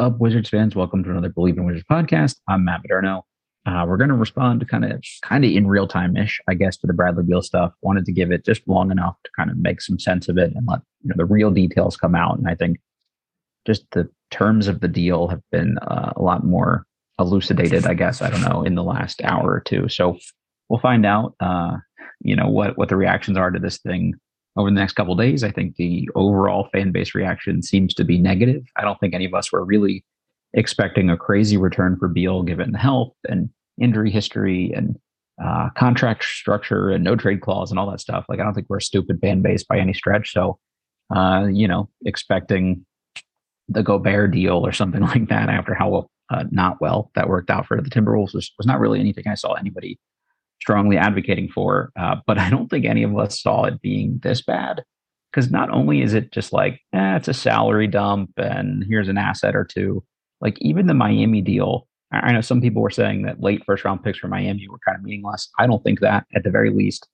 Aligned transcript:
Up, 0.00 0.18
Wizards 0.18 0.48
fans? 0.48 0.74
Welcome 0.74 1.04
to 1.04 1.10
another 1.10 1.28
Believe 1.28 1.58
in 1.58 1.66
Wizards 1.66 1.84
podcast. 1.84 2.36
I'm 2.48 2.64
Matt 2.64 2.80
Modderno. 2.90 3.20
Uh, 3.66 3.84
we're 3.86 3.98
going 3.98 4.08
to 4.08 4.16
respond 4.16 4.60
to 4.60 4.64
kind 4.64 4.90
of 4.90 5.04
kind 5.20 5.44
of 5.44 5.50
in 5.50 5.66
real 5.66 5.86
time 5.86 6.16
ish, 6.16 6.40
I 6.48 6.54
guess, 6.54 6.78
to 6.78 6.86
the 6.86 6.94
Bradley 6.94 7.22
Beal 7.22 7.42
stuff. 7.42 7.74
Wanted 7.82 8.06
to 8.06 8.12
give 8.12 8.32
it 8.32 8.46
just 8.46 8.66
long 8.66 8.90
enough 8.90 9.16
to 9.24 9.30
kind 9.36 9.50
of 9.50 9.58
make 9.58 9.82
some 9.82 9.98
sense 9.98 10.30
of 10.30 10.38
it 10.38 10.54
and 10.56 10.66
let 10.66 10.80
you 11.02 11.10
know 11.10 11.16
the 11.18 11.26
real 11.26 11.50
details 11.50 11.98
come 11.98 12.14
out. 12.14 12.38
And 12.38 12.48
I 12.48 12.54
think 12.54 12.78
just 13.66 13.84
the 13.90 14.08
terms 14.30 14.68
of 14.68 14.80
the 14.80 14.88
deal 14.88 15.28
have 15.28 15.42
been 15.52 15.76
uh, 15.76 16.14
a 16.16 16.22
lot 16.22 16.46
more 16.46 16.86
elucidated, 17.18 17.84
I 17.84 17.92
guess. 17.92 18.22
I 18.22 18.30
don't 18.30 18.40
know 18.40 18.62
in 18.62 18.76
the 18.76 18.82
last 18.82 19.20
hour 19.22 19.52
or 19.52 19.60
two. 19.60 19.90
So 19.90 20.16
we'll 20.70 20.80
find 20.80 21.04
out, 21.04 21.34
uh, 21.40 21.76
you 22.22 22.36
know, 22.36 22.48
what 22.48 22.78
what 22.78 22.88
the 22.88 22.96
reactions 22.96 23.36
are 23.36 23.50
to 23.50 23.58
this 23.58 23.76
thing 23.76 24.14
over 24.56 24.68
the 24.68 24.74
next 24.74 24.94
couple 24.94 25.14
days. 25.14 25.44
I 25.44 25.50
think 25.50 25.76
the 25.76 26.08
overall 26.14 26.68
fan 26.72 26.92
base 26.92 27.14
reaction 27.14 27.62
seems 27.62 27.94
to 27.94 28.04
be 28.04 28.18
negative. 28.18 28.64
I 28.76 28.82
don't 28.82 28.98
think 28.98 29.14
any 29.14 29.24
of 29.24 29.34
us 29.34 29.52
were 29.52 29.64
really 29.64 30.04
expecting 30.52 31.10
a 31.10 31.16
crazy 31.16 31.56
return 31.56 31.96
for 31.96 32.08
Beal 32.08 32.42
given 32.42 32.72
the 32.72 32.78
health 32.78 33.14
and 33.28 33.50
injury 33.80 34.10
history 34.10 34.72
and 34.74 34.98
uh, 35.42 35.70
contract 35.70 36.24
structure 36.24 36.90
and 36.90 37.04
no 37.04 37.16
trade 37.16 37.40
clause 37.40 37.70
and 37.70 37.78
all 37.78 37.90
that 37.90 38.00
stuff. 38.00 38.26
Like, 38.28 38.40
I 38.40 38.44
don't 38.44 38.54
think 38.54 38.66
we're 38.68 38.78
a 38.78 38.82
stupid 38.82 39.20
fan 39.20 39.42
base 39.42 39.64
by 39.64 39.78
any 39.78 39.94
stretch. 39.94 40.32
So, 40.32 40.58
uh, 41.14 41.46
you 41.50 41.66
know, 41.66 41.88
expecting 42.04 42.84
the 43.68 43.82
Gobert 43.82 44.32
deal 44.32 44.66
or 44.66 44.72
something 44.72 45.00
like 45.00 45.28
that 45.28 45.48
after 45.48 45.74
how 45.74 46.08
uh, 46.28 46.44
not 46.50 46.80
well 46.80 47.10
that 47.14 47.28
worked 47.28 47.50
out 47.50 47.66
for 47.66 47.80
the 47.80 47.90
Timberwolves 47.90 48.34
was, 48.34 48.52
was 48.58 48.66
not 48.66 48.80
really 48.80 49.00
anything 49.00 49.24
I 49.28 49.34
saw 49.34 49.54
anybody 49.54 49.98
strongly 50.60 50.96
advocating 50.96 51.48
for. 51.48 51.90
Uh, 51.98 52.16
but 52.26 52.38
I 52.38 52.50
don't 52.50 52.68
think 52.68 52.84
any 52.84 53.02
of 53.02 53.16
us 53.16 53.40
saw 53.40 53.64
it 53.64 53.80
being 53.80 54.20
this 54.22 54.42
bad. 54.42 54.84
Because 55.30 55.50
not 55.50 55.70
only 55.70 56.02
is 56.02 56.12
it 56.12 56.32
just 56.32 56.52
like, 56.52 56.80
eh, 56.92 57.16
it's 57.16 57.28
a 57.28 57.34
salary 57.34 57.86
dump 57.86 58.32
and 58.36 58.84
here's 58.88 59.08
an 59.08 59.16
asset 59.16 59.54
or 59.54 59.64
two, 59.64 60.02
like 60.40 60.58
even 60.60 60.88
the 60.88 60.94
Miami 60.94 61.40
deal, 61.40 61.86
I 62.12 62.32
know 62.32 62.40
some 62.40 62.60
people 62.60 62.82
were 62.82 62.90
saying 62.90 63.22
that 63.22 63.40
late 63.40 63.62
first 63.64 63.84
round 63.84 64.02
picks 64.02 64.18
for 64.18 64.26
Miami 64.26 64.66
were 64.68 64.80
kind 64.84 64.96
of 64.98 65.04
meaningless. 65.04 65.48
I 65.58 65.66
don't 65.68 65.82
think 65.84 66.00
that 66.00 66.26
at 66.34 66.42
the 66.42 66.50
very 66.50 66.70
least, 66.70 67.06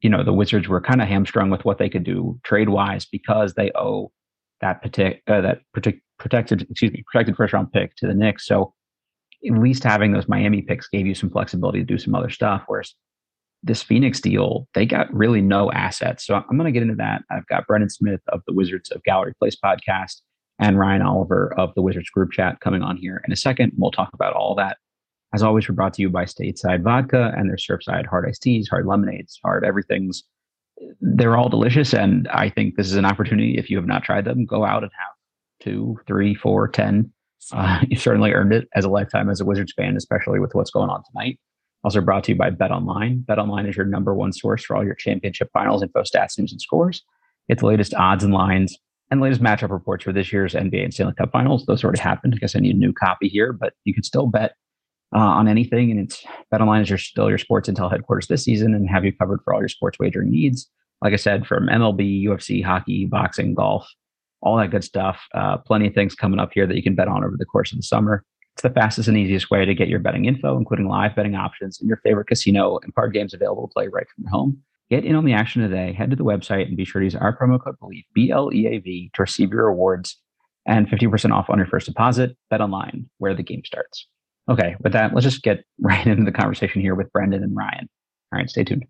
you 0.00 0.08
know, 0.08 0.22
the 0.22 0.32
Wizards 0.32 0.68
were 0.68 0.80
kind 0.80 1.02
of 1.02 1.08
hamstrung 1.08 1.50
with 1.50 1.64
what 1.64 1.78
they 1.78 1.88
could 1.88 2.04
do 2.04 2.38
trade 2.44 2.68
wise 2.68 3.04
because 3.04 3.54
they 3.54 3.72
owe 3.74 4.12
that 4.60 4.84
partic- 4.84 5.20
uh, 5.26 5.40
that 5.40 5.62
partic- 5.76 6.02
protected, 6.18 6.62
excuse 6.70 6.92
me, 6.92 7.02
protected 7.10 7.36
first 7.36 7.52
round 7.52 7.72
pick 7.72 7.96
to 7.96 8.06
the 8.06 8.14
Knicks. 8.14 8.46
So 8.46 8.72
at 9.46 9.58
least 9.58 9.84
having 9.84 10.12
those 10.12 10.28
Miami 10.28 10.62
picks 10.62 10.88
gave 10.88 11.06
you 11.06 11.14
some 11.14 11.30
flexibility 11.30 11.80
to 11.80 11.84
do 11.84 11.98
some 11.98 12.14
other 12.14 12.30
stuff. 12.30 12.64
Whereas 12.66 12.94
this 13.62 13.82
Phoenix 13.82 14.20
deal, 14.20 14.68
they 14.74 14.84
got 14.86 15.12
really 15.12 15.40
no 15.40 15.72
assets. 15.72 16.26
So 16.26 16.34
I'm 16.34 16.56
going 16.56 16.66
to 16.66 16.72
get 16.72 16.82
into 16.82 16.96
that. 16.96 17.22
I've 17.30 17.46
got 17.46 17.66
Brendan 17.66 17.90
Smith 17.90 18.20
of 18.28 18.42
the 18.46 18.52
Wizards 18.52 18.90
of 18.90 19.02
Gallery 19.04 19.34
Place 19.38 19.56
podcast 19.62 20.20
and 20.58 20.78
Ryan 20.78 21.02
Oliver 21.02 21.52
of 21.56 21.74
the 21.74 21.82
Wizards 21.82 22.10
group 22.10 22.30
chat 22.30 22.60
coming 22.60 22.82
on 22.82 22.96
here 22.96 23.22
in 23.26 23.32
a 23.32 23.36
second. 23.36 23.72
We'll 23.76 23.90
talk 23.90 24.10
about 24.12 24.34
all 24.34 24.54
that. 24.56 24.76
As 25.34 25.42
always, 25.42 25.68
we're 25.68 25.74
brought 25.74 25.94
to 25.94 26.02
you 26.02 26.10
by 26.10 26.26
Stateside 26.26 26.82
Vodka 26.82 27.32
and 27.36 27.48
their 27.48 27.56
Surfside 27.56 28.06
hard 28.06 28.28
iced 28.28 28.42
teas, 28.42 28.68
hard 28.68 28.86
lemonades, 28.86 29.40
hard 29.42 29.64
everything's. 29.64 30.22
They're 31.00 31.36
all 31.36 31.48
delicious. 31.48 31.92
And 31.94 32.28
I 32.28 32.50
think 32.50 32.76
this 32.76 32.86
is 32.86 32.96
an 32.96 33.04
opportunity. 33.04 33.56
If 33.56 33.70
you 33.70 33.76
have 33.78 33.86
not 33.86 34.04
tried 34.04 34.26
them, 34.26 34.44
go 34.44 34.64
out 34.64 34.82
and 34.82 34.92
have 34.92 35.14
two, 35.60 35.98
three, 36.06 36.34
four, 36.34 36.68
ten 36.68 37.12
uh, 37.52 37.80
you 37.88 37.96
certainly 37.96 38.32
earned 38.32 38.52
it 38.52 38.68
as 38.74 38.84
a 38.84 38.90
lifetime 38.90 39.30
as 39.30 39.40
a 39.40 39.44
Wizards 39.44 39.72
fan, 39.76 39.96
especially 39.96 40.40
with 40.40 40.54
what's 40.54 40.70
going 40.70 40.90
on 40.90 41.02
tonight. 41.10 41.38
Also 41.82 42.00
brought 42.00 42.24
to 42.24 42.32
you 42.32 42.38
by 42.38 42.50
Bet 42.50 42.70
Online. 42.70 43.20
Bet 43.20 43.38
Online 43.38 43.66
is 43.66 43.76
your 43.76 43.84
number 43.84 44.14
one 44.14 44.32
source 44.32 44.64
for 44.64 44.74
all 44.74 44.84
your 44.84 44.94
championship 44.94 45.50
finals 45.52 45.82
info, 45.82 46.02
stats, 46.02 46.38
news, 46.38 46.50
and 46.50 46.60
scores. 46.60 47.02
Get 47.48 47.58
the 47.58 47.66
latest 47.66 47.92
odds 47.94 48.24
and 48.24 48.32
lines 48.32 48.78
and 49.10 49.20
latest 49.20 49.42
matchup 49.42 49.70
reports 49.70 50.04
for 50.04 50.12
this 50.12 50.32
year's 50.32 50.54
NBA 50.54 50.82
and 50.82 50.94
Stanley 50.94 51.14
Cup 51.14 51.30
finals. 51.30 51.66
Those 51.66 51.84
already 51.84 52.00
happened. 52.00 52.34
I 52.34 52.38
guess 52.38 52.56
I 52.56 52.60
need 52.60 52.74
a 52.74 52.78
new 52.78 52.92
copy 52.92 53.28
here, 53.28 53.52
but 53.52 53.74
you 53.84 53.92
can 53.92 54.02
still 54.02 54.26
bet 54.26 54.54
uh, 55.14 55.18
on 55.18 55.46
anything. 55.46 55.90
And 55.90 56.00
it's 56.00 56.24
Bet 56.50 56.62
Online 56.62 56.82
is 56.82 56.88
your, 56.88 56.98
still 56.98 57.28
your 57.28 57.38
sports 57.38 57.68
intel 57.68 57.90
headquarters 57.90 58.28
this 58.28 58.44
season 58.44 58.74
and 58.74 58.88
have 58.88 59.04
you 59.04 59.12
covered 59.12 59.40
for 59.44 59.52
all 59.52 59.60
your 59.60 59.68
sports 59.68 59.98
wagering 59.98 60.30
needs. 60.30 60.68
Like 61.02 61.12
I 61.12 61.16
said, 61.16 61.46
from 61.46 61.66
MLB, 61.66 62.24
UFC, 62.24 62.64
hockey, 62.64 63.04
boxing, 63.04 63.54
golf, 63.54 63.86
all 64.44 64.56
that 64.58 64.70
good 64.70 64.84
stuff. 64.84 65.20
Uh, 65.34 65.56
plenty 65.56 65.88
of 65.88 65.94
things 65.94 66.14
coming 66.14 66.38
up 66.38 66.50
here 66.52 66.66
that 66.66 66.76
you 66.76 66.82
can 66.82 66.94
bet 66.94 67.08
on 67.08 67.24
over 67.24 67.36
the 67.36 67.44
course 67.44 67.72
of 67.72 67.78
the 67.78 67.82
summer. 67.82 68.24
It's 68.54 68.62
the 68.62 68.70
fastest 68.70 69.08
and 69.08 69.16
easiest 69.16 69.50
way 69.50 69.64
to 69.64 69.74
get 69.74 69.88
your 69.88 69.98
betting 69.98 70.26
info, 70.26 70.56
including 70.56 70.86
live 70.86 71.16
betting 71.16 71.34
options 71.34 71.80
and 71.80 71.88
your 71.88 71.96
favorite 72.04 72.28
casino 72.28 72.78
and 72.82 72.94
card 72.94 73.12
games 73.12 73.34
available 73.34 73.66
to 73.66 73.72
play 73.72 73.88
right 73.88 74.06
from 74.14 74.24
your 74.24 74.30
home. 74.30 74.62
Get 74.90 75.04
in 75.04 75.16
on 75.16 75.24
the 75.24 75.32
action 75.32 75.62
today. 75.62 75.92
Head 75.92 76.10
to 76.10 76.16
the 76.16 76.24
website 76.24 76.68
and 76.68 76.76
be 76.76 76.84
sure 76.84 77.00
to 77.00 77.06
use 77.06 77.16
our 77.16 77.36
promo 77.36 77.60
code 77.60 77.76
BLEAV, 77.82 78.04
B 78.14 78.30
L 78.30 78.50
E 78.54 78.66
A 78.66 78.78
V, 78.78 79.10
to 79.14 79.22
receive 79.22 79.50
your 79.50 79.66
rewards 79.66 80.20
and 80.66 80.88
50% 80.88 81.32
off 81.32 81.50
on 81.50 81.58
your 81.58 81.66
first 81.66 81.86
deposit. 81.86 82.36
Bet 82.50 82.60
online, 82.60 83.08
where 83.18 83.34
the 83.34 83.42
game 83.42 83.62
starts. 83.64 84.06
Okay, 84.48 84.76
with 84.80 84.92
that, 84.92 85.14
let's 85.14 85.24
just 85.24 85.42
get 85.42 85.64
right 85.80 86.06
into 86.06 86.24
the 86.24 86.32
conversation 86.32 86.80
here 86.80 86.94
with 86.94 87.10
Brendan 87.12 87.42
and 87.42 87.56
Ryan. 87.56 87.88
All 88.32 88.38
right, 88.38 88.48
stay 88.48 88.62
tuned. 88.62 88.84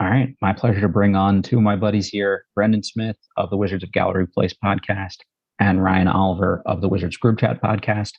All 0.00 0.08
right. 0.08 0.34
My 0.40 0.54
pleasure 0.54 0.80
to 0.80 0.88
bring 0.88 1.14
on 1.14 1.42
two 1.42 1.58
of 1.58 1.62
my 1.62 1.76
buddies 1.76 2.08
here 2.08 2.46
Brendan 2.54 2.82
Smith 2.82 3.18
of 3.36 3.50
the 3.50 3.58
Wizards 3.58 3.84
of 3.84 3.92
Gallery 3.92 4.26
Place 4.26 4.54
podcast 4.64 5.16
and 5.58 5.84
Ryan 5.84 6.08
Oliver 6.08 6.62
of 6.64 6.80
the 6.80 6.88
Wizards 6.88 7.18
Group 7.18 7.40
Chat 7.40 7.60
podcast. 7.60 8.12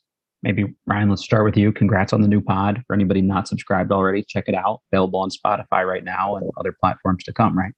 Maybe, 0.43 0.75
Ryan, 0.85 1.09
let's 1.09 1.23
start 1.23 1.43
with 1.43 1.57
you. 1.57 1.71
Congrats 1.71 2.13
on 2.13 2.21
the 2.21 2.27
new 2.27 2.39
pod. 2.39 2.83
For 2.85 2.93
anybody 2.93 3.21
not 3.21 3.47
subscribed 3.47 3.91
already, 3.91 4.23
check 4.27 4.43
it 4.45 4.53
out. 4.53 4.81
Available 4.93 5.21
on 5.21 5.31
Spotify 5.31 5.83
right 5.83 6.03
now 6.03 6.35
and 6.35 6.51
other 6.55 6.75
platforms 6.79 7.23
to 7.23 7.33
come, 7.33 7.57
right? 7.57 7.73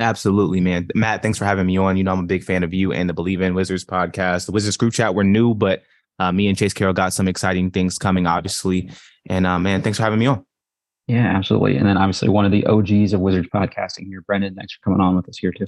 Absolutely, 0.00 0.60
man. 0.60 0.88
Matt, 0.96 1.22
thanks 1.22 1.38
for 1.38 1.44
having 1.44 1.66
me 1.66 1.76
on. 1.76 1.96
You 1.96 2.02
know, 2.02 2.12
I'm 2.14 2.24
a 2.24 2.26
big 2.26 2.42
fan 2.42 2.64
of 2.64 2.74
you 2.74 2.92
and 2.92 3.08
the 3.08 3.14
Believe 3.14 3.40
in 3.40 3.54
Wizards 3.54 3.84
podcast. 3.84 4.46
The 4.46 4.52
Wizards 4.52 4.76
Group 4.76 4.92
Chat, 4.92 5.14
we're 5.14 5.22
new, 5.22 5.54
but 5.54 5.84
uh, 6.18 6.32
me 6.32 6.48
and 6.48 6.58
Chase 6.58 6.74
Carroll 6.74 6.94
got 6.94 7.12
some 7.12 7.28
exciting 7.28 7.70
things 7.70 7.96
coming, 7.96 8.26
obviously. 8.26 8.90
And 9.26 9.46
uh, 9.46 9.60
man, 9.60 9.82
thanks 9.82 9.98
for 9.98 10.02
having 10.02 10.18
me 10.18 10.26
on. 10.26 10.44
Yeah, 11.06 11.36
absolutely. 11.36 11.76
And 11.76 11.86
then 11.86 11.96
obviously 11.96 12.28
one 12.28 12.44
of 12.44 12.50
the 12.50 12.66
OGs 12.66 13.12
of 13.12 13.20
Wizards 13.20 13.48
podcasting 13.54 14.06
here, 14.06 14.22
Brendan. 14.22 14.54
Thanks 14.54 14.74
for 14.74 14.80
coming 14.82 15.00
on 15.00 15.14
with 15.14 15.28
us 15.28 15.38
here 15.38 15.52
too. 15.52 15.66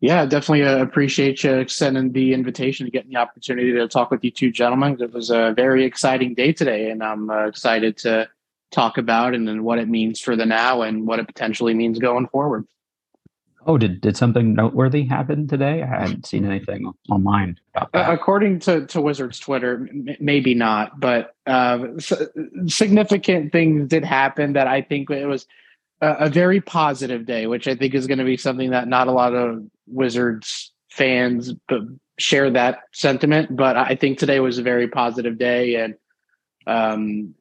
Yeah, 0.00 0.26
definitely 0.26 0.64
uh, 0.64 0.82
appreciate 0.82 1.44
you 1.44 1.54
extending 1.54 2.12
the 2.12 2.34
invitation 2.34 2.86
to 2.86 2.90
getting 2.90 3.12
the 3.12 3.16
opportunity 3.18 3.72
to 3.72 3.86
talk 3.86 4.10
with 4.10 4.24
you 4.24 4.30
two 4.30 4.50
gentlemen. 4.50 4.96
It 5.00 5.12
was 5.12 5.30
a 5.30 5.52
very 5.56 5.84
exciting 5.84 6.34
day 6.34 6.52
today, 6.52 6.90
and 6.90 7.02
I'm 7.02 7.30
uh, 7.30 7.46
excited 7.46 7.96
to 7.98 8.28
talk 8.72 8.98
about 8.98 9.34
and 9.34 9.46
then 9.46 9.62
what 9.62 9.78
it 9.78 9.88
means 9.88 10.20
for 10.20 10.36
the 10.36 10.44
now 10.44 10.82
and 10.82 11.06
what 11.06 11.20
it 11.20 11.26
potentially 11.26 11.74
means 11.74 11.98
going 11.98 12.26
forward. 12.28 12.66
Oh, 13.66 13.78
did 13.78 14.00
did 14.00 14.16
something 14.16 14.54
noteworthy 14.54 15.04
happen 15.04 15.46
today? 15.48 15.82
I 15.82 15.86
hadn't 15.86 16.26
seen 16.26 16.44
anything 16.44 16.92
online 17.10 17.58
about 17.74 17.92
that. 17.92 18.10
According 18.10 18.60
to, 18.60 18.86
to 18.86 19.00
Wizards 19.00 19.38
Twitter, 19.38 19.88
m- 19.90 20.16
maybe 20.20 20.54
not, 20.54 21.00
but 21.00 21.34
uh, 21.46 21.86
s- 21.96 22.12
significant 22.66 23.52
things 23.52 23.88
did 23.88 24.04
happen 24.04 24.52
that 24.54 24.66
I 24.66 24.82
think 24.82 25.10
it 25.10 25.26
was 25.26 25.46
a, 26.00 26.12
a 26.20 26.28
very 26.28 26.60
positive 26.60 27.24
day, 27.26 27.46
which 27.46 27.66
I 27.66 27.74
think 27.74 27.94
is 27.94 28.06
going 28.06 28.18
to 28.18 28.24
be 28.24 28.36
something 28.36 28.70
that 28.70 28.88
not 28.88 29.08
a 29.08 29.12
lot 29.12 29.34
of 29.34 29.64
Wizards 29.86 30.72
fans 30.90 31.52
share 32.18 32.50
that 32.50 32.80
sentiment. 32.92 33.56
But 33.56 33.76
I 33.76 33.94
think 33.94 34.18
today 34.18 34.40
was 34.40 34.58
a 34.58 34.62
very 34.62 34.88
positive 34.88 35.38
day, 35.38 35.76
and 35.76 35.94
um, 36.66 37.34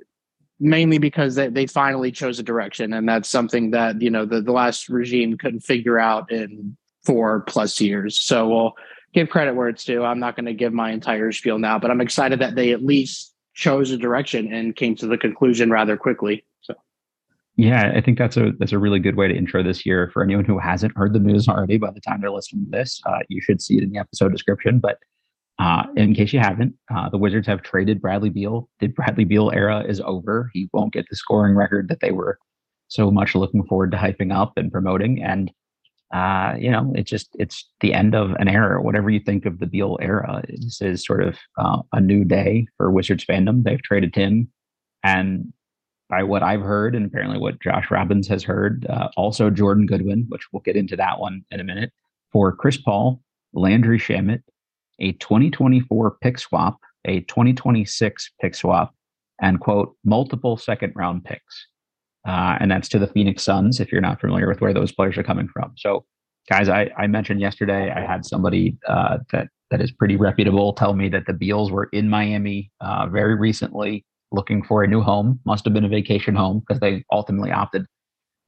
mainly 0.64 0.98
because 0.98 1.36
they, 1.36 1.50
they 1.50 1.68
finally 1.68 2.12
chose 2.12 2.40
a 2.40 2.44
direction 2.44 2.94
and 2.94 3.08
that's 3.08 3.30
something 3.30 3.72
that 3.72 4.02
you 4.02 4.10
know 4.10 4.26
the, 4.26 4.42
the 4.42 4.52
last 4.52 4.90
regime 4.90 5.38
couldn't 5.38 5.60
figure 5.60 6.00
out 6.00 6.32
in 6.32 6.76
four 7.04 7.42
plus 7.42 7.82
years. 7.82 8.20
So 8.20 8.48
we'll 8.48 8.74
give 9.14 9.30
credit 9.30 9.56
where 9.56 9.68
it's 9.68 9.84
due. 9.84 10.04
I'm 10.04 10.20
not 10.20 10.36
going 10.36 10.46
to 10.46 10.54
give 10.54 10.74
my 10.74 10.92
entire 10.92 11.32
spiel 11.32 11.60
now 11.60 11.78
but 11.78 11.92
i'm 11.92 12.02
excited 12.02 12.40
that 12.40 12.56
they 12.56 12.72
at 12.72 12.84
least 12.84 13.34
chose 13.54 13.92
a 13.92 13.98
direction 13.98 14.52
and 14.52 14.76
came 14.76 14.96
to 14.96 15.06
the 15.06 15.18
conclusion 15.18 15.70
rather 15.70 15.98
quickly 15.98 16.44
so. 16.62 16.74
Yeah 17.56 17.92
i 17.96 18.02
think 18.02 18.18
that's 18.18 18.38
a 18.38 18.52
that's 18.60 18.72
a 18.72 18.80
really 18.80 19.00
good 19.00 19.16
way 19.16 19.28
to 19.28 19.36
intro 19.36 19.62
this 19.62 19.86
year 19.86 20.10
for 20.14 20.24
anyone 20.24 20.46
who 20.46 20.58
hasn't 20.58 20.96
heard 20.96 21.14
the 21.14 21.20
news 21.20 21.48
already 21.48 21.78
by 21.78 21.92
the 21.92 22.02
time 22.02 22.22
they're 22.22 22.32
listening 22.32 22.66
to 22.66 22.72
this 22.72 23.02
uh, 23.06 23.20
you 23.28 23.42
should 23.42 23.62
see 23.62 23.78
it 23.78 23.84
in 23.84 23.92
the 23.92 24.00
episode 24.00 24.32
description 24.32 24.80
but 24.80 24.98
Uh, 25.60 25.84
in 25.96 26.16
case 26.16 26.34
you 26.34 26.40
haven't, 26.40 26.74
uh, 26.94 27.10
the 27.10 27.18
Wizards 27.18 27.48
have 27.48 27.62
traded 27.62 28.02
Bradley 28.02 28.30
Beal. 28.30 28.70
The 28.80 28.88
Bradley 28.88 29.24
Beal 29.24 29.52
era 29.52 29.84
is 29.88 30.02
over. 30.02 30.50
He 30.54 30.70
won't 30.74 30.94
get 30.94 31.06
the 31.10 31.16
scoring 31.16 31.56
record 31.56 31.90
that 31.90 32.00
they 32.00 32.12
were 32.12 32.40
so 32.88 33.12
much 33.12 33.36
looking 33.36 33.64
forward 33.66 33.92
to 33.92 33.98
hyping 33.98 34.36
up 34.36 34.54
and 34.58 34.72
promoting. 34.72 35.22
And 35.24 35.52
uh, 36.14 36.54
you 36.60 36.70
know, 36.70 36.94
it's 36.96 37.10
just 37.10 37.30
it's 37.40 37.68
the 37.82 37.94
end 37.94 38.14
of 38.14 38.32
an 38.34 38.48
era. 38.48 38.82
Whatever 38.82 39.10
you 39.10 39.20
think 39.20 39.46
of 39.46 39.60
the 39.60 39.66
Beal 39.66 39.98
era, 40.00 40.44
this 40.48 40.80
is 40.80 41.04
sort 41.04 41.24
of 41.24 41.38
uh, 41.58 41.82
a 41.92 42.00
new 42.00 42.24
day 42.24 42.68
for 42.78 42.92
Wizards 42.92 43.26
fandom. 43.26 43.64
They've 43.64 43.82
traded 43.82 44.16
him, 44.16 44.48
and 45.04 45.52
by 46.10 46.22
what 46.22 46.44
I've 46.44 46.62
heard, 46.62 46.94
and 46.94 47.08
apparently 47.08 47.40
what 47.40 47.60
Josh 47.60 47.90
Robbins 47.90 48.28
has 48.28 48.44
heard, 48.44 48.86
uh, 48.88 49.10
also 49.18 49.50
Jordan 49.50 49.88
Goodwin, 49.88 50.26
which 50.30 50.44
we'll 50.52 50.62
get 50.62 50.76
into 50.76 50.96
that 50.98 51.20
one 51.20 51.44
in 51.50 51.60
a 51.60 51.64
minute, 51.64 51.92
for 52.32 52.56
Chris 52.56 52.78
Paul, 52.78 53.20
Landry 53.54 53.98
Shamet, 53.98 54.44
a 55.00 55.14
2024 55.14 56.18
pick 56.22 56.40
swap, 56.40 56.80
a 57.06 57.22
2026 57.22 58.32
pick 58.42 58.56
swap, 58.56 58.94
and 59.42 59.60
quote 59.60 59.96
multiple 60.04 60.58
second 60.58 60.94
round 60.96 61.24
picks 61.24 61.68
uh, 62.28 62.58
and 62.60 62.72
that's 62.72 62.88
to 62.90 63.00
the 63.00 63.08
Phoenix 63.08 63.44
Suns. 63.44 63.80
If 63.80 63.92
you're 63.92 64.02
not 64.02 64.22
familiar 64.22 64.48
with 64.48 64.62
where 64.62 64.74
those 64.74 64.92
players 64.92 65.18
are 65.18 65.24
coming 65.24 65.48
from, 65.48 65.74
so 65.78 66.06
guys, 66.50 66.70
I, 66.70 66.90
I 66.98 67.08
mentioned 67.08 67.42
yesterday 67.42 67.92
I 67.92 68.02
had 68.02 68.26
somebody 68.26 68.78
uh, 68.88 69.20
that 69.32 69.48
that 69.72 69.82
is 69.82 69.92
pretty 69.92 70.16
reputable 70.16 70.74
tell 70.74 70.94
me 70.94 71.10
that 71.10 71.26
the 71.26 71.34
Beals 71.34 71.72
were 71.72 71.90
in 71.94 72.10
Miami 72.10 72.72
uh, 72.80 73.08
very 73.08 73.36
recently 73.36 74.06
looking 74.32 74.64
for 74.64 74.84
a 74.84 74.88
new 74.88 75.02
home. 75.02 75.40
Must 75.46 75.66
have 75.66 75.74
been 75.74 75.86
a 75.86 75.90
vacation 75.90 76.36
home 76.36 76.60
because 76.60 76.80
they 76.80 77.04
ultimately 77.12 77.52
opted 77.52 77.86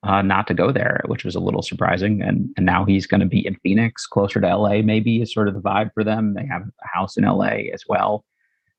uh, 0.05 0.21
not 0.21 0.47
to 0.47 0.53
go 0.53 0.71
there, 0.71 1.01
which 1.07 1.25
was 1.25 1.35
a 1.35 1.39
little 1.39 1.61
surprising. 1.61 2.21
And 2.21 2.49
and 2.55 2.65
now 2.65 2.85
he's 2.85 3.07
going 3.07 3.21
to 3.21 3.27
be 3.27 3.45
in 3.45 3.55
Phoenix, 3.63 4.05
closer 4.05 4.39
to 4.39 4.55
LA. 4.55 4.81
Maybe 4.81 5.21
is 5.21 5.33
sort 5.33 5.47
of 5.47 5.55
the 5.55 5.59
vibe 5.59 5.91
for 5.93 6.03
them. 6.03 6.35
They 6.35 6.45
have 6.45 6.61
a 6.61 6.87
house 6.87 7.17
in 7.17 7.25
LA 7.25 7.71
as 7.73 7.83
well. 7.87 8.23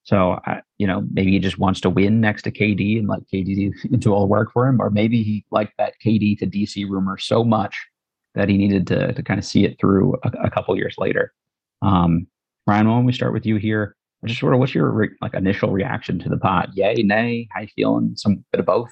So, 0.05 0.39
uh, 0.47 0.61
you 0.79 0.87
know, 0.87 1.05
maybe 1.13 1.33
he 1.33 1.41
just 1.41 1.59
wants 1.59 1.81
to 1.81 1.91
win 1.91 2.21
next 2.21 2.43
to 2.43 2.53
KD 2.53 3.01
and 3.01 3.09
let 3.09 3.27
KD 3.27 3.73
do 3.99 4.13
all 4.13 4.21
the 4.21 4.27
work 4.27 4.53
for 4.53 4.69
him, 4.69 4.81
or 4.81 4.89
maybe 4.89 5.25
he 5.25 5.45
liked 5.51 5.73
that 5.79 5.95
KD 6.05 6.39
to 6.39 6.47
DC 6.47 6.89
rumor 6.89 7.19
so 7.19 7.43
much 7.43 7.77
that 8.37 8.49
he 8.49 8.57
needed 8.57 8.87
to 8.87 9.13
to 9.13 9.23
kind 9.23 9.39
of 9.39 9.45
see 9.45 9.65
it 9.65 9.79
through 9.81 10.15
a, 10.23 10.29
a 10.45 10.51
couple 10.51 10.77
years 10.77 10.95
later. 10.97 11.33
Um, 11.83 12.29
Ryan, 12.67 12.89
why 12.89 12.95
don't 12.95 13.05
we 13.05 13.13
start 13.13 13.33
with 13.33 13.47
you 13.47 13.57
here? 13.57 13.97
Just 14.25 14.41
sort 14.41 14.55
of, 14.55 14.61
what's 14.61 14.75
your 14.75 14.91
re- 14.91 15.17
like 15.21 15.35
initial 15.35 15.71
reaction 15.71 16.19
to 16.21 16.29
the 16.29 16.39
pod? 16.39 16.71
Yay, 16.75 16.95
nay? 17.05 17.49
How 17.53 17.61
you 17.61 17.69
feeling? 17.77 18.13
Some 18.17 18.45
bit 18.51 18.61
of 18.61 18.67
both. 18.67 18.91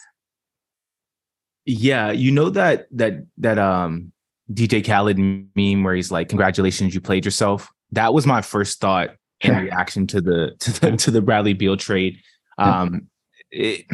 Yeah, 1.67 2.11
you 2.11 2.31
know 2.31 2.51
that 2.51 2.87
that 2.93 3.25
that 3.39 3.59
um 3.59 4.13
DJ 4.53 4.85
Khaled 4.85 5.19
meme 5.19 5.83
where 5.83 5.95
he's 5.95 6.11
like, 6.11 6.29
"Congratulations, 6.29 6.95
you 6.95 7.01
played 7.01 7.25
yourself." 7.25 7.71
That 7.93 8.13
was 8.13 8.27
my 8.27 8.43
first 8.43 8.81
thought 8.81 9.11
in 9.41 9.57
reaction 9.57 10.07
to 10.09 10.21
the 10.21 10.57
to 10.61 10.81
the 10.81 10.97
to 10.97 11.11
the 11.11 11.23
Bradley 11.23 11.55
Beal 11.55 11.77
trade. 11.77 12.19
Um, 12.59 13.09
it, 13.51 13.87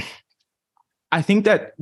I 1.12 1.22
think 1.22 1.44
that 1.44 1.74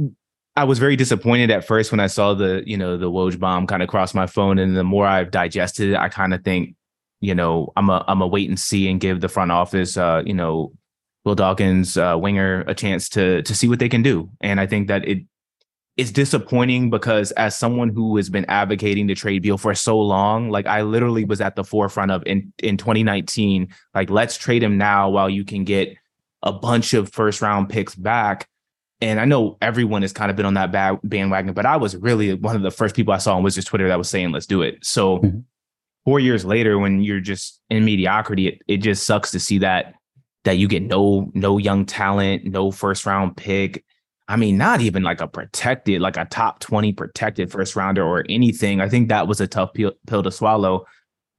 I 0.57 0.65
was 0.65 0.79
very 0.79 0.97
disappointed 0.97 1.51
at 1.51 1.65
first 1.65 1.93
when 1.93 2.01
I 2.01 2.07
saw 2.07 2.35
the 2.35 2.63
you 2.67 2.77
know 2.77 2.97
the 2.97 3.11
Woj 3.11 3.39
bomb 3.39 3.67
kind 3.67 3.83
of 3.83 3.89
cross 3.89 4.15
my 4.15 4.27
phone, 4.27 4.59
and 4.59 4.77
the 4.77 4.85
more 4.85 5.07
I've 5.07 5.31
digested 5.31 5.91
it, 5.91 5.97
I 5.97 6.09
kind 6.09 6.35
of 6.35 6.43
think 6.45 6.75
you 7.21 7.35
know 7.35 7.73
I'm 7.77 7.89
a 7.89 8.05
I'm 8.09 8.21
a 8.21 8.27
wait 8.27 8.49
and 8.49 8.59
see 8.59 8.91
and 8.91 9.01
give 9.01 9.21
the 9.21 9.29
front 9.29 9.53
office 9.53 9.97
uh, 9.97 10.23
you 10.25 10.35
know 10.35 10.73
Will 11.25 11.35
Dawkins 11.35 11.97
uh, 11.97 12.17
Winger 12.19 12.65
a 12.67 12.75
chance 12.75 13.09
to 13.11 13.43
to 13.43 13.55
see 13.55 13.69
what 13.69 13.79
they 13.79 13.89
can 13.89 14.03
do, 14.03 14.31
and 14.41 14.61
I 14.61 14.67
think 14.67 14.89
that 14.89 15.07
it 15.07 15.25
it's 15.99 16.13
disappointing 16.13 16.91
because 16.91 17.33
as 17.33 17.57
someone 17.57 17.89
who 17.89 18.17
has 18.17 18.31
been 18.31 18.45
advocating 18.45 19.09
the 19.09 19.17
trade 19.17 19.43
deal 19.43 19.59
for 19.59 19.75
so 19.75 19.99
long, 19.99 20.49
like 20.49 20.65
I 20.67 20.83
literally 20.83 21.25
was 21.25 21.41
at 21.41 21.57
the 21.57 21.65
forefront 21.65 22.13
of 22.13 22.23
in 22.25 22.53
in 22.61 22.77
2019, 22.77 23.69
like 23.97 24.09
let's 24.09 24.39
trade 24.39 24.63
him 24.63 24.79
now 24.79 25.11
while 25.11 25.29
you 25.29 25.45
can 25.45 25.65
get 25.65 25.97
a 26.45 26.53
bunch 26.53 26.95
of 26.95 27.13
first 27.13 27.43
round 27.43 27.69
picks 27.69 27.97
back. 27.97 28.49
And 29.01 29.19
I 29.19 29.25
know 29.25 29.59
everyone 29.61 30.03
has 30.03 30.13
kind 30.13 30.31
of 30.31 30.37
been 30.37 30.47
on 30.47 30.55
that 30.55 30.71
bad 30.71 31.01
bandwagon, 31.03 31.53
but 31.53 31.67
I 31.67 31.77
was 31.77 31.97
really 31.97 32.35
one 32.35 32.55
of 32.55 32.63
the 32.63 32.71
first 32.71 32.95
people 32.95 33.13
I 33.13 33.19
saw 33.19 33.37
on 33.37 33.43
Wizards 33.43 33.67
Twitter 33.67 33.89
that 33.89 33.99
was 33.99 34.09
saying, 34.09 34.31
let's 34.31 34.47
do 34.47 34.63
it. 34.63 34.85
So 34.85 35.19
mm-hmm. 35.19 35.41
four 36.05 36.21
years 36.21 36.45
later, 36.45 36.79
when 36.79 37.03
you're 37.03 37.21
just 37.21 37.61
in 37.71 37.85
mediocrity, 37.85 38.47
it, 38.47 38.63
it 38.69 38.77
just 38.79 39.05
sucks 39.05 39.33
to 39.33 39.41
see 39.41 39.59
that 39.59 39.95
that 40.45 40.59
you 40.59 40.69
get 40.69 40.85
no 40.85 41.29
no 41.35 41.59
young 41.59 41.85
talent, 41.85 42.45
no 42.45 42.71
first 42.71 43.05
round 43.05 43.37
pick 43.37 43.85
I 44.29 44.37
mean, 44.37 44.59
not 44.59 44.83
even 44.83 45.03
like 45.03 45.23
a 45.23 45.27
protected, 45.27 46.03
like 46.03 46.19
a 46.19 46.27
top 46.27 46.61
20 46.61 46.93
protected 46.93 47.51
first 47.51 47.75
rounder 47.75 48.05
or 48.05 48.25
anything. 48.29 48.81
I 48.81 48.89
think 48.89 49.09
that 49.09 49.27
was 49.27 49.41
a 49.41 49.47
tough 49.47 49.73
pill, 49.73 49.93
pill 50.07 50.23
to 50.23 50.31
swallow. 50.31 50.87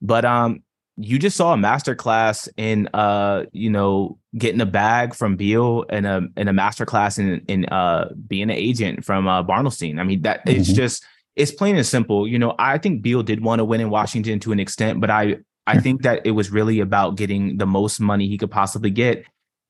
But 0.02 0.26
um, 0.26 0.64
you 0.98 1.20
just 1.20 1.38
saw 1.38 1.54
a 1.54 1.58
masterclass 1.58 2.50
in 2.58 2.90
uh, 2.94 3.46
you 3.54 3.70
know, 3.70 4.18
getting 4.38 4.60
a 4.60 4.66
bag 4.66 5.14
from 5.14 5.38
Beal 5.38 5.86
and 5.90 6.06
a 6.06 6.28
and 6.36 6.50
a 6.50 6.52
masterclass 6.52 7.20
in 7.20 7.42
in 7.48 7.66
uh 7.66 8.10
being 8.28 8.44
an 8.44 8.50
agent 8.52 9.06
from 9.06 9.28
uh 9.28 9.44
Bartelstein. 9.44 10.00
I 10.00 10.04
mean, 10.04 10.24
that 10.24 10.46
mm-hmm. 10.46 10.60
it's 10.60 10.72
just 10.72 11.04
it's 11.36 11.52
plain 11.52 11.78
and 11.78 11.86
simple. 11.86 12.28
You 12.28 12.38
know, 12.38 12.54
I 12.60 12.78
think 12.80 13.02
Beal 13.02 13.24
did 13.24 13.42
want 13.42 13.60
to 13.60 13.66
win 13.66 13.82
in 13.82 13.90
Washington 13.90 14.40
to 14.42 14.52
an 14.52 14.60
extent, 14.60 15.00
but 15.00 15.10
I 15.10 15.38
I 15.68 15.80
think 15.80 16.02
that 16.02 16.26
it 16.26 16.32
was 16.32 16.52
really 16.52 16.80
about 16.80 17.16
getting 17.16 17.58
the 17.58 17.68
most 17.68 18.00
money 18.00 18.28
he 18.28 18.38
could 18.38 18.52
possibly 18.52 18.90
get 18.90 19.24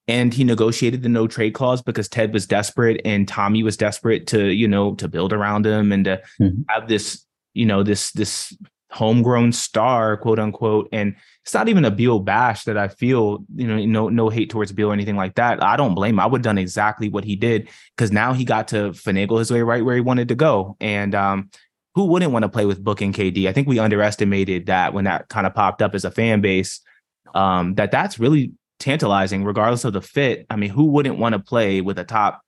and 0.09 0.33
he 0.33 0.43
negotiated 0.43 1.03
the 1.03 1.09
no 1.09 1.27
trade 1.27 1.53
clause 1.53 1.83
because 1.83 2.09
Ted 2.09 2.33
was 2.33 2.47
desperate 2.47 2.99
and 3.05 3.27
Tommy 3.27 3.61
was 3.61 3.77
desperate 3.77 4.25
to, 4.27 4.47
you 4.47 4.67
know, 4.67 4.95
to 4.95 5.07
build 5.07 5.31
around 5.31 5.67
him 5.67 5.91
and 5.91 6.05
to 6.05 6.19
mm-hmm. 6.39 6.63
have 6.67 6.87
this, 6.87 7.23
you 7.53 7.67
know, 7.67 7.83
this 7.83 8.11
this 8.13 8.57
homegrown 8.89 9.51
star, 9.51 10.17
quote 10.17 10.39
unquote. 10.39 10.89
And 10.91 11.15
it's 11.43 11.53
not 11.53 11.69
even 11.69 11.85
a 11.85 11.91
Beal 11.91 12.17
bash 12.19 12.63
that 12.63 12.75
I 12.75 12.87
feel, 12.87 13.45
you 13.55 13.67
know, 13.67 13.77
no 13.85 14.09
no 14.09 14.29
hate 14.29 14.49
towards 14.49 14.71
Beal 14.71 14.89
or 14.89 14.93
anything 14.93 15.15
like 15.15 15.35
that. 15.35 15.61
I 15.61 15.77
don't 15.77 15.93
blame 15.93 16.15
him. 16.15 16.21
I 16.21 16.25
would 16.25 16.39
have 16.39 16.43
done 16.43 16.57
exactly 16.57 17.07
what 17.07 17.23
he 17.23 17.35
did 17.35 17.69
because 17.95 18.11
now 18.11 18.33
he 18.33 18.43
got 18.43 18.67
to 18.69 18.89
finagle 18.89 19.37
his 19.37 19.51
way 19.51 19.61
right 19.61 19.85
where 19.85 19.95
he 19.95 20.01
wanted 20.01 20.29
to 20.29 20.35
go. 20.35 20.75
And 20.79 21.13
um, 21.13 21.51
who 21.93 22.05
wouldn't 22.05 22.31
want 22.31 22.43
to 22.43 22.49
play 22.49 22.65
with 22.65 22.83
Book 22.83 23.01
and 23.01 23.13
KD? 23.13 23.47
I 23.47 23.53
think 23.53 23.67
we 23.67 23.77
underestimated 23.77 24.65
that 24.65 24.91
when 24.91 25.05
that 25.05 25.29
kind 25.29 25.45
of 25.45 25.53
popped 25.53 25.83
up 25.83 25.93
as 25.93 26.03
a 26.03 26.09
fan 26.09 26.41
base. 26.41 26.81
Um, 27.35 27.75
that 27.75 27.91
that's 27.91 28.17
really 28.17 28.53
tantalizing, 28.79 29.43
regardless 29.43 29.85
of 29.85 29.93
the 29.93 30.01
fit. 30.01 30.45
I 30.49 30.55
mean, 30.55 30.69
who 30.69 30.85
wouldn't 30.85 31.19
want 31.19 31.33
to 31.33 31.39
play 31.39 31.81
with 31.81 31.99
a 31.99 32.03
top 32.03 32.41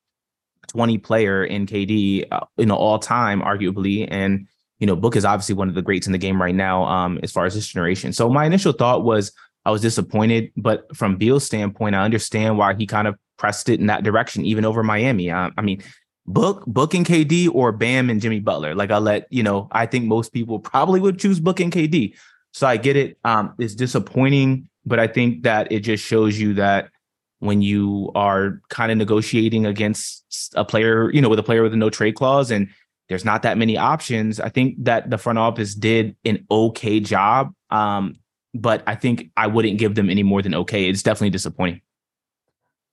20 0.68 0.98
player 0.98 1.44
in 1.44 1.66
KD, 1.66 2.26
uh, 2.30 2.40
you 2.56 2.66
know, 2.66 2.76
all 2.76 2.98
time, 2.98 3.42
arguably? 3.42 4.08
And, 4.10 4.48
you 4.78 4.86
know, 4.86 4.96
Book 4.96 5.16
is 5.16 5.24
obviously 5.24 5.54
one 5.54 5.68
of 5.68 5.74
the 5.74 5.82
greats 5.82 6.06
in 6.06 6.12
the 6.12 6.18
game 6.18 6.40
right 6.40 6.54
now, 6.54 6.84
um, 6.84 7.20
as 7.22 7.30
far 7.30 7.44
as 7.44 7.54
this 7.54 7.66
generation. 7.66 8.12
So 8.12 8.28
my 8.28 8.46
initial 8.46 8.72
thought 8.72 9.04
was 9.04 9.32
I 9.64 9.70
was 9.70 9.82
disappointed, 9.82 10.50
but 10.56 10.94
from 10.96 11.16
Beal's 11.16 11.44
standpoint, 11.44 11.94
I 11.94 12.04
understand 12.04 12.58
why 12.58 12.74
he 12.74 12.86
kind 12.86 13.06
of 13.06 13.16
pressed 13.36 13.68
it 13.68 13.80
in 13.80 13.86
that 13.86 14.02
direction, 14.02 14.44
even 14.44 14.64
over 14.64 14.82
Miami. 14.82 15.30
Uh, 15.30 15.50
I 15.56 15.62
mean, 15.62 15.82
Book, 16.26 16.64
Book 16.66 16.94
and 16.94 17.04
KD 17.04 17.52
or 17.52 17.72
Bam 17.72 18.08
and 18.08 18.20
Jimmy 18.20 18.40
Butler. 18.40 18.74
Like 18.74 18.90
I'll 18.90 19.00
let, 19.00 19.26
you 19.30 19.42
know, 19.42 19.68
I 19.72 19.86
think 19.86 20.06
most 20.06 20.32
people 20.32 20.58
probably 20.58 21.00
would 21.00 21.18
choose 21.18 21.40
Book 21.40 21.60
and 21.60 21.72
KD. 21.72 22.14
So 22.52 22.66
I 22.66 22.76
get 22.76 22.96
it. 22.96 23.18
Um, 23.24 23.54
it's 23.58 23.74
disappointing 23.74 24.68
but 24.84 24.98
I 24.98 25.06
think 25.06 25.42
that 25.42 25.70
it 25.70 25.80
just 25.80 26.04
shows 26.04 26.38
you 26.38 26.54
that 26.54 26.90
when 27.38 27.60
you 27.60 28.10
are 28.14 28.60
kind 28.68 28.92
of 28.92 28.98
negotiating 28.98 29.66
against 29.66 30.52
a 30.54 30.64
player, 30.64 31.10
you 31.12 31.20
know, 31.20 31.28
with 31.28 31.38
a 31.38 31.42
player 31.42 31.62
with 31.62 31.72
a 31.72 31.76
no 31.76 31.90
trade 31.90 32.14
clause 32.14 32.50
and 32.50 32.68
there's 33.08 33.24
not 33.24 33.42
that 33.42 33.58
many 33.58 33.76
options, 33.76 34.38
I 34.38 34.48
think 34.48 34.76
that 34.84 35.10
the 35.10 35.18
front 35.18 35.38
office 35.38 35.74
did 35.74 36.16
an 36.24 36.46
okay 36.50 37.00
job. 37.00 37.52
Um, 37.70 38.16
but 38.54 38.82
I 38.86 38.94
think 38.94 39.30
I 39.36 39.46
wouldn't 39.46 39.78
give 39.78 39.94
them 39.94 40.08
any 40.08 40.22
more 40.22 40.40
than 40.42 40.54
okay. 40.54 40.88
It's 40.88 41.02
definitely 41.02 41.30
disappointing. 41.30 41.80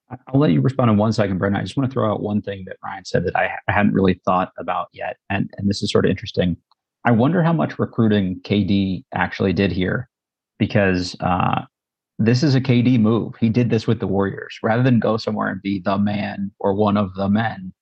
I'll 0.10 0.40
let 0.40 0.52
you 0.52 0.62
respond 0.62 0.90
in 0.90 0.98
one 0.98 1.14
second, 1.14 1.38
Brendan. 1.38 1.62
I 1.62 1.64
just 1.64 1.78
want 1.78 1.90
to 1.90 1.94
throw 1.94 2.12
out 2.12 2.22
one 2.22 2.42
thing 2.42 2.64
that 2.66 2.78
Ryan 2.84 3.06
said 3.06 3.26
that 3.26 3.36
I, 3.36 3.52
I 3.68 3.72
hadn't 3.72 3.94
really 3.94 4.20
thought 4.26 4.52
about 4.58 4.88
yet. 4.94 5.18
And, 5.30 5.50
and 5.58 5.70
this 5.70 5.84
is 5.84 5.92
sort 5.92 6.06
of 6.06 6.10
interesting. 6.10 6.58
I 7.06 7.12
wonder 7.12 7.44
how 7.44 7.54
much 7.54 7.78
recruiting 7.78 8.42
KD 8.42 9.04
actually 9.14 9.54
did 9.54 9.72
here 9.72 10.10
because 10.58 11.16
uh, 11.20 11.62
this 12.20 12.44
is 12.44 12.54
a 12.54 12.62
KD 12.62 13.00
move. 13.00 13.36
He 13.40 13.48
did 13.48 13.70
this 13.70 13.88
with 13.88 14.02
the 14.02 14.08
Warriors. 14.08 14.60
Rather 14.62 14.84
than 14.84 15.00
go 15.00 15.16
somewhere 15.16 15.48
and 15.48 15.62
be 15.62 15.80
the 15.80 15.98
man 15.98 16.52
or 16.60 16.74
one 16.74 16.98
of 16.98 17.14
the 17.16 17.30
men, 17.30 17.74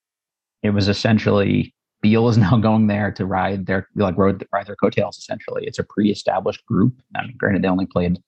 it 0.62 0.70
was 0.70 0.88
essentially 0.88 1.74
Beal 2.02 2.30
is 2.30 2.38
now 2.38 2.58
going 2.58 2.86
there 2.86 3.12
to 3.12 3.26
ride 3.26 3.66
their 3.66 3.88
like 3.96 4.16
ride, 4.16 4.46
ride 4.54 4.68
their 4.68 4.76
coattails. 4.76 5.18
Essentially, 5.18 5.66
it's 5.66 5.80
a 5.80 5.84
pre-established 5.84 6.64
group. 6.68 6.94
I 7.16 7.24
mean, 7.24 7.36
granted, 7.38 7.64
they 7.64 7.68
only 7.68 7.88
played 7.88 8.20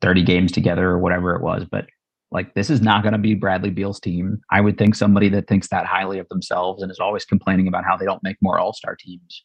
thirty 0.00 0.22
games 0.22 0.50
together 0.50 0.88
or 0.88 0.98
whatever 0.98 1.36
it 1.36 1.42
was, 1.42 1.66
but 1.70 1.86
like 2.30 2.54
this 2.54 2.70
is 2.70 2.80
not 2.80 3.02
going 3.02 3.12
to 3.12 3.18
be 3.18 3.34
Bradley 3.34 3.68
Beal's 3.68 4.00
team. 4.00 4.40
I 4.50 4.62
would 4.62 4.78
think 4.78 4.94
somebody 4.94 5.28
that 5.28 5.48
thinks 5.48 5.68
that 5.68 5.84
highly 5.84 6.18
of 6.18 6.28
themselves 6.30 6.82
and 6.82 6.90
is 6.90 6.98
always 6.98 7.26
complaining 7.26 7.68
about 7.68 7.84
how 7.84 7.98
they 7.98 8.06
don't 8.06 8.22
make 8.22 8.38
more 8.40 8.58
All 8.58 8.72
Star 8.72 8.96
teams 8.98 9.44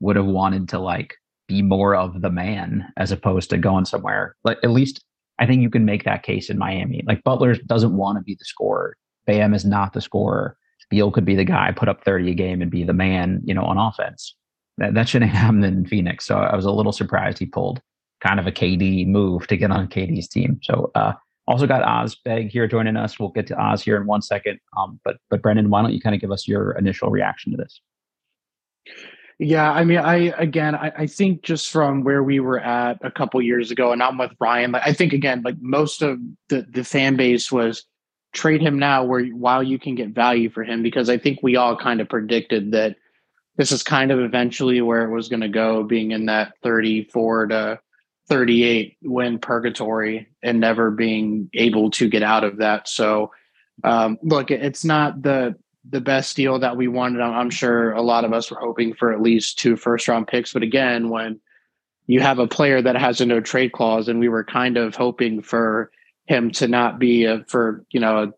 would 0.00 0.16
have 0.16 0.24
wanted 0.24 0.70
to 0.70 0.78
like 0.78 1.16
be 1.46 1.60
more 1.60 1.94
of 1.94 2.22
the 2.22 2.30
man 2.30 2.86
as 2.96 3.12
opposed 3.12 3.50
to 3.50 3.58
going 3.58 3.84
somewhere 3.84 4.34
like 4.44 4.56
at 4.62 4.70
least 4.70 5.04
I 5.42 5.46
think 5.46 5.60
you 5.60 5.70
can 5.70 5.84
make 5.84 6.04
that 6.04 6.22
case 6.22 6.48
in 6.50 6.56
Miami. 6.56 7.02
Like 7.04 7.24
Butler 7.24 7.56
doesn't 7.56 7.96
want 7.96 8.16
to 8.16 8.22
be 8.22 8.36
the 8.36 8.44
scorer. 8.44 8.96
Bam 9.26 9.54
is 9.54 9.64
not 9.64 9.92
the 9.92 10.00
scorer. 10.00 10.56
Beal 10.88 11.10
could 11.10 11.24
be 11.24 11.34
the 11.34 11.44
guy, 11.44 11.72
put 11.72 11.88
up 11.88 12.04
30 12.04 12.30
a 12.30 12.34
game 12.34 12.62
and 12.62 12.70
be 12.70 12.84
the 12.84 12.92
man, 12.92 13.40
you 13.44 13.52
know, 13.52 13.64
on 13.64 13.76
offense. 13.76 14.36
That, 14.78 14.94
that 14.94 15.08
shouldn't 15.08 15.32
happen 15.32 15.64
in 15.64 15.84
Phoenix. 15.84 16.26
So 16.26 16.36
I 16.36 16.54
was 16.54 16.64
a 16.64 16.70
little 16.70 16.92
surprised 16.92 17.40
he 17.40 17.46
pulled 17.46 17.80
kind 18.20 18.38
of 18.38 18.46
a 18.46 18.52
KD 18.52 19.08
move 19.08 19.48
to 19.48 19.56
get 19.56 19.72
on 19.72 19.88
KD's 19.88 20.28
team. 20.28 20.60
So 20.62 20.92
uh, 20.94 21.14
also 21.48 21.66
got 21.66 21.82
Oz 21.82 22.16
Baig 22.24 22.50
here 22.50 22.68
joining 22.68 22.96
us. 22.96 23.18
We'll 23.18 23.30
get 23.30 23.48
to 23.48 23.60
Oz 23.60 23.82
here 23.82 23.96
in 23.96 24.06
one 24.06 24.22
second. 24.22 24.60
Um, 24.78 25.00
but 25.04 25.16
but 25.28 25.42
Brendan, 25.42 25.70
why 25.70 25.82
don't 25.82 25.92
you 25.92 26.00
kind 26.00 26.14
of 26.14 26.20
give 26.20 26.30
us 26.30 26.46
your 26.46 26.72
initial 26.72 27.10
reaction 27.10 27.50
to 27.50 27.58
this? 27.58 27.80
Yeah, 29.42 29.72
I 29.72 29.82
mean, 29.82 29.98
I 29.98 30.32
again, 30.38 30.76
I, 30.76 30.92
I 30.98 31.06
think 31.08 31.42
just 31.42 31.68
from 31.70 32.04
where 32.04 32.22
we 32.22 32.38
were 32.38 32.60
at 32.60 32.98
a 33.02 33.10
couple 33.10 33.42
years 33.42 33.72
ago, 33.72 33.90
and 33.90 34.00
I'm 34.00 34.16
with 34.16 34.30
Ryan. 34.38 34.70
Like, 34.70 34.82
I 34.86 34.92
think 34.92 35.12
again, 35.12 35.42
like 35.44 35.56
most 35.60 36.00
of 36.00 36.20
the 36.48 36.64
the 36.70 36.84
fan 36.84 37.16
base 37.16 37.50
was 37.50 37.84
trade 38.32 38.60
him 38.60 38.78
now, 38.78 39.02
where 39.02 39.26
while 39.26 39.60
you 39.60 39.80
can 39.80 39.96
get 39.96 40.10
value 40.10 40.48
for 40.48 40.62
him, 40.62 40.80
because 40.80 41.10
I 41.10 41.18
think 41.18 41.40
we 41.42 41.56
all 41.56 41.76
kind 41.76 42.00
of 42.00 42.08
predicted 42.08 42.70
that 42.70 42.94
this 43.56 43.72
is 43.72 43.82
kind 43.82 44.12
of 44.12 44.20
eventually 44.20 44.80
where 44.80 45.02
it 45.04 45.10
was 45.12 45.28
going 45.28 45.40
to 45.40 45.48
go, 45.48 45.82
being 45.82 46.12
in 46.12 46.26
that 46.26 46.52
34 46.62 47.46
to 47.48 47.80
38 48.28 48.96
win 49.02 49.40
purgatory 49.40 50.28
and 50.44 50.60
never 50.60 50.92
being 50.92 51.50
able 51.54 51.90
to 51.90 52.08
get 52.08 52.22
out 52.22 52.44
of 52.44 52.58
that. 52.58 52.88
So, 52.88 53.32
um, 53.82 54.18
look, 54.22 54.52
it's 54.52 54.84
not 54.84 55.20
the 55.20 55.56
the 55.88 56.00
best 56.00 56.36
deal 56.36 56.58
that 56.58 56.76
we 56.76 56.88
wanted. 56.88 57.20
I'm 57.20 57.50
sure 57.50 57.92
a 57.92 58.02
lot 58.02 58.24
of 58.24 58.32
us 58.32 58.50
were 58.50 58.60
hoping 58.60 58.94
for 58.94 59.12
at 59.12 59.22
least 59.22 59.58
two 59.58 59.76
first 59.76 60.08
round 60.08 60.28
picks. 60.28 60.52
But 60.52 60.62
again, 60.62 61.08
when 61.08 61.40
you 62.06 62.20
have 62.20 62.38
a 62.38 62.46
player 62.46 62.80
that 62.82 62.96
has 62.96 63.20
a 63.20 63.26
no 63.26 63.40
trade 63.40 63.72
clause, 63.72 64.08
and 64.08 64.20
we 64.20 64.28
were 64.28 64.44
kind 64.44 64.76
of 64.76 64.94
hoping 64.94 65.42
for 65.42 65.90
him 66.26 66.50
to 66.52 66.68
not 66.68 66.98
be 66.98 67.24
a, 67.24 67.44
for 67.48 67.84
you 67.90 68.00
know 68.00 68.24
a, 68.24 68.32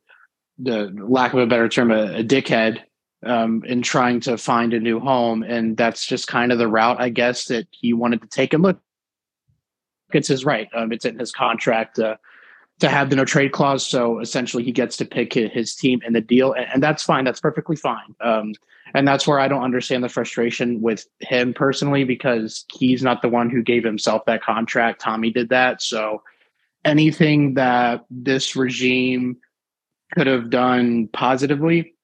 the 0.59 0.95
lack 0.99 1.33
of 1.33 1.41
a 1.41 1.47
better 1.47 1.69
term 1.69 1.91
a, 1.91 2.19
a 2.19 2.25
dickhead 2.25 2.81
um, 3.25 3.63
in 3.67 3.83
trying 3.83 4.21
to 4.21 4.39
find 4.39 4.73
a 4.73 4.81
new 4.81 5.01
home, 5.01 5.43
and 5.43 5.77
that's 5.77 6.07
just 6.07 6.29
kind 6.29 6.53
of 6.53 6.59
the 6.59 6.69
route 6.69 7.01
I 7.01 7.09
guess 7.11 7.47
that 7.47 7.67
he 7.71 7.93
wanted 7.93 8.23
to 8.23 8.29
take. 8.29 8.55
And 8.55 8.63
look, 8.63 8.81
it's 10.13 10.29
his 10.29 10.45
right. 10.45 10.69
Um, 10.75 10.93
it's 10.93 11.05
in 11.05 11.19
his 11.19 11.33
contract 11.33 11.99
uh, 11.99 12.17
to 12.81 12.89
have 12.89 13.11
the 13.11 13.17
no 13.17 13.25
trade 13.25 13.53
clause. 13.53 13.87
So 13.87 14.19
essentially, 14.21 14.65
he 14.65 14.73
gets 14.73 14.97
to 14.99 15.05
pick 15.05 15.35
his 15.35 15.75
team 15.75 16.01
in 16.07 16.13
the 16.13 16.21
deal, 16.21 16.53
and, 16.53 16.67
and 16.75 16.83
that's 16.83 17.03
fine. 17.03 17.25
That's 17.25 17.41
perfectly 17.41 17.77
fine. 17.77 18.15
Um, 18.21 18.53
and 18.95 19.07
that's 19.09 19.27
where 19.27 19.41
I 19.41 19.49
don't 19.49 19.63
understand 19.63 20.05
the 20.05 20.09
frustration 20.09 20.81
with 20.81 21.07
him 21.21 21.53
personally 21.55 22.05
because 22.05 22.65
he's 22.73 23.03
not 23.03 23.23
the 23.23 23.29
one 23.29 23.51
who 23.51 23.63
gave 23.63 23.83
himself 23.83 24.25
that 24.27 24.43
contract. 24.43 25.01
Tommy 25.01 25.31
did 25.31 25.49
that. 25.49 25.83
So 25.83 26.23
anything 26.85 27.55
that 27.55 28.05
this 28.11 28.55
regime 28.55 29.39
could 30.13 30.29
have 30.29 30.51
done 30.51 31.09
positively 31.09 31.95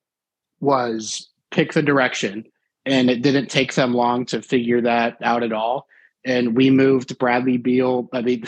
was 0.58 1.28
pick 1.50 1.74
the 1.74 1.82
direction. 1.82 2.44
And 2.86 3.10
it 3.10 3.22
didn't 3.22 3.48
take 3.48 3.74
them 3.74 3.94
long 3.94 4.24
to 4.26 4.42
figure 4.42 4.80
that 4.80 5.18
out 5.22 5.44
at 5.44 5.52
all 5.52 5.86
and 6.24 6.56
we 6.56 6.70
moved 6.70 7.18
Bradley 7.18 7.56
Beal. 7.56 8.08
I 8.12 8.22
mean, 8.22 8.44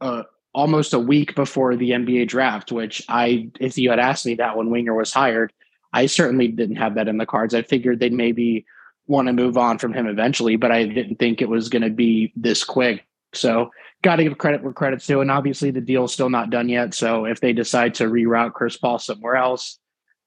uh, 0.00 0.24
almost 0.58 0.92
a 0.92 0.98
week 0.98 1.36
before 1.36 1.76
the 1.76 1.90
NBA 1.90 2.26
draft. 2.26 2.72
Which 2.72 3.00
I, 3.08 3.48
if 3.60 3.78
you 3.78 3.90
had 3.90 4.00
asked 4.00 4.26
me 4.26 4.34
that 4.34 4.56
when 4.56 4.70
Winger 4.70 4.94
was 4.94 5.12
hired, 5.12 5.52
I 5.92 6.06
certainly 6.06 6.48
didn't 6.48 6.76
have 6.76 6.96
that 6.96 7.06
in 7.06 7.16
the 7.16 7.26
cards. 7.26 7.54
I 7.54 7.62
figured 7.62 8.00
they'd 8.00 8.12
maybe 8.12 8.66
want 9.06 9.28
to 9.28 9.32
move 9.32 9.56
on 9.56 9.78
from 9.78 9.94
him 9.94 10.08
eventually, 10.08 10.56
but 10.56 10.72
I 10.72 10.84
didn't 10.84 11.20
think 11.20 11.40
it 11.40 11.48
was 11.48 11.68
going 11.68 11.82
to 11.82 11.90
be 11.90 12.32
this 12.34 12.64
quick. 12.64 13.06
So, 13.34 13.70
got 14.02 14.16
to 14.16 14.24
give 14.24 14.38
credit 14.38 14.64
where 14.64 14.72
credit's 14.72 15.06
due. 15.06 15.20
And 15.20 15.30
obviously, 15.30 15.70
the 15.70 15.80
deal's 15.80 16.12
still 16.12 16.30
not 16.30 16.50
done 16.50 16.68
yet. 16.68 16.92
So, 16.92 17.24
if 17.24 17.40
they 17.40 17.52
decide 17.52 17.94
to 17.94 18.04
reroute 18.04 18.54
Chris 18.54 18.76
Paul 18.76 18.98
somewhere 18.98 19.36
else, 19.36 19.78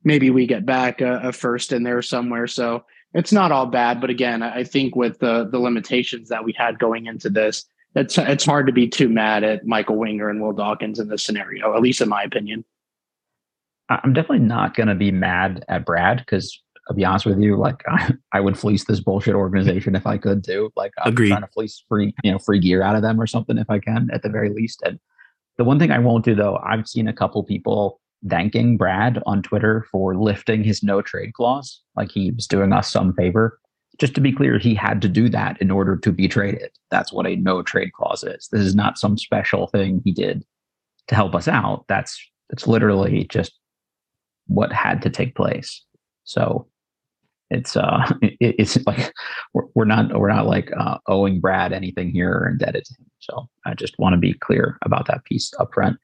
maybe 0.06 0.30
we 0.30 0.48
get 0.48 0.66
back 0.66 1.02
a, 1.02 1.20
a 1.24 1.32
first 1.34 1.74
in 1.74 1.84
there 1.84 2.02
somewhere. 2.02 2.48
So, 2.48 2.86
it's 3.14 3.34
not 3.34 3.52
all 3.52 3.66
bad, 3.66 4.00
but 4.00 4.10
again, 4.10 4.42
I 4.42 4.64
think 4.64 4.96
with 4.96 5.20
the 5.20 5.50
the 5.52 5.60
limitations 5.60 6.30
that 6.30 6.46
we 6.46 6.54
had 6.54 6.80
going 6.80 7.08
into 7.08 7.30
this, 7.30 7.66
it's 7.96 8.18
it's 8.18 8.46
hard 8.46 8.68
to 8.68 8.74
be 8.74 8.88
too 8.88 9.10
mad 9.10 9.44
at 9.44 9.66
Michael 9.66 9.98
Winger 9.98 10.30
and 10.30 10.42
Will 10.42 10.54
Dawkins 10.54 11.00
in 11.00 11.08
this 11.08 11.24
scenario, 11.24 11.76
at 11.76 11.82
least 11.82 12.02
in 12.02 12.10
my 12.10 12.24
opinion. 12.24 12.64
I'm 13.90 14.14
definitely 14.14 14.46
not 14.46 14.76
going 14.76 14.88
to 14.88 14.96
be 14.96 15.12
mad 15.12 15.66
at 15.68 15.86
Brad 15.86 16.20
because 16.20 16.62
I'll 16.90 16.96
be 16.96 17.04
honest 17.04 17.26
with 17.26 17.40
you, 17.40 17.58
like 17.58 17.84
I, 17.88 18.14
I, 18.32 18.40
would 18.40 18.58
fleece 18.58 18.86
this 18.86 19.02
bullshit 19.02 19.36
organization 19.36 19.96
if 19.96 20.08
I 20.08 20.18
could 20.18 20.44
too. 20.44 20.72
Like 20.76 20.94
I'm 21.00 21.12
Agreed. 21.12 21.30
trying 21.30 21.42
to 21.42 21.48
fleece 21.48 21.84
free, 21.90 22.14
you 22.24 22.32
know, 22.32 22.40
free 22.40 22.60
gear 22.60 22.82
out 22.82 22.96
of 22.96 23.02
them 23.02 23.20
or 23.20 23.28
something 23.28 23.58
if 23.58 23.70
I 23.70 23.80
can 23.80 24.10
at 24.14 24.24
the 24.24 24.30
very 24.30 24.50
least. 24.50 24.82
And 24.86 25.00
the 25.58 25.64
one 25.64 25.78
thing 25.78 25.92
I 25.92 26.00
won't 26.00 26.26
do 26.26 26.36
though, 26.36 26.58
I've 26.58 26.88
seen 26.88 27.08
a 27.08 27.14
couple 27.14 27.44
people 27.44 28.00
thanking 28.30 28.78
Brad 28.78 29.22
on 29.26 29.42
Twitter 29.42 29.86
for 29.92 30.16
lifting 30.16 30.64
his 30.64 30.84
no 30.84 31.02
trade 31.02 31.34
clause, 31.34 31.82
like 31.96 32.12
he 32.12 32.32
was 32.32 32.48
doing 32.48 32.72
us 32.72 32.92
some 32.92 33.14
favor. 33.14 33.60
Just 34.00 34.16
to 34.16 34.22
be 34.22 34.32
clear, 34.32 34.58
he 34.58 34.74
had 34.74 35.02
to 35.02 35.10
do 35.10 35.30
that 35.30 35.62
in 35.62 35.70
order 35.70 35.98
to 35.98 36.12
be 36.12 36.28
traded. 36.28 36.72
That's 36.90 37.12
what 37.12 37.28
a 37.28 37.36
no 37.36 37.62
trade 37.62 37.94
clause 37.94 38.24
is. 38.24 38.48
This 38.52 38.62
is 38.62 38.76
not 38.76 38.98
some 38.98 39.18
special 39.18 39.68
thing 39.68 40.02
he 40.04 40.12
did 40.12 40.44
to 41.08 41.16
help 41.16 41.36
us 41.36 41.48
out. 41.48 41.86
That's 41.88 42.20
it's 42.50 42.68
literally 42.68 43.26
just 43.26 43.54
what 44.48 44.72
had 44.72 45.02
to 45.04 45.10
take 45.10 45.36
place. 45.36 45.84
So 46.24 46.68
it's 47.50 47.76
uh 47.76 48.12
it, 48.22 48.56
it's 48.60 48.78
like 48.86 49.14
we're, 49.54 49.66
we're 49.76 49.86
not 49.86 50.18
we're 50.18 50.34
not 50.34 50.48
like 50.48 50.72
uh, 50.76 50.98
owing 51.08 51.40
Brad 51.40 51.74
anything 51.74 52.12
here 52.12 52.32
or 52.32 52.50
indebted 52.50 52.86
to 52.86 52.94
him. 52.94 53.06
So 53.20 53.50
I 53.66 53.74
just 53.74 54.00
want 54.00 54.14
to 54.14 54.18
be 54.18 54.34
clear 54.34 54.78
about 54.82 55.08
that 55.08 55.24
piece 55.26 55.52
up 55.60 55.74
front. 55.74 55.98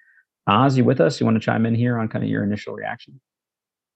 Oz, 0.48 0.77
you 0.77 0.86
with 0.86 1.01
us? 1.01 1.20
You 1.20 1.25
want 1.25 1.36
to 1.36 1.44
chime 1.44 1.65
in 1.65 1.75
here 1.75 1.98
on 1.98 2.08
kind 2.08 2.24
of 2.24 2.29
your 2.29 2.44
initial 2.44 2.74
reaction? 2.74 3.20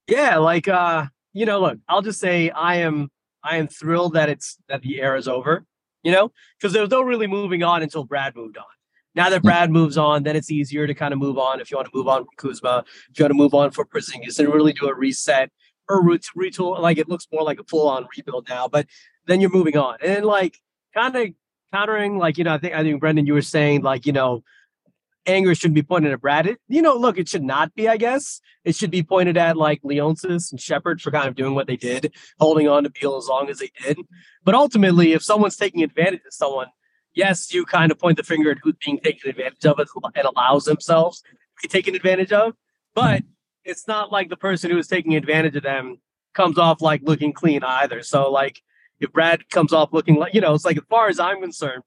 Yeah, 0.07 0.37
like 0.37 0.67
uh, 0.67 1.05
you 1.33 1.45
know, 1.45 1.61
look, 1.61 1.77
I'll 1.87 2.01
just 2.01 2.19
say 2.19 2.49
I 2.49 2.77
am 2.77 3.09
I 3.43 3.57
am 3.57 3.67
thrilled 3.67 4.13
that 4.13 4.29
it's 4.29 4.57
that 4.69 4.81
the 4.81 5.01
era 5.01 5.17
is 5.17 5.27
over, 5.27 5.65
you 6.03 6.11
know, 6.11 6.31
because 6.59 6.73
there 6.73 6.81
was 6.81 6.91
no 6.91 7.01
really 7.01 7.27
moving 7.27 7.63
on 7.63 7.81
until 7.81 8.03
Brad 8.03 8.35
moved 8.35 8.57
on. 8.57 8.65
Now 9.13 9.29
that 9.29 9.43
Brad 9.43 9.71
moves 9.71 9.97
on, 9.97 10.23
then 10.23 10.35
it's 10.35 10.49
easier 10.49 10.87
to 10.87 10.93
kind 10.93 11.13
of 11.13 11.19
move 11.19 11.37
on. 11.37 11.59
If 11.59 11.69
you 11.69 11.77
want 11.77 11.91
to 11.91 11.97
move 11.97 12.07
on 12.07 12.23
from 12.23 12.33
Kuzma, 12.37 12.85
if 13.09 13.19
you 13.19 13.23
want 13.23 13.31
to 13.31 13.37
move 13.37 13.53
on 13.53 13.71
for 13.71 13.85
Porzingis 13.85 14.39
and 14.39 14.53
really 14.53 14.73
do 14.73 14.87
a 14.87 14.95
reset 14.95 15.49
or 15.89 16.01
retool, 16.03 16.79
like 16.79 16.97
it 16.97 17.09
looks 17.09 17.27
more 17.31 17.43
like 17.43 17.59
a 17.59 17.63
full 17.65 17.89
on 17.89 18.07
rebuild 18.15 18.47
now. 18.47 18.67
But 18.69 18.87
then 19.27 19.41
you're 19.41 19.49
moving 19.49 19.77
on, 19.77 19.97
and 20.01 20.25
like 20.25 20.59
kind 20.93 21.15
of 21.15 21.29
countering, 21.73 22.17
like 22.17 22.37
you 22.37 22.43
know, 22.45 22.53
I 22.53 22.57
think 22.57 22.73
I 22.73 22.83
think 22.83 22.99
Brendan, 22.99 23.25
you 23.25 23.33
were 23.33 23.41
saying 23.41 23.81
like 23.81 24.05
you 24.05 24.13
know 24.13 24.43
anger 25.25 25.53
shouldn't 25.55 25.75
be 25.75 25.83
pointed 25.83 26.11
at 26.11 26.21
Brad. 26.21 26.47
It, 26.47 26.59
you 26.67 26.81
know, 26.81 26.95
look, 26.95 27.17
it 27.17 27.29
should 27.29 27.43
not 27.43 27.73
be, 27.75 27.87
I 27.87 27.97
guess. 27.97 28.41
It 28.63 28.75
should 28.75 28.91
be 28.91 29.03
pointed 29.03 29.37
at 29.37 29.57
like 29.57 29.81
Leonsis 29.83 30.51
and 30.51 30.59
Sheppard 30.59 31.01
for 31.01 31.11
kind 31.11 31.27
of 31.27 31.35
doing 31.35 31.55
what 31.55 31.67
they 31.67 31.77
did, 31.77 32.13
holding 32.39 32.67
on 32.67 32.83
to 32.83 32.89
Beal 32.89 33.17
as 33.17 33.27
long 33.27 33.49
as 33.49 33.59
they 33.59 33.71
did. 33.83 33.97
But 34.43 34.55
ultimately, 34.55 35.13
if 35.13 35.23
someone's 35.23 35.57
taking 35.57 35.83
advantage 35.83 36.21
of 36.25 36.33
someone, 36.33 36.67
yes, 37.13 37.53
you 37.53 37.65
kind 37.65 37.91
of 37.91 37.99
point 37.99 38.17
the 38.17 38.23
finger 38.23 38.51
at 38.51 38.57
who's 38.61 38.75
being 38.83 38.99
taken 38.99 39.29
advantage 39.29 39.65
of 39.65 39.79
and 39.79 40.25
allows 40.25 40.65
themselves 40.65 41.21
to 41.21 41.27
be 41.61 41.67
taken 41.67 41.95
advantage 41.95 42.31
of. 42.31 42.53
But 42.93 43.23
it's 43.63 43.87
not 43.87 44.11
like 44.11 44.29
the 44.29 44.37
person 44.37 44.71
who 44.71 44.77
is 44.77 44.87
taking 44.87 45.15
advantage 45.15 45.55
of 45.55 45.63
them 45.63 45.97
comes 46.33 46.57
off 46.57 46.81
like 46.81 47.01
looking 47.03 47.33
clean 47.33 47.63
either. 47.63 48.01
So 48.01 48.31
like 48.31 48.61
if 48.99 49.11
Brad 49.11 49.49
comes 49.49 49.73
off 49.73 49.93
looking 49.93 50.15
like, 50.15 50.33
you 50.33 50.41
know, 50.41 50.53
it's 50.53 50.65
like 50.65 50.77
as 50.77 50.83
far 50.89 51.09
as 51.09 51.19
I'm 51.19 51.41
concerned, 51.41 51.83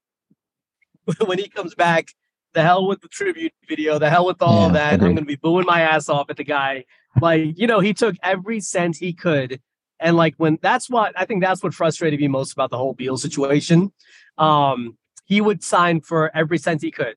when 1.25 1.39
he 1.39 1.49
comes 1.49 1.75
back 1.75 2.09
the 2.55 2.63
hell 2.63 2.87
with 2.87 3.01
the 3.01 3.09
tribute 3.09 3.53
video, 3.69 3.99
the 3.99 4.09
hell 4.09 4.27
with 4.27 4.41
all 4.41 4.61
yeah, 4.61 4.67
of 4.67 4.73
that. 4.75 4.93
I'm 4.95 5.01
going 5.01 5.17
to 5.17 5.25
be 5.25 5.37
booing 5.37 5.67
my 5.67 5.83
ass 5.83 6.09
off 6.09 6.31
at 6.31 6.37
the 6.37 6.45
guy. 6.45 6.85
Like, 7.21 7.59
you 7.59 7.67
know, 7.67 7.81
he 7.81 7.93
took 7.93 8.17
every 8.23 8.61
cent 8.61 8.97
he 8.97 9.13
could. 9.13 9.61
And 10.01 10.17
like 10.17 10.35
when 10.39 10.59
that's 10.61 10.91
what 10.91 11.13
I 11.17 11.25
think 11.25 11.43
that's 11.43 11.63
what 11.63 11.75
frustrated 11.75 12.21
me 12.21 12.29
most 12.29 12.53
about 12.53 12.71
the 12.71 12.79
whole 12.79 12.95
Beal 12.95 13.17
situation. 13.17 13.93
Um, 14.39 14.99
he 15.25 15.41
would 15.41 15.63
sign 15.63 16.01
for 16.01 16.35
every 16.37 16.59
cent 16.59 16.83
he 16.83 16.91
could. 16.91 17.17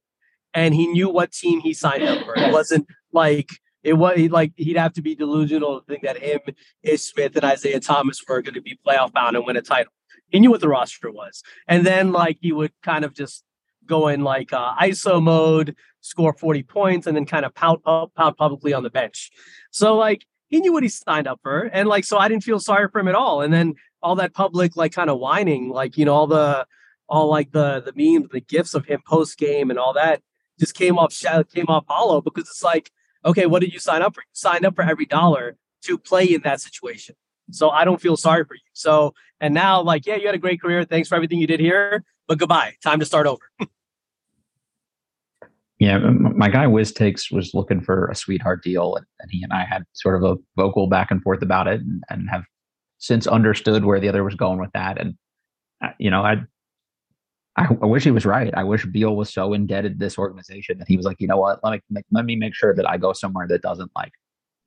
And 0.54 0.74
he 0.74 0.88
knew 0.88 1.10
what 1.10 1.32
team 1.32 1.60
he 1.60 1.74
signed 1.74 2.04
up 2.04 2.24
for. 2.24 2.38
It 2.38 2.52
wasn't 2.52 2.88
like 3.12 3.50
it 3.84 3.94
was 3.94 4.18
like 4.30 4.54
he'd 4.56 4.78
have 4.78 4.94
to 4.94 5.02
be 5.02 5.16
delusional 5.16 5.80
to 5.80 5.86
think 5.86 6.04
that 6.04 6.18
him, 6.18 6.40
Ish 6.84 7.02
Smith, 7.02 7.36
and 7.36 7.46
Isaiah 7.46 7.80
Thomas 7.80 8.22
were 8.28 8.42
going 8.42 8.56
to 8.56 8.62
be 8.62 8.80
playoff 8.86 9.12
bound 9.12 9.36
and 9.36 9.46
win 9.46 9.58
a 9.58 9.62
title. 9.62 9.92
He 10.30 10.40
knew 10.40 10.52
what 10.52 10.62
the 10.62 10.68
roster 10.68 11.12
was. 11.12 11.44
And 11.68 11.86
then 11.86 12.12
like 12.12 12.38
he 12.42 12.52
would 12.52 12.72
kind 12.84 13.06
of 13.06 13.14
just 13.14 13.44
go 13.88 14.08
in 14.08 14.22
like 14.22 14.54
uh, 14.54 14.76
ISO 14.76 15.22
mode, 15.22 15.76
score 16.02 16.34
40 16.34 16.64
points, 16.64 17.08
and 17.08 17.16
then 17.16 17.26
kind 17.26 17.46
of 17.46 17.54
pout 17.54 17.82
up, 17.86 18.14
pout 18.16 18.38
publicly 18.38 18.74
on 18.74 18.84
the 18.84 18.90
bench. 18.90 19.32
So 19.72 19.96
like 19.96 20.26
he 20.48 20.60
knew 20.60 20.74
what 20.74 20.84
he 20.84 20.90
signed 20.90 21.28
up 21.28 21.40
for, 21.44 21.64
and 21.74 21.88
like 21.88 22.06
so 22.06 22.18
I 22.18 22.28
didn't 22.28 22.44
feel 22.44 22.60
sorry 22.60 22.88
for 22.90 23.00
him 23.00 23.08
at 23.08 23.16
all. 23.16 23.42
And 23.42 23.54
then 23.54 23.76
all 24.02 24.16
that 24.16 24.34
public 24.34 24.76
like 24.76 24.94
kind 24.94 25.10
of 25.10 25.20
whining, 25.20 25.70
like 25.70 25.98
you 25.98 26.06
know 26.06 26.14
all 26.14 26.28
the 26.28 26.66
all 27.10 27.28
like 27.30 27.52
the 27.52 27.82
the 27.82 27.94
memes, 27.96 28.30
the 28.32 28.42
gifs 28.42 28.74
of 28.74 28.86
him 28.86 29.02
post 29.06 29.38
game 29.38 29.70
and 29.70 29.80
all 29.80 29.94
that 29.94 30.22
just 30.60 30.76
came 30.76 30.98
off 30.98 31.14
came 31.54 31.66
off 31.68 31.86
hollow 31.88 32.22
because 32.22 32.44
it's 32.50 32.64
like 32.64 32.92
okay, 33.26 33.46
what 33.46 33.62
did 33.62 33.74
you 33.74 33.80
sign 33.80 34.02
up 34.02 34.16
for? 34.16 34.22
You 34.22 34.34
signed 34.34 34.66
up 34.66 34.76
for 34.76 34.84
every 34.84 35.06
dollar 35.06 35.58
to 35.84 35.98
play 35.98 36.26
in 36.26 36.42
that 36.42 36.62
situation. 36.62 37.16
So 37.52 37.70
I 37.70 37.84
don't 37.84 38.02
feel 38.02 38.18
sorry 38.18 38.46
for 38.46 38.56
you. 38.56 38.62
So 38.74 39.14
and 39.42 39.54
now 39.54 39.82
like 39.82 40.06
yeah, 40.06 40.16
you 40.16 40.26
had 40.26 40.36
a 40.36 40.40
great 40.40 40.62
career. 40.62 40.84
Thanks 40.86 41.10
for 41.10 41.16
everything 41.16 41.40
you 41.40 41.48
did 41.48 41.60
here, 41.60 42.04
but 42.28 42.38
goodbye. 42.38 42.74
Time 42.84 43.00
to 43.00 43.06
start 43.06 43.28
over. 43.28 43.42
Yeah, 45.80 46.00
my 46.00 46.50
guy 46.50 46.66
Wiz 46.66 46.92
Takes 46.92 47.30
was 47.32 47.54
looking 47.54 47.82
for 47.82 48.08
a 48.08 48.16
sweetheart 48.16 48.64
deal, 48.64 48.96
and, 48.96 49.06
and, 49.20 49.30
he 49.32 49.44
and 49.44 49.54
I 49.54 49.64
had 49.64 49.84
sort 49.94 50.16
of 50.16 50.24
a 50.24 50.36
vocal 50.56 50.88
back 50.88 51.12
and 51.12 51.22
forth 51.22 51.44
about 51.44 51.68
it, 51.68 51.82
and, 51.82 52.04
and 52.10 52.30
have 52.32 52.44
since 52.98 53.28
understood 53.28 53.86
where 53.86 54.00
the 54.00 54.10
other 54.10 54.24
was 54.24 54.34
going 54.34 54.60
with 54.60 54.72
that. 54.74 55.00
And 55.00 55.16
uh, 55.84 55.90
you 56.00 56.10
know, 56.10 56.24
I 56.24 56.38
I, 57.58 57.68
I, 57.82 57.86
wish 57.86 58.04
he 58.04 58.12
was 58.12 58.26
right. 58.26 58.54
I 58.56 58.64
wish 58.64 58.86
Beal 58.86 59.16
was 59.16 59.32
so 59.34 59.54
indebted 59.54 59.94
to 59.94 59.98
this 59.98 60.18
organization 60.18 60.78
that 60.78 60.88
he 60.88 60.96
was 60.96 61.06
like, 61.06 61.20
you 61.20 61.28
know 61.28 61.38
what, 61.38 61.60
let 61.64 61.82
me 61.90 62.02
let 62.12 62.26
me 62.26 62.36
make 62.36 62.56
sure 62.56 62.76
that 62.76 62.90
I 62.90 62.98
go 62.98 63.14
somewhere 63.14 63.48
that 63.48 63.62
doesn't 63.62 63.92
like 63.96 64.12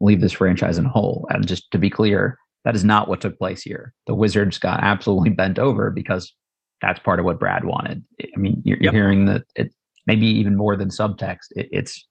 leave 0.01 0.21
this 0.21 0.33
franchise 0.33 0.79
in 0.79 0.87
a 0.87 0.91
hole. 0.91 1.27
And 1.31 1.47
just 1.47 1.71
to 1.71 1.79
be 1.79 1.91
clear, 1.91 2.39
that 2.65 2.75
is 2.75 2.85
not 2.85 3.09
what 3.09 3.21
took 3.21 3.39
place 3.39 3.63
here. 3.63 3.95
The 4.07 4.15
Wizards 4.15 4.59
got 4.59 4.83
absolutely 4.83 5.31
bent 5.31 5.59
over 5.59 5.91
because 5.91 6.35
that's 6.83 6.99
part 6.99 7.19
of 7.19 7.25
what 7.25 7.39
Brad 7.39 7.65
wanted. 7.65 8.03
I 8.23 8.39
mean, 8.39 8.63
you're, 8.65 8.79
you're 8.81 8.93
hearing 8.93 9.27
that 9.27 9.45
it 9.55 9.73
maybe 10.07 10.27
even 10.27 10.57
more 10.57 10.77
than 10.77 10.89
subtext. 10.89 11.49
It, 11.53 11.69
it's 11.73 12.07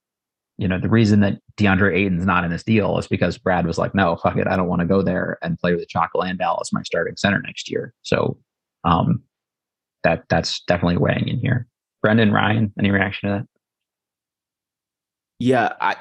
you 0.57 0.67
know 0.67 0.79
the 0.79 0.89
reason 0.89 1.21
that 1.21 1.39
DeAndre 1.57 1.95
Ayton's 1.95 2.25
not 2.25 2.43
in 2.43 2.51
this 2.51 2.63
deal 2.63 2.97
is 2.97 3.07
because 3.07 3.37
Brad 3.37 3.65
was 3.65 3.77
like, 3.77 3.95
no, 3.95 4.15
fuck 4.17 4.37
it, 4.37 4.47
I 4.47 4.55
don't 4.57 4.67
want 4.67 4.81
to 4.81 4.87
go 4.87 5.01
there 5.01 5.37
and 5.41 5.57
play 5.57 5.73
with 5.73 5.87
Jock 5.89 6.11
Landale 6.15 6.59
as 6.61 6.73
my 6.73 6.83
starting 6.83 7.15
center 7.17 7.41
next 7.41 7.69
year. 7.69 7.93
So 8.01 8.37
um, 8.83 9.23
that 10.03 10.23
that's 10.29 10.61
definitely 10.63 10.97
weighing 10.97 11.27
in 11.27 11.39
here. 11.39 11.67
Brendan 12.01 12.31
Ryan, 12.31 12.73
any 12.79 12.91
reaction 12.91 13.29
to 13.29 13.35
that? 13.37 13.47
Yeah, 15.39 15.73
I 15.79 15.95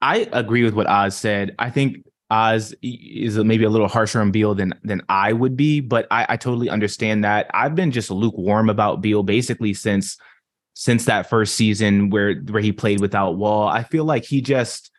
I 0.00 0.28
agree 0.32 0.64
with 0.64 0.74
what 0.74 0.86
Oz 0.86 1.16
said. 1.16 1.54
I 1.58 1.70
think 1.70 2.04
Oz 2.30 2.74
is 2.82 3.38
maybe 3.38 3.64
a 3.64 3.70
little 3.70 3.88
harsher 3.88 4.20
on 4.20 4.30
Beal 4.30 4.54
than 4.54 4.74
than 4.84 5.02
I 5.08 5.32
would 5.32 5.56
be, 5.56 5.80
but 5.80 6.06
I, 6.10 6.26
I 6.30 6.36
totally 6.36 6.68
understand 6.68 7.24
that. 7.24 7.50
I've 7.54 7.74
been 7.74 7.90
just 7.90 8.10
lukewarm 8.10 8.68
about 8.68 9.00
Beal 9.00 9.22
basically 9.22 9.72
since 9.74 10.18
since 10.80 11.06
that 11.06 11.28
first 11.28 11.56
season 11.56 12.08
where 12.08 12.36
where 12.36 12.62
he 12.62 12.70
played 12.70 13.00
without 13.00 13.32
Wall. 13.32 13.66
I 13.66 13.82
feel 13.82 14.04
like 14.04 14.24
he 14.24 14.40
just 14.40 14.92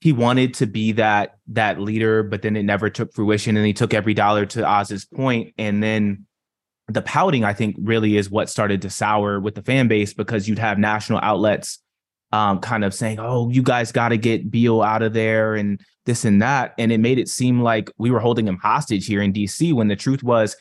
he 0.00 0.12
wanted 0.12 0.54
to 0.54 0.68
be 0.68 0.92
that 0.92 1.34
that 1.48 1.80
leader, 1.80 2.22
but 2.22 2.42
then 2.42 2.54
it 2.54 2.62
never 2.62 2.88
took 2.88 3.12
fruition, 3.12 3.56
and 3.56 3.66
he 3.66 3.72
took 3.72 3.92
every 3.92 4.14
dollar 4.14 4.46
to 4.46 4.64
Oz's 4.64 5.04
point, 5.04 5.52
and 5.58 5.82
then 5.82 6.26
the 6.86 7.02
pouting 7.02 7.44
I 7.44 7.54
think 7.54 7.74
really 7.80 8.18
is 8.18 8.30
what 8.30 8.48
started 8.48 8.82
to 8.82 8.90
sour 8.90 9.40
with 9.40 9.56
the 9.56 9.62
fan 9.62 9.88
base 9.88 10.14
because 10.14 10.48
you'd 10.48 10.60
have 10.60 10.78
national 10.78 11.18
outlets 11.24 11.80
um, 12.30 12.60
kind 12.60 12.84
of 12.84 12.94
saying, 12.94 13.18
"Oh, 13.18 13.50
you 13.50 13.64
guys 13.64 13.90
got 13.90 14.10
to 14.10 14.16
get 14.16 14.48
Beal 14.48 14.80
out 14.80 15.02
of 15.02 15.12
there," 15.12 15.56
and 15.56 15.80
this 16.06 16.24
and 16.24 16.40
that, 16.40 16.72
and 16.78 16.92
it 16.92 16.98
made 16.98 17.18
it 17.18 17.28
seem 17.28 17.62
like 17.62 17.90
we 17.98 18.12
were 18.12 18.20
holding 18.20 18.46
him 18.46 18.58
hostage 18.58 19.06
here 19.06 19.22
in 19.22 19.32
DC. 19.32 19.72
When 19.72 19.88
the 19.88 19.96
truth 19.96 20.22
was, 20.22 20.56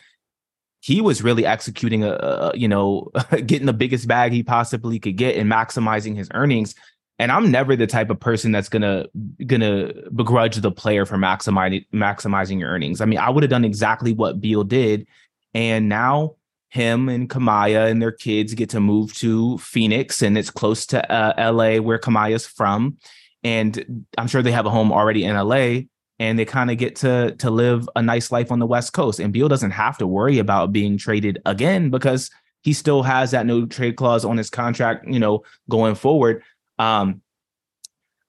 he 0.82 1.02
was 1.02 1.22
really 1.22 1.46
executing 1.46 2.04
a, 2.04 2.12
a 2.12 2.58
you 2.58 2.68
know, 2.68 3.12
getting 3.46 3.66
the 3.66 3.74
biggest 3.74 4.08
bag 4.08 4.32
he 4.32 4.44
possibly 4.44 5.00
could 5.00 5.18
get 5.18 5.36
and 5.36 5.52
maximizing 5.52 6.16
his 6.16 6.30
earnings. 6.34 6.76
And 7.18 7.34
I'm 7.34 7.52
never 7.52 7.76
the 7.76 7.88
type 7.88 8.10
of 8.10 8.20
person 8.20 8.54
that's 8.54 8.70
gonna 8.70 9.08
gonna 9.46 9.92
begrudge 10.16 10.56
the 10.56 10.72
player 10.72 11.06
for 11.06 11.18
maximizing 11.18 11.86
maximizing 11.94 12.60
your 12.60 12.70
earnings. 12.70 13.02
I 13.02 13.06
mean, 13.06 13.20
I 13.20 13.30
would 13.30 13.44
have 13.44 13.50
done 13.50 13.66
exactly 13.66 14.14
what 14.14 14.40
Beal 14.40 14.64
did, 14.64 15.06
and 15.54 15.90
now 15.90 16.36
him 16.70 17.10
and 17.10 17.30
Kamiah 17.30 17.90
and 17.90 18.02
their 18.02 18.14
kids 18.14 18.54
get 18.54 18.70
to 18.70 18.80
move 18.80 19.14
to 19.16 19.58
Phoenix, 19.58 20.22
and 20.22 20.38
it's 20.38 20.50
close 20.50 20.86
to 20.88 21.12
uh, 21.12 21.52
LA 21.52 21.78
where 21.82 21.98
Kamiah's 21.98 22.48
from, 22.48 22.98
and 23.44 24.06
I'm 24.18 24.28
sure 24.28 24.42
they 24.42 24.54
have 24.54 24.66
a 24.66 24.70
home 24.70 24.94
already 24.94 25.26
in 25.26 25.36
LA, 25.36 25.82
and 26.20 26.38
they 26.38 26.46
kind 26.46 26.70
of 26.70 26.78
get 26.78 26.96
to 26.98 27.36
to 27.40 27.50
live 27.50 27.90
a 27.96 28.02
nice 28.02 28.32
life 28.32 28.52
on 28.52 28.60
the 28.60 28.68
West 28.68 28.94
Coast. 28.94 29.20
And 29.20 29.34
Beal 29.34 29.48
doesn't 29.48 29.72
have 29.72 29.98
to 30.00 30.08
worry 30.08 30.38
about 30.38 30.72
being 30.72 30.98
traded 30.98 31.42
again 31.46 31.90
because 31.90 32.30
he 32.62 32.74
still 32.74 33.04
has 33.04 33.32
that 33.32 33.46
no 33.46 33.66
trade 33.66 33.96
clause 33.96 34.26
on 34.26 34.38
his 34.38 34.50
contract, 34.50 35.08
you 35.08 35.20
know, 35.20 35.44
going 35.70 35.96
forward. 35.96 36.44
Um, 36.78 37.22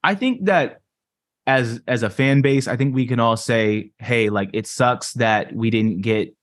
I 0.03 0.15
think 0.15 0.45
that 0.47 0.81
as 1.47 1.81
as 1.89 2.03
a 2.03 2.11
fan 2.11 2.43
base, 2.43 2.69
I 2.69 2.77
think 2.77 2.95
we 2.95 3.07
can 3.07 3.19
all 3.19 3.37
say, 3.37 3.91
hey, 3.99 4.31
like 4.31 4.51
it 4.53 4.67
sucks 4.67 5.13
that 5.15 5.53
we 5.53 5.71
didn't 5.71 6.03
get 6.03 6.35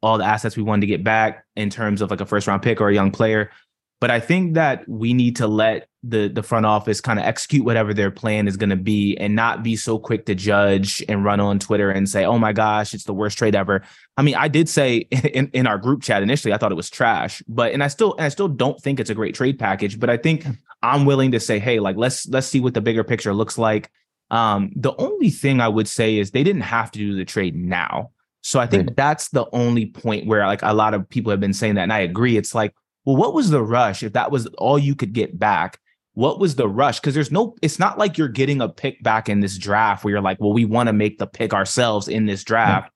all 0.00 0.18
the 0.18 0.24
assets 0.24 0.56
we 0.56 0.62
wanted 0.62 0.82
to 0.82 0.86
get 0.86 1.02
back 1.02 1.44
in 1.56 1.70
terms 1.70 2.02
of 2.02 2.10
like 2.10 2.20
a 2.20 2.26
first 2.26 2.46
round 2.46 2.62
pick 2.62 2.80
or 2.80 2.88
a 2.88 2.94
young 2.94 3.10
player. 3.10 3.50
But 4.00 4.10
I 4.10 4.20
think 4.20 4.54
that 4.54 4.86
we 4.88 5.14
need 5.14 5.36
to 5.36 5.46
let 5.46 5.88
the 6.06 6.28
the 6.28 6.42
front 6.42 6.66
office 6.66 7.00
kind 7.00 7.18
of 7.18 7.24
execute 7.24 7.64
whatever 7.64 7.94
their 7.94 8.10
plan 8.10 8.46
is 8.46 8.56
going 8.56 8.70
to 8.70 8.76
be 8.76 9.16
and 9.16 9.34
not 9.34 9.62
be 9.62 9.76
so 9.76 9.98
quick 9.98 10.26
to 10.26 10.34
judge 10.34 11.02
and 11.08 11.24
run 11.24 11.40
on 11.40 11.58
Twitter 11.58 11.90
and 11.90 12.08
say, 12.08 12.24
"Oh 12.24 12.38
my 12.38 12.52
gosh, 12.52 12.94
it's 12.94 13.04
the 13.04 13.14
worst 13.14 13.38
trade 13.38 13.54
ever." 13.54 13.82
I 14.16 14.22
mean, 14.22 14.34
I 14.34 14.48
did 14.48 14.68
say 14.68 14.96
in, 15.34 15.48
in 15.52 15.66
our 15.66 15.78
group 15.78 16.02
chat 16.02 16.22
initially 16.22 16.52
I 16.52 16.58
thought 16.58 16.72
it 16.72 16.76
was 16.76 16.90
trash, 16.90 17.42
but 17.48 17.72
and 17.72 17.82
I 17.82 17.88
still 17.88 18.14
and 18.14 18.24
I 18.24 18.28
still 18.28 18.48
don't 18.48 18.80
think 18.80 19.00
it's 19.00 19.10
a 19.10 19.14
great 19.14 19.34
trade 19.34 19.58
package, 19.58 19.98
but 19.98 20.10
I 20.10 20.16
think 20.16 20.46
I'm 20.82 21.06
willing 21.06 21.32
to 21.32 21.40
say, 21.40 21.58
"Hey, 21.58 21.80
like 21.80 21.96
let's 21.96 22.28
let's 22.28 22.46
see 22.46 22.60
what 22.60 22.74
the 22.74 22.80
bigger 22.80 23.04
picture 23.04 23.32
looks 23.32 23.56
like." 23.56 23.90
Um, 24.30 24.72
the 24.76 24.94
only 24.96 25.30
thing 25.30 25.60
I 25.60 25.68
would 25.68 25.88
say 25.88 26.18
is 26.18 26.30
they 26.30 26.44
didn't 26.44 26.62
have 26.62 26.90
to 26.92 26.98
do 26.98 27.16
the 27.16 27.24
trade 27.24 27.54
now. 27.56 28.10
So 28.42 28.60
I 28.60 28.66
think 28.66 28.88
right. 28.88 28.96
that's 28.96 29.30
the 29.30 29.46
only 29.52 29.86
point 29.86 30.26
where 30.26 30.46
like 30.46 30.62
a 30.62 30.74
lot 30.74 30.92
of 30.92 31.08
people 31.08 31.30
have 31.30 31.40
been 31.40 31.54
saying 31.54 31.76
that, 31.76 31.82
and 31.82 31.92
I 31.92 32.00
agree. 32.00 32.36
It's 32.36 32.54
like, 32.54 32.74
well, 33.06 33.16
what 33.16 33.32
was 33.32 33.50
the 33.50 33.62
rush 33.62 34.02
if 34.02 34.12
that 34.12 34.30
was 34.30 34.46
all 34.58 34.78
you 34.78 34.94
could 34.94 35.14
get 35.14 35.38
back? 35.38 35.78
What 36.14 36.40
was 36.40 36.56
the 36.56 36.68
rush? 36.68 36.98
Because 37.00 37.14
there's 37.14 37.30
no, 37.30 37.54
it's 37.62 37.78
not 37.78 37.98
like 37.98 38.16
you're 38.16 38.28
getting 38.28 38.60
a 38.60 38.68
pick 38.68 39.02
back 39.02 39.28
in 39.28 39.40
this 39.40 39.58
draft 39.58 40.04
where 40.04 40.12
you're 40.12 40.20
like, 40.20 40.40
well, 40.40 40.52
we 40.52 40.64
want 40.64 40.88
to 40.88 40.92
make 40.92 41.18
the 41.18 41.26
pick 41.26 41.52
ourselves 41.52 42.08
in 42.08 42.26
this 42.26 42.42
draft. 42.42 42.90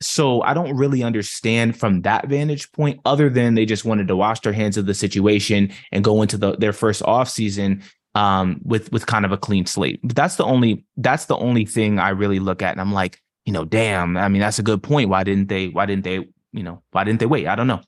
So 0.00 0.42
I 0.42 0.54
don't 0.54 0.76
really 0.76 1.02
understand 1.02 1.76
from 1.76 2.02
that 2.02 2.28
vantage 2.28 2.70
point, 2.72 3.00
other 3.04 3.28
than 3.28 3.54
they 3.54 3.66
just 3.66 3.84
wanted 3.84 4.06
to 4.08 4.16
wash 4.16 4.40
their 4.40 4.52
hands 4.52 4.76
of 4.76 4.86
the 4.86 4.94
situation 4.94 5.72
and 5.90 6.04
go 6.04 6.22
into 6.22 6.36
the, 6.36 6.56
their 6.56 6.72
first 6.72 7.02
offseason 7.02 7.82
um, 8.14 8.60
with 8.64 8.92
with 8.92 9.06
kind 9.06 9.24
of 9.24 9.32
a 9.32 9.36
clean 9.36 9.66
slate. 9.66 10.00
But 10.04 10.14
that's 10.14 10.36
the 10.36 10.44
only 10.44 10.84
that's 10.96 11.26
the 11.26 11.36
only 11.36 11.64
thing 11.64 11.98
I 11.98 12.10
really 12.10 12.38
look 12.38 12.62
at, 12.62 12.72
and 12.72 12.80
I'm 12.80 12.92
like, 12.92 13.20
you 13.44 13.52
know, 13.52 13.64
damn, 13.64 14.16
I 14.16 14.28
mean, 14.28 14.40
that's 14.40 14.58
a 14.58 14.62
good 14.62 14.82
point. 14.82 15.08
Why 15.08 15.24
didn't 15.24 15.48
they, 15.48 15.68
why 15.68 15.86
didn't 15.86 16.04
they, 16.04 16.26
you 16.52 16.62
know, 16.62 16.82
why 16.90 17.02
didn't 17.02 17.18
they 17.18 17.26
wait? 17.26 17.46
I 17.46 17.56
don't 17.56 17.66
know. 17.66 17.80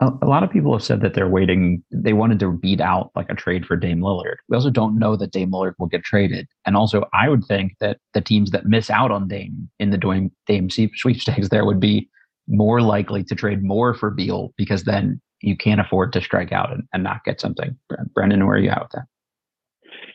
A, 0.00 0.26
lot 0.26 0.44
of 0.44 0.50
people 0.50 0.72
have 0.72 0.84
said 0.84 1.00
that 1.00 1.14
they're 1.14 1.28
waiting. 1.28 1.82
They 1.90 2.12
wanted 2.12 2.38
to 2.40 2.52
beat 2.52 2.80
out 2.80 3.10
like 3.16 3.28
a 3.28 3.34
trade 3.34 3.66
for 3.66 3.76
Dame 3.76 3.98
Lillard. 3.98 4.36
We 4.48 4.54
also 4.54 4.70
don't 4.70 4.96
know 4.96 5.16
that 5.16 5.32
Dame 5.32 5.50
Lillard 5.50 5.74
will 5.78 5.88
get 5.88 6.04
traded. 6.04 6.46
And 6.66 6.76
also, 6.76 7.04
I 7.12 7.28
would 7.28 7.44
think 7.44 7.72
that 7.80 7.98
the 8.14 8.20
teams 8.20 8.52
that 8.52 8.66
miss 8.66 8.90
out 8.90 9.10
on 9.10 9.26
Dame 9.26 9.68
in 9.80 9.90
the 9.90 9.98
Dame, 9.98 10.30
Dame 10.46 10.70
sweepstakes 10.70 11.48
there 11.48 11.64
would 11.64 11.80
be 11.80 12.08
more 12.46 12.80
likely 12.80 13.24
to 13.24 13.34
trade 13.34 13.64
more 13.64 13.92
for 13.92 14.10
Beal 14.10 14.54
because 14.56 14.84
then 14.84 15.20
you 15.40 15.56
can't 15.56 15.80
afford 15.80 16.12
to 16.12 16.22
strike 16.22 16.52
out 16.52 16.72
and, 16.72 16.84
and 16.92 17.02
not 17.02 17.24
get 17.24 17.40
something. 17.40 17.76
Brendan, 18.14 18.46
where 18.46 18.56
are 18.56 18.60
you 18.60 18.70
at 18.70 18.82
with 18.82 18.92
that? 18.92 19.06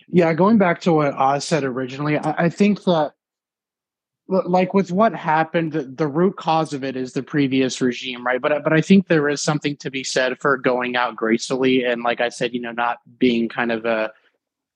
Yeah, 0.08 0.34
going 0.34 0.58
back 0.58 0.82
to 0.82 0.94
what 0.94 1.14
Oz 1.14 1.46
said 1.46 1.64
originally, 1.64 2.18
I, 2.18 2.46
I 2.46 2.50
think 2.50 2.84
that 2.84 3.14
like 4.46 4.74
with 4.74 4.92
what 4.92 5.14
happened 5.14 5.72
the, 5.74 5.84
the, 5.84 6.08
root 6.08 6.36
cause 6.38 6.74
of 6.74 6.84
it 6.84 6.96
is 6.96 7.14
the 7.14 7.24
previous 7.24 7.80
regime 7.82 8.26
right? 8.26 8.42
But 8.42 8.64
but 8.64 8.74
i 8.74 8.82
think 8.82 9.08
there 9.08 9.30
is 9.30 9.42
something 9.42 9.78
to 9.78 9.92
be 9.92 10.04
said 10.04 10.40
for 10.40 10.58
going 10.58 10.96
out 10.96 11.16
gracefully 11.16 11.84
and 11.84 12.04
like 12.04 12.22
i 12.22 12.30
said 12.30 12.54
you 12.54 12.62
know 12.62 12.72
not 12.72 12.98
being 13.20 13.50
kind 13.50 13.72
of 13.72 13.86
a 13.86 14.12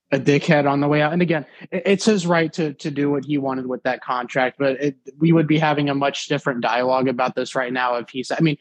a 0.10 0.17
dickhead 0.17 0.70
on 0.70 0.80
the 0.80 0.88
way 0.88 1.02
out. 1.02 1.12
And 1.12 1.22
again 1.22 1.46
it's 1.72 2.06
his 2.06 2.26
right 2.26 2.52
to 2.54 2.74
to 2.74 2.91
do 2.91 3.10
what 3.10 3.26
he 3.26 3.38
wanted 3.38 3.67
with 3.67 3.84
that 3.84 4.02
contract 4.02 4.58
but 4.60 4.82
it, 4.82 4.96
we 5.17 5.32
would 5.32 5.48
be 5.48 5.58
having 5.58 5.89
a 5.89 5.96
much 5.96 6.28
different 6.28 6.62
dialogue 6.62 7.08
about 7.08 7.36
this 7.36 7.56
right 7.56 7.74
now 7.74 7.96
if 7.96 8.10
he 8.10 8.24
said 8.24 8.38
i 8.39 8.41
mean 8.41 8.58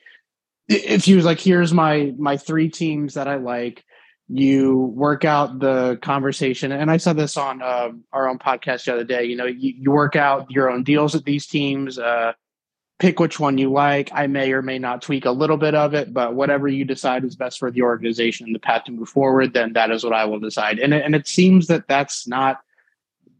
if 0.68 1.04
he 1.04 1.14
was 1.14 1.24
like 1.24 1.38
here's 1.38 1.72
my 1.72 2.12
my 2.18 2.36
three 2.36 2.68
teams 2.68 3.14
that 3.14 3.28
i 3.28 3.36
like 3.36 3.84
you 4.28 4.92
work 4.94 5.24
out 5.24 5.60
the 5.60 5.98
conversation. 6.02 6.72
And 6.72 6.90
i 6.90 6.96
said 6.96 7.16
this 7.16 7.36
on 7.36 7.62
uh, 7.62 7.90
our 8.12 8.28
own 8.28 8.38
podcast 8.38 8.84
the 8.84 8.94
other 8.94 9.04
day 9.04 9.24
you 9.24 9.36
know 9.36 9.46
you, 9.46 9.74
you 9.76 9.90
work 9.90 10.16
out 10.16 10.50
your 10.50 10.70
own 10.70 10.82
deals 10.82 11.14
with 11.14 11.24
these 11.24 11.46
teams 11.46 11.98
uh, 11.98 12.32
pick 12.98 13.20
which 13.20 13.38
one 13.38 13.58
you 13.58 13.70
like. 13.70 14.10
I 14.12 14.26
may 14.26 14.52
or 14.52 14.62
may 14.62 14.78
not 14.78 15.02
tweak 15.02 15.26
a 15.26 15.30
little 15.30 15.56
bit 15.56 15.74
of 15.74 15.94
it 15.94 16.12
but 16.12 16.34
whatever 16.34 16.66
you 16.66 16.84
decide 16.84 17.24
is 17.24 17.36
best 17.36 17.58
for 17.58 17.70
the 17.70 17.82
organization 17.82 18.46
and 18.46 18.54
the 18.54 18.60
path 18.60 18.84
to 18.84 18.92
move 18.92 19.08
forward 19.08 19.52
then 19.52 19.72
that 19.74 19.90
is 19.90 20.02
what 20.02 20.12
i 20.12 20.24
will 20.24 20.40
decide. 20.40 20.78
And 20.78 20.92
it, 20.92 21.04
and 21.04 21.14
it 21.14 21.28
seems 21.28 21.68
that 21.68 21.86
that's 21.88 22.26
not 22.26 22.60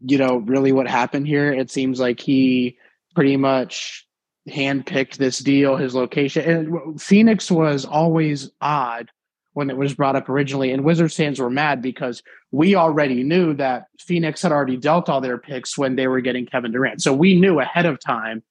you 0.05 0.17
know 0.17 0.37
really 0.37 0.71
what 0.71 0.87
happened 0.87 1.27
here. 1.27 1.53
It 1.53 1.69
seems 1.69 1.99
like 1.99 2.19
he 2.19 2.77
pretty 3.15 3.35
much 3.35 4.07
handpicked 4.47 5.17
this 5.17 5.39
deal 5.39 5.75
his 5.75 5.93
location. 5.93 6.49
And 6.49 7.01
phoenix 7.01 7.51
was 7.51 7.83
always 7.83 8.49
odd 8.61 9.11
when 9.57 9.71
it 9.71 9.75
was 9.75 9.95
brought 9.95 10.15
up 10.15 10.29
originally. 10.29 10.71
And 10.71 10.83
Wizards 10.83 11.15
fans 11.15 11.39
were 11.39 11.49
mad 11.49 11.81
because 11.81 12.21
we 12.51 12.75
already 12.75 13.23
knew 13.23 13.55
that 13.55 13.85
Phoenix 13.99 14.43
had 14.43 14.51
already 14.51 14.77
dealt 14.77 15.09
all 15.09 15.19
their 15.19 15.39
picks 15.39 15.75
when 15.75 15.95
they 15.95 16.05
were 16.05 16.21
getting 16.21 16.45
Kevin 16.45 16.71
Durant. 16.71 17.01
So 17.01 17.11
we 17.11 17.39
knew 17.39 17.59
ahead 17.59 17.87
of 17.87 17.99
time 17.99 18.43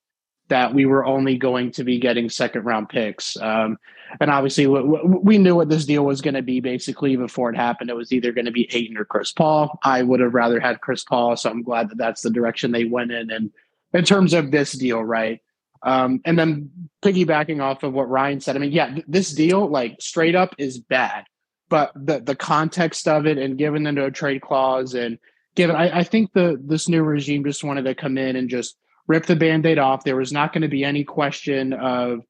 that 0.48 0.74
we 0.74 0.84
were 0.84 1.06
only 1.06 1.38
going 1.38 1.70
to 1.70 1.84
be 1.84 2.00
getting 2.00 2.28
second 2.28 2.64
round 2.64 2.88
picks. 2.88 3.36
Um, 3.36 3.78
and 4.18 4.32
obviously, 4.32 4.66
we 4.66 5.38
knew 5.38 5.54
what 5.54 5.68
this 5.68 5.86
deal 5.86 6.04
was 6.04 6.20
going 6.20 6.34
to 6.34 6.42
be 6.42 6.58
basically 6.58 7.14
before 7.14 7.50
it 7.50 7.56
happened. 7.56 7.88
It 7.88 7.94
was 7.96 8.12
either 8.12 8.32
going 8.32 8.46
to 8.46 8.50
be 8.50 8.68
Ayton 8.74 8.98
or 8.98 9.04
Chris 9.04 9.30
Paul. 9.30 9.78
I 9.84 10.02
would 10.02 10.18
have 10.18 10.34
rather 10.34 10.58
had 10.58 10.80
Chris 10.80 11.04
Paul. 11.04 11.36
So 11.36 11.48
I'm 11.48 11.62
glad 11.62 11.88
that 11.90 11.98
that's 11.98 12.22
the 12.22 12.30
direction 12.30 12.72
they 12.72 12.84
went 12.84 13.12
in. 13.12 13.30
And 13.30 13.52
in 13.92 14.04
terms 14.04 14.34
of 14.34 14.50
this 14.50 14.72
deal, 14.72 15.04
right? 15.04 15.40
Um, 15.86 16.20
and 16.24 16.36
then 16.36 16.70
piggybacking 17.00 17.62
off 17.62 17.84
of 17.84 17.92
what 17.92 18.10
Ryan 18.10 18.40
said, 18.40 18.56
I 18.56 18.58
mean, 18.58 18.72
yeah, 18.72 18.92
th- 18.92 19.06
this 19.06 19.32
deal, 19.32 19.68
like 19.68 19.96
straight 20.00 20.34
up, 20.34 20.54
is 20.58 20.80
bad. 20.80 21.24
But 21.68 21.92
the 21.94 22.20
the 22.20 22.36
context 22.36 23.08
of 23.08 23.24
it 23.26 23.38
and 23.38 23.56
given 23.56 23.86
into 23.86 24.04
a 24.04 24.10
trade 24.10 24.42
clause 24.42 24.94
and 24.94 25.18
given, 25.54 25.76
I, 25.76 26.00
I 26.00 26.02
think 26.02 26.32
the 26.32 26.60
this 26.62 26.88
new 26.88 27.02
regime 27.02 27.44
just 27.44 27.64
wanted 27.64 27.84
to 27.84 27.94
come 27.94 28.18
in 28.18 28.34
and 28.36 28.50
just 28.50 28.76
rip 29.06 29.26
the 29.26 29.36
band-aid 29.36 29.78
off. 29.78 30.02
There 30.02 30.16
was 30.16 30.32
not 30.32 30.52
going 30.52 30.62
to 30.62 30.68
be 30.68 30.84
any 30.84 31.04
question 31.04 31.72
of 31.72 32.20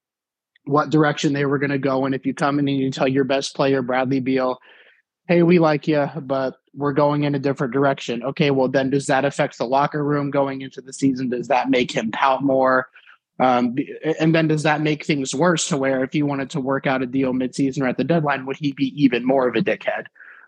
what 0.66 0.90
direction 0.90 1.32
they 1.32 1.46
were 1.46 1.58
going 1.58 1.70
to 1.70 1.78
go. 1.78 2.04
And 2.04 2.14
if 2.14 2.26
you 2.26 2.34
come 2.34 2.58
in 2.58 2.68
and 2.68 2.76
you 2.76 2.90
tell 2.90 3.08
your 3.08 3.24
best 3.24 3.56
player, 3.56 3.80
Bradley 3.80 4.20
Beal, 4.20 4.58
hey, 5.28 5.42
we 5.42 5.58
like 5.58 5.88
you, 5.88 6.08
but 6.20 6.56
we're 6.74 6.92
going 6.92 7.24
in 7.24 7.34
a 7.34 7.38
different 7.38 7.72
direction. 7.72 8.22
Okay, 8.22 8.50
well, 8.50 8.68
then 8.68 8.90
does 8.90 9.06
that 9.06 9.24
affect 9.24 9.56
the 9.56 9.66
locker 9.66 10.04
room 10.04 10.30
going 10.30 10.60
into 10.60 10.82
the 10.82 10.92
season? 10.92 11.30
Does 11.30 11.48
that 11.48 11.70
make 11.70 11.90
him 11.90 12.10
pout 12.10 12.42
more? 12.42 12.88
Um, 13.38 13.76
and 14.18 14.34
then 14.34 14.48
does 14.48 14.62
that 14.62 14.80
make 14.80 15.04
things 15.04 15.34
worse 15.34 15.68
to 15.68 15.76
where 15.76 16.02
if 16.02 16.12
he 16.12 16.22
wanted 16.22 16.50
to 16.50 16.60
work 16.60 16.86
out 16.86 17.02
a 17.02 17.06
deal 17.06 17.32
midseason 17.32 17.82
or 17.82 17.88
at 17.88 17.98
the 17.98 18.04
deadline, 18.04 18.46
would 18.46 18.56
he 18.56 18.72
be 18.72 18.92
even 19.02 19.26
more 19.26 19.46
of 19.46 19.56
a 19.56 19.60
dickhead? 19.60 20.06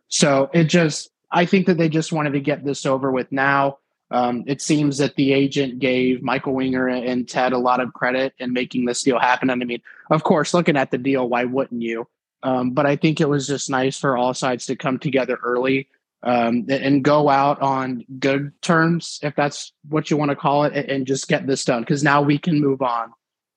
So 0.09 0.51
it 0.55 0.65
just, 0.65 1.11
I 1.31 1.45
think 1.45 1.67
that 1.67 1.77
they 1.77 1.89
just 1.89 2.13
wanted 2.13 2.33
to 2.33 2.41
get 2.41 2.65
this 2.65 2.87
over 2.87 3.11
with 3.11 3.31
now. 3.31 3.79
Um, 4.11 4.45
it 4.47 4.63
seems 4.63 4.97
that 4.99 5.17
the 5.17 5.35
agent 5.35 5.81
gave 5.81 6.23
Michael 6.23 6.55
Winger 6.55 6.89
and 6.89 7.29
Ted 7.29 7.53
a 7.53 7.59
lot 7.59 7.81
of 7.81 7.93
credit 7.93 8.33
in 8.39 8.55
making 8.55 8.87
this 8.87 9.03
deal 9.03 9.19
happen. 9.19 9.51
And 9.51 9.63
I 9.63 9.67
mean, 9.67 9.83
of 10.11 10.23
course, 10.23 10.55
looking 10.55 10.79
at 10.79 10.91
the 10.91 10.97
deal, 10.97 11.29
why 11.29 11.45
wouldn't 11.45 11.83
you? 11.83 12.09
Um, 12.43 12.71
but 12.71 12.87
I 12.87 12.97
think 12.97 13.21
it 13.21 13.29
was 13.29 13.47
just 13.47 13.69
nice 13.69 13.99
for 13.99 14.17
all 14.17 14.33
sides 14.33 14.65
to 14.67 14.77
come 14.77 14.99
together 14.99 15.39
early 15.45 15.89
um, 16.23 16.67
and 16.69 17.05
go 17.05 17.29
out 17.29 17.61
on 17.61 18.05
good 18.19 18.53
terms, 18.61 19.19
if 19.23 19.35
that's 19.37 19.73
what 19.89 20.11
you 20.11 20.17
want 20.17 20.31
to 20.31 20.37
call 20.37 20.65
it, 20.65 20.91
and 20.91 21.07
just 21.07 21.29
get 21.29 21.47
this 21.47 21.65
done. 21.65 21.83
Because 21.83 22.03
now 22.03 22.23
we 22.23 22.39
can 22.39 22.61
move 22.61 22.83
on 22.83 23.13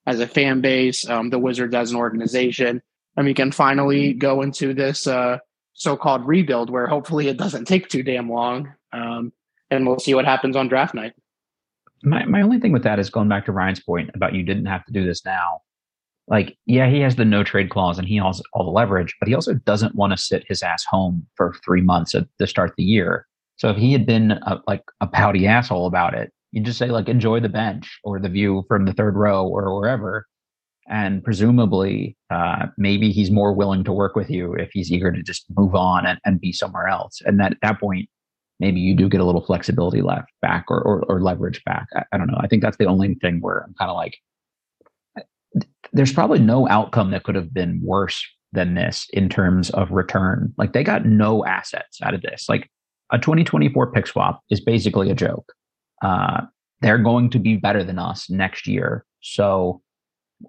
as 0.05 0.19
a 0.19 0.27
fan 0.27 0.61
base, 0.61 1.07
um, 1.09 1.29
the 1.29 1.39
Wizards 1.39 1.73
as 1.73 1.91
an 1.91 1.97
organization, 1.97 2.81
and 3.17 3.25
we 3.25 3.33
can 3.33 3.51
finally 3.51 4.13
go 4.13 4.41
into 4.41 4.73
this 4.73 5.07
uh, 5.07 5.37
so-called 5.73 6.27
rebuild, 6.27 6.69
where 6.69 6.87
hopefully 6.87 7.27
it 7.27 7.37
doesn't 7.37 7.65
take 7.65 7.89
too 7.89 8.03
damn 8.03 8.29
long, 8.29 8.73
um, 8.93 9.33
and 9.69 9.87
we'll 9.87 9.99
see 9.99 10.13
what 10.13 10.25
happens 10.25 10.55
on 10.55 10.67
draft 10.67 10.93
night. 10.93 11.13
My 12.03 12.25
my 12.25 12.41
only 12.41 12.59
thing 12.59 12.71
with 12.71 12.83
that 12.83 12.99
is 12.99 13.09
going 13.09 13.29
back 13.29 13.45
to 13.45 13.51
Ryan's 13.51 13.79
point 13.79 14.11
about 14.13 14.33
you 14.33 14.43
didn't 14.43 14.65
have 14.65 14.85
to 14.85 14.93
do 14.93 15.05
this 15.05 15.23
now 15.25 15.61
like, 16.31 16.57
yeah, 16.65 16.89
he 16.89 17.01
has 17.01 17.17
the 17.17 17.25
no 17.25 17.43
trade 17.43 17.69
clause 17.69 17.99
and 17.99 18.07
he 18.07 18.15
has 18.15 18.41
all 18.53 18.63
the 18.63 18.71
leverage, 18.71 19.13
but 19.19 19.27
he 19.27 19.35
also 19.35 19.53
doesn't 19.53 19.95
want 19.95 20.11
to 20.13 20.17
sit 20.17 20.45
his 20.47 20.63
ass 20.63 20.85
home 20.85 21.27
for 21.35 21.53
three 21.63 21.81
months 21.81 22.15
at 22.15 22.25
the 22.39 22.47
start 22.47 22.69
of 22.69 22.75
the 22.77 22.83
year. 22.83 23.27
So 23.57 23.69
if 23.69 23.75
he 23.75 23.91
had 23.91 24.05
been 24.05 24.31
a, 24.31 24.61
like 24.65 24.81
a 25.01 25.07
pouty 25.07 25.45
asshole 25.45 25.85
about 25.85 26.15
it, 26.15 26.31
you'd 26.53 26.65
just 26.65 26.79
say 26.79 26.87
like 26.87 27.09
enjoy 27.09 27.41
the 27.41 27.49
bench 27.49 27.99
or 28.05 28.17
the 28.17 28.29
view 28.29 28.63
from 28.69 28.85
the 28.85 28.93
third 28.93 29.17
row 29.17 29.45
or 29.45 29.77
wherever, 29.77 30.25
and 30.89 31.21
presumably 31.21 32.15
uh, 32.29 32.67
maybe 32.77 33.11
he's 33.11 33.29
more 33.29 33.53
willing 33.53 33.83
to 33.83 33.91
work 33.91 34.15
with 34.15 34.29
you 34.29 34.53
if 34.53 34.71
he's 34.71 34.89
eager 34.89 35.11
to 35.11 35.21
just 35.21 35.45
move 35.57 35.75
on 35.75 36.05
and, 36.05 36.19
and 36.25 36.39
be 36.39 36.53
somewhere 36.53 36.87
else. 36.87 37.21
And 37.25 37.41
that, 37.41 37.51
at 37.51 37.57
that 37.61 37.79
point, 37.79 38.09
maybe 38.61 38.79
you 38.79 38.95
do 38.95 39.09
get 39.09 39.19
a 39.19 39.25
little 39.25 39.45
flexibility 39.45 40.01
left 40.01 40.29
back 40.41 40.65
or 40.69 40.81
or, 40.81 41.03
or 41.09 41.21
leverage 41.21 41.61
back. 41.65 41.87
I, 41.93 42.03
I 42.13 42.17
don't 42.17 42.27
know. 42.27 42.39
I 42.39 42.47
think 42.47 42.61
that's 42.61 42.77
the 42.77 42.85
only 42.85 43.15
thing 43.15 43.41
where 43.41 43.65
I'm 43.67 43.73
kind 43.73 43.91
of 43.91 43.97
like 43.97 44.17
there's 45.93 46.13
probably 46.13 46.39
no 46.39 46.67
outcome 46.69 47.11
that 47.11 47.23
could 47.23 47.35
have 47.35 47.53
been 47.53 47.81
worse 47.83 48.25
than 48.53 48.75
this 48.75 49.07
in 49.13 49.29
terms 49.29 49.69
of 49.71 49.91
return. 49.91 50.53
Like 50.57 50.73
they 50.73 50.83
got 50.83 51.05
no 51.05 51.45
assets 51.45 51.99
out 52.01 52.13
of 52.13 52.21
this. 52.21 52.47
Like 52.49 52.69
a 53.11 53.17
2024 53.17 53.91
pick 53.91 54.07
swap 54.07 54.41
is 54.49 54.59
basically 54.61 55.09
a 55.09 55.15
joke. 55.15 55.53
Uh, 56.01 56.41
they're 56.81 56.97
going 56.97 57.29
to 57.29 57.39
be 57.39 57.57
better 57.57 57.83
than 57.83 57.99
us 57.99 58.29
next 58.29 58.67
year. 58.67 59.05
So 59.21 59.81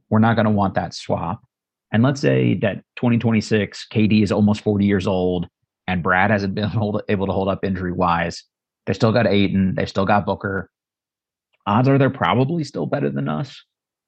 we're 0.09 0.19
not 0.19 0.35
going 0.35 0.47
to 0.47 0.51
want 0.51 0.75
that 0.75 0.95
swap. 0.95 1.43
And 1.93 2.03
let's 2.03 2.21
say 2.21 2.55
that 2.59 2.77
2026, 2.97 3.87
KD 3.93 4.23
is 4.23 4.33
almost 4.33 4.63
40 4.63 4.87
years 4.87 5.07
old 5.07 5.47
and 5.87 6.03
Brad 6.03 6.31
hasn't 6.31 6.55
been 6.55 6.65
hold, 6.69 7.03
able 7.09 7.27
to 7.27 7.33
hold 7.33 7.49
up 7.49 7.65
injury 7.65 7.93
wise. 7.93 8.45
They 8.87 8.95
still 8.95 9.13
got 9.13 9.27
Ayton. 9.27 9.75
They 9.75 9.87
still 9.87 10.07
got 10.07 10.27
Booker. 10.27 10.71
Odds 11.67 11.89
are 11.89 11.99
they're 11.99 12.11
probably 12.11 12.65
still 12.65 12.87
better 12.87 13.11
than 13.11 13.29
us. 13.29 13.63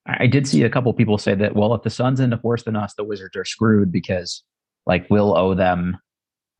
I 0.07 0.27
did 0.27 0.47
see 0.47 0.62
a 0.62 0.71
couple 0.71 0.93
people 0.93 1.17
say 1.17 1.35
that, 1.35 1.57
well, 1.57 1.75
if 1.75 1.83
the 1.83 1.90
Suns 1.90 2.21
end 2.21 2.35
up 2.35 2.45
worse 2.45 2.62
than 2.64 2.77
us, 2.77 2.95
the 2.95 3.05
Wizards 3.05 3.37
are 3.37 3.45
screwed 3.45 3.90
because 3.90 4.43
like 4.87 5.07
we'll 5.09 5.37
owe 5.37 5.55
them 5.55 5.97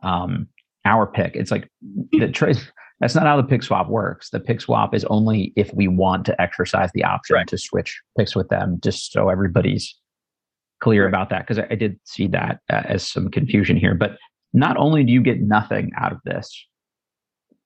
um, 0.03 0.49
our 0.85 1.07
pick. 1.07 1.37
It's 1.37 1.51
like 1.51 1.69
the 2.13 2.29
trade. 2.29 2.59
That's 3.01 3.15
not 3.15 3.27
how 3.27 3.37
the 3.37 3.47
pick 3.47 3.63
swap 3.63 3.89
works. 3.89 4.31
The 4.31 4.41
pick 4.41 4.61
swap 4.61 4.95
is 4.95 5.05
only 5.07 5.53
if 5.57 5.73
we 5.75 5.89
want 5.89 6.25
to 6.27 6.41
exercise 6.41 6.91
the 6.95 7.05
option 7.05 7.35
right. 7.35 7.47
to 7.49 7.59
switch 7.59 8.01
picks 8.17 8.35
with 8.35 8.49
them, 8.49 8.79
just 8.83 9.13
so 9.13 9.29
everybody's 9.29 9.95
clear 10.81 11.07
about 11.07 11.29
that. 11.31 11.41
Because 11.41 11.59
I, 11.59 11.67
I, 11.71 11.75
did 11.75 11.99
see 12.05 12.29
that 12.29 12.61
uh, 12.73 12.83
as 12.85 13.07
some 13.07 13.31
confusion 13.31 13.77
here. 13.77 13.95
But 13.95 14.17
not 14.53 14.77
only 14.77 15.03
do 15.05 15.13
you 15.13 15.21
get 15.21 15.41
nothing 15.41 15.91
out 16.01 16.13
of 16.13 16.19
this, 16.25 16.67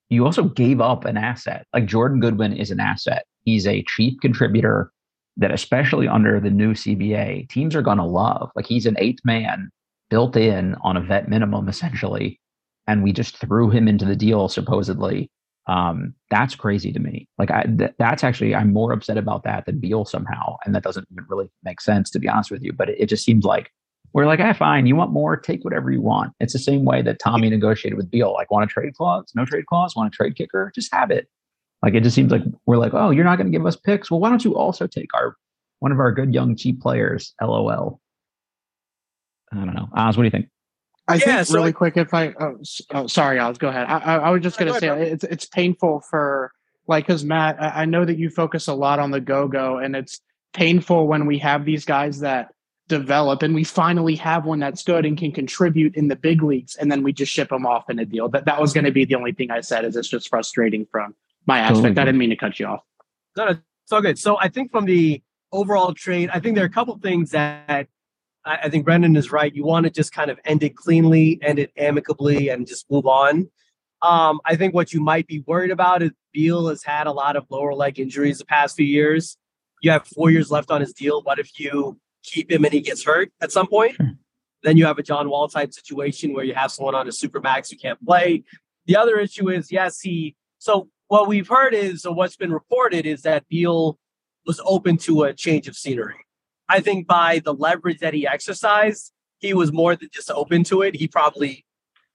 you 0.08 0.24
also 0.24 0.44
gave 0.44 0.80
up 0.80 1.04
an 1.04 1.18
asset. 1.18 1.66
Like 1.74 1.86
Jordan 1.86 2.20
Goodwin 2.20 2.54
is 2.54 2.70
an 2.70 2.80
asset. 2.80 3.24
He's 3.44 3.66
a 3.66 3.84
cheap 3.86 4.20
contributor 4.22 4.90
that 5.38 5.52
especially 5.52 6.08
under 6.08 6.40
the 6.40 6.50
new 6.50 6.74
CBA, 6.74 7.48
teams 7.48 7.74
are 7.74 7.82
going 7.82 7.98
to 7.98 8.04
love. 8.04 8.50
Like 8.54 8.66
he's 8.66 8.86
an 8.86 8.96
eighth 8.98 9.20
man 9.24 9.70
built 10.10 10.36
in 10.36 10.74
on 10.82 10.96
a 10.96 11.00
vet 11.00 11.28
minimum 11.28 11.68
essentially, 11.68 12.40
and 12.86 13.02
we 13.02 13.12
just 13.12 13.36
threw 13.36 13.70
him 13.70 13.88
into 13.88 14.04
the 14.04 14.16
deal 14.16 14.48
supposedly. 14.48 15.30
Um, 15.66 16.14
that's 16.30 16.54
crazy 16.54 16.92
to 16.92 16.98
me. 16.98 17.28
Like 17.38 17.50
I, 17.50 17.64
th- 17.64 17.92
that's 17.98 18.24
actually 18.24 18.54
I'm 18.54 18.72
more 18.72 18.92
upset 18.92 19.18
about 19.18 19.44
that 19.44 19.66
than 19.66 19.80
Beal 19.80 20.04
somehow, 20.04 20.56
and 20.64 20.74
that 20.74 20.82
doesn't 20.82 21.06
really 21.28 21.50
make 21.62 21.80
sense 21.80 22.10
to 22.10 22.18
be 22.18 22.28
honest 22.28 22.50
with 22.50 22.62
you. 22.62 22.72
But 22.72 22.90
it, 22.90 23.00
it 23.00 23.06
just 23.06 23.24
seems 23.24 23.44
like 23.44 23.70
we're 24.12 24.26
like, 24.26 24.40
ah, 24.40 24.54
fine, 24.54 24.86
you 24.86 24.96
want 24.96 25.12
more, 25.12 25.36
take 25.36 25.64
whatever 25.64 25.90
you 25.90 26.00
want. 26.00 26.32
It's 26.40 26.54
the 26.54 26.58
same 26.58 26.84
way 26.84 27.02
that 27.02 27.18
Tommy 27.18 27.50
negotiated 27.50 27.96
with 27.96 28.10
Beal. 28.10 28.32
Like, 28.32 28.50
want 28.50 28.64
a 28.64 28.72
trade 28.72 28.94
clause? 28.94 29.30
No 29.34 29.44
trade 29.44 29.66
clause? 29.66 29.94
Want 29.94 30.12
a 30.12 30.16
trade 30.16 30.34
kicker? 30.34 30.72
Just 30.74 30.92
have 30.94 31.10
it. 31.10 31.28
Like 31.82 31.94
it 31.94 32.02
just 32.02 32.16
seems 32.16 32.32
like 32.32 32.42
we're 32.66 32.76
like, 32.76 32.94
oh, 32.94 33.10
you're 33.10 33.24
not 33.24 33.36
going 33.36 33.50
to 33.50 33.56
give 33.56 33.66
us 33.66 33.76
picks. 33.76 34.10
Well, 34.10 34.20
why 34.20 34.30
don't 34.30 34.44
you 34.44 34.56
also 34.56 34.86
take 34.86 35.14
our 35.14 35.36
one 35.78 35.92
of 35.92 36.00
our 36.00 36.12
good 36.12 36.34
young 36.34 36.56
cheap 36.56 36.80
players? 36.80 37.34
LOL. 37.40 38.00
I 39.52 39.56
don't 39.56 39.74
know. 39.74 39.88
Oz, 39.94 40.16
what 40.16 40.22
do 40.22 40.26
you 40.26 40.30
think? 40.30 40.48
I 41.06 41.14
yeah, 41.14 41.36
think 41.36 41.46
so 41.46 41.54
really 41.54 41.68
I, 41.68 41.72
quick, 41.72 41.96
if 41.96 42.12
I, 42.12 42.34
oh, 42.38 42.58
oh, 42.92 43.06
sorry, 43.06 43.38
Oz, 43.38 43.56
go 43.56 43.68
ahead. 43.68 43.86
I, 43.88 43.98
I, 43.98 44.16
I 44.16 44.30
was 44.30 44.42
just 44.42 44.58
going 44.58 44.72
to 44.72 44.78
say 44.78 44.88
it's 44.88 45.24
it's 45.24 45.46
painful 45.46 46.00
for 46.00 46.52
like 46.86 47.06
because 47.06 47.24
Matt, 47.24 47.62
I, 47.62 47.82
I 47.82 47.84
know 47.86 48.04
that 48.04 48.18
you 48.18 48.28
focus 48.28 48.66
a 48.66 48.74
lot 48.74 48.98
on 48.98 49.10
the 49.10 49.20
go 49.20 49.48
go, 49.48 49.78
and 49.78 49.96
it's 49.96 50.20
painful 50.52 51.06
when 51.06 51.26
we 51.26 51.38
have 51.38 51.64
these 51.64 51.84
guys 51.84 52.20
that 52.20 52.48
develop 52.88 53.42
and 53.42 53.54
we 53.54 53.64
finally 53.64 54.16
have 54.16 54.46
one 54.46 54.58
that's 54.58 54.82
good 54.82 55.04
and 55.04 55.18
can 55.18 55.30
contribute 55.30 55.94
in 55.94 56.08
the 56.08 56.16
big 56.16 56.42
leagues 56.42 56.74
and 56.76 56.90
then 56.90 57.02
we 57.02 57.12
just 57.12 57.30
ship 57.30 57.50
them 57.50 57.66
off 57.66 57.88
in 57.90 57.98
a 57.98 58.04
deal 58.06 58.30
that 58.30 58.46
that 58.46 58.58
was 58.58 58.72
going 58.72 58.84
to 58.84 58.90
be 58.90 59.04
the 59.04 59.14
only 59.14 59.30
thing 59.30 59.50
i 59.50 59.60
said 59.60 59.84
is 59.84 59.94
it's 59.94 60.08
just 60.08 60.30
frustrating 60.30 60.86
from 60.90 61.14
my 61.48 61.58
aspect. 61.58 61.76
Totally. 61.78 62.00
I 62.00 62.04
didn't 62.04 62.18
mean 62.18 62.30
to 62.30 62.36
cut 62.36 62.60
you 62.60 62.66
off. 62.66 62.84
No, 63.36 63.46
no, 63.46 63.50
it's 63.50 63.92
all 63.92 64.02
good. 64.02 64.18
So 64.18 64.38
I 64.38 64.48
think 64.48 64.70
from 64.70 64.84
the 64.84 65.22
overall 65.50 65.94
trade, 65.94 66.30
I 66.32 66.38
think 66.38 66.54
there 66.54 66.64
are 66.64 66.68
a 66.68 66.70
couple 66.70 66.96
things 66.98 67.30
that 67.30 67.88
I, 68.44 68.58
I 68.64 68.68
think 68.68 68.84
Brendan 68.84 69.16
is 69.16 69.32
right. 69.32 69.52
You 69.52 69.64
want 69.64 69.84
to 69.84 69.90
just 69.90 70.12
kind 70.12 70.30
of 70.30 70.38
end 70.44 70.62
it 70.62 70.76
cleanly, 70.76 71.38
end 71.42 71.58
it 71.58 71.72
amicably, 71.76 72.50
and 72.50 72.66
just 72.66 72.88
move 72.90 73.06
on. 73.06 73.50
Um, 74.02 74.40
I 74.44 74.54
think 74.54 74.74
what 74.74 74.92
you 74.92 75.00
might 75.00 75.26
be 75.26 75.42
worried 75.46 75.72
about 75.72 76.02
is 76.02 76.12
Beal 76.32 76.68
has 76.68 76.84
had 76.84 77.08
a 77.08 77.12
lot 77.12 77.34
of 77.34 77.46
lower 77.50 77.74
leg 77.74 77.98
injuries 77.98 78.38
the 78.38 78.44
past 78.44 78.76
few 78.76 78.86
years. 78.86 79.36
You 79.82 79.90
have 79.90 80.06
four 80.06 80.30
years 80.30 80.50
left 80.50 80.70
on 80.70 80.80
his 80.80 80.92
deal. 80.92 81.22
What 81.22 81.38
if 81.38 81.58
you 81.58 81.98
keep 82.22 82.50
him 82.50 82.64
and 82.64 82.72
he 82.72 82.80
gets 82.80 83.04
hurt 83.04 83.32
at 83.40 83.50
some 83.50 83.66
point? 83.66 83.96
Sure. 83.96 84.12
Then 84.62 84.76
you 84.76 84.86
have 84.86 84.98
a 84.98 85.02
John 85.02 85.30
Wall 85.30 85.48
type 85.48 85.72
situation 85.72 86.32
where 86.34 86.44
you 86.44 86.54
have 86.54 86.70
someone 86.70 86.94
on 86.94 87.08
a 87.08 87.12
super 87.12 87.40
max 87.40 87.70
who 87.70 87.76
can't 87.76 88.04
play. 88.04 88.44
The 88.86 88.96
other 88.96 89.18
issue 89.18 89.48
is, 89.48 89.72
yes, 89.72 90.00
he. 90.00 90.36
So 90.58 90.88
what 91.08 91.26
we've 91.26 91.48
heard 91.48 91.74
is, 91.74 92.04
or 92.06 92.14
what's 92.14 92.36
been 92.36 92.52
reported 92.52 93.06
is 93.06 93.22
that 93.22 93.48
Beal 93.48 93.98
was 94.46 94.60
open 94.64 94.96
to 94.98 95.24
a 95.24 95.34
change 95.34 95.66
of 95.66 95.76
scenery. 95.76 96.24
I 96.68 96.80
think 96.80 97.06
by 97.06 97.40
the 97.44 97.54
leverage 97.54 97.98
that 97.98 98.14
he 98.14 98.26
exercised, 98.26 99.12
he 99.38 99.54
was 99.54 99.72
more 99.72 99.96
than 99.96 100.10
just 100.12 100.30
open 100.30 100.64
to 100.64 100.82
it. 100.82 100.94
He 100.94 101.08
probably 101.08 101.64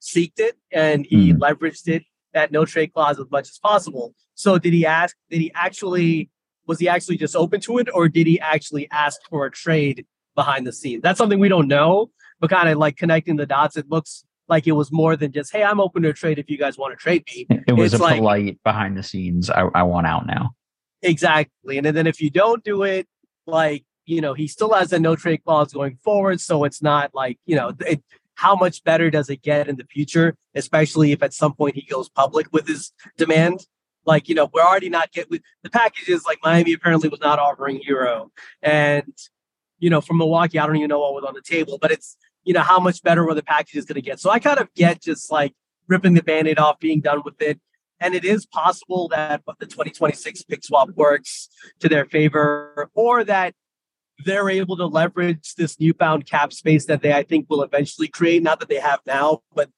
seeked 0.01 0.39
it 0.39 0.55
and 0.71 1.05
he 1.05 1.33
mm. 1.33 1.39
leveraged 1.39 1.87
it 1.87 2.03
that 2.33 2.51
no 2.51 2.65
trade 2.65 2.93
clause 2.93 3.19
as 3.19 3.29
much 3.31 3.49
as 3.49 3.57
possible. 3.57 4.13
So 4.35 4.57
did 4.57 4.73
he 4.73 4.85
ask, 4.85 5.15
did 5.29 5.41
he 5.41 5.51
actually, 5.55 6.29
was 6.67 6.79
he 6.79 6.87
actually 6.87 7.17
just 7.17 7.35
open 7.35 7.61
to 7.61 7.77
it 7.79 7.87
or 7.93 8.09
did 8.09 8.27
he 8.27 8.39
actually 8.39 8.89
ask 8.91 9.19
for 9.29 9.45
a 9.45 9.51
trade 9.51 10.05
behind 10.35 10.67
the 10.67 10.73
scenes? 10.73 11.01
That's 11.01 11.17
something 11.17 11.39
we 11.39 11.49
don't 11.49 11.67
know, 11.67 12.09
but 12.39 12.49
kind 12.49 12.69
of 12.69 12.77
like 12.77 12.97
connecting 12.97 13.37
the 13.37 13.45
dots, 13.45 13.77
it 13.77 13.89
looks 13.89 14.25
like 14.53 14.67
it 14.67 14.73
was 14.73 14.91
more 14.91 15.15
than 15.15 15.31
just, 15.31 15.51
hey, 15.51 15.63
I'm 15.63 15.79
open 15.79 16.03
to 16.03 16.09
a 16.09 16.13
trade 16.13 16.37
if 16.37 16.47
you 16.47 16.59
guys 16.59 16.77
want 16.77 16.93
to 16.93 16.95
trade 16.95 17.23
me. 17.27 17.47
It 17.67 17.73
was 17.73 17.93
it's 17.93 17.99
a 17.99 18.03
like, 18.03 18.17
polite 18.17 18.59
behind 18.63 18.95
the 18.95 19.01
scenes. 19.01 19.49
I, 19.49 19.63
I 19.73 19.81
want 19.81 20.05
out 20.05 20.27
now. 20.27 20.51
Exactly. 21.01 21.79
And 21.79 21.87
then 21.87 22.05
if 22.05 22.21
you 22.21 22.29
don't 22.29 22.63
do 22.63 22.83
it, 22.83 23.07
like, 23.47 23.83
you 24.05 24.21
know, 24.21 24.35
he 24.35 24.47
still 24.47 24.71
has 24.73 24.93
a 24.93 24.99
no 24.99 25.15
trade 25.15 25.41
clause 25.43 25.73
going 25.73 25.97
forward. 26.03 26.39
So 26.39 26.65
it's 26.65 26.83
not 26.83 27.15
like, 27.15 27.39
you 27.47 27.55
know, 27.55 27.73
it, 27.79 28.03
how 28.35 28.55
much 28.55 28.83
better 28.83 29.09
does 29.09 29.27
it 29.27 29.41
get 29.41 29.67
in 29.67 29.75
the 29.75 29.85
future, 29.85 30.35
especially 30.53 31.11
if 31.11 31.23
at 31.23 31.33
some 31.33 31.55
point 31.55 31.73
he 31.75 31.81
goes 31.81 32.09
public 32.09 32.45
with 32.53 32.67
his 32.67 32.91
demand? 33.17 33.65
Like, 34.05 34.29
you 34.29 34.35
know, 34.35 34.51
we're 34.53 34.61
already 34.61 34.89
not 34.89 35.11
getting 35.11 35.39
the 35.63 35.69
packages 35.71 36.25
like 36.25 36.37
Miami 36.43 36.73
apparently 36.73 37.09
was 37.09 37.21
not 37.21 37.39
offering 37.39 37.81
Herro. 37.87 38.29
And, 38.61 39.17
you 39.79 39.89
know, 39.89 39.99
from 39.99 40.17
Milwaukee, 40.19 40.59
I 40.59 40.67
don't 40.67 40.75
even 40.75 40.89
know 40.89 40.99
what 40.99 41.15
was 41.15 41.23
on 41.23 41.33
the 41.33 41.41
table, 41.41 41.79
but 41.81 41.91
it's 41.91 42.17
you 42.43 42.53
know, 42.53 42.61
how 42.61 42.79
much 42.79 43.01
better 43.03 43.25
were 43.25 43.33
the 43.33 43.43
package 43.43 43.75
is 43.75 43.85
going 43.85 43.95
to 43.95 44.01
get. 44.01 44.19
So 44.19 44.29
I 44.29 44.39
kind 44.39 44.59
of 44.59 44.73
get 44.73 45.01
just 45.01 45.31
like 45.31 45.53
ripping 45.87 46.13
the 46.13 46.23
band-aid 46.23 46.59
off, 46.59 46.79
being 46.79 47.01
done 47.01 47.21
with 47.23 47.41
it. 47.41 47.59
And 47.99 48.13
it 48.15 48.25
is 48.25 48.45
possible 48.45 49.07
that 49.09 49.43
the 49.59 49.65
2026 49.65 50.43
pick 50.43 50.63
swap 50.63 50.89
works 50.95 51.47
to 51.79 51.87
their 51.87 52.05
favor, 52.05 52.89
or 52.93 53.23
that 53.23 53.53
they're 54.25 54.49
able 54.49 54.75
to 54.77 54.85
leverage 54.85 55.55
this 55.55 55.79
newfound 55.79 56.25
cap 56.25 56.53
space 56.53 56.85
that 56.85 57.01
they 57.01 57.13
I 57.13 57.23
think 57.23 57.49
will 57.49 57.63
eventually 57.63 58.07
create. 58.07 58.43
Not 58.43 58.59
that 58.59 58.69
they 58.69 58.79
have 58.79 58.99
now, 59.05 59.41
but 59.55 59.69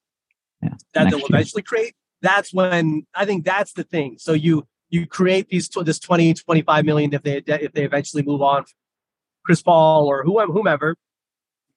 Yeah, 0.62 0.70
that 0.94 1.10
they'll 1.10 1.20
year. 1.20 1.28
eventually 1.30 1.62
create. 1.62 1.94
That's 2.22 2.54
when 2.54 3.06
I 3.14 3.26
think 3.26 3.46
that's 3.46 3.74
the 3.74 3.84
thing. 3.84 4.18
So 4.18 4.34
you 4.34 4.68
you 4.90 5.06
create 5.06 5.50
these 5.50 5.70
this 5.70 6.00
20 6.00 6.34
25 6.34 6.86
million 6.86 7.14
if 7.14 7.22
they 7.22 7.38
if 7.46 7.74
they 7.74 7.84
eventually 7.84 8.24
move 8.24 8.42
on 8.42 8.66
Chris 9.46 9.62
Paul 9.62 10.08
or 10.08 10.24
whoever 10.24 10.52
whomever 10.52 10.96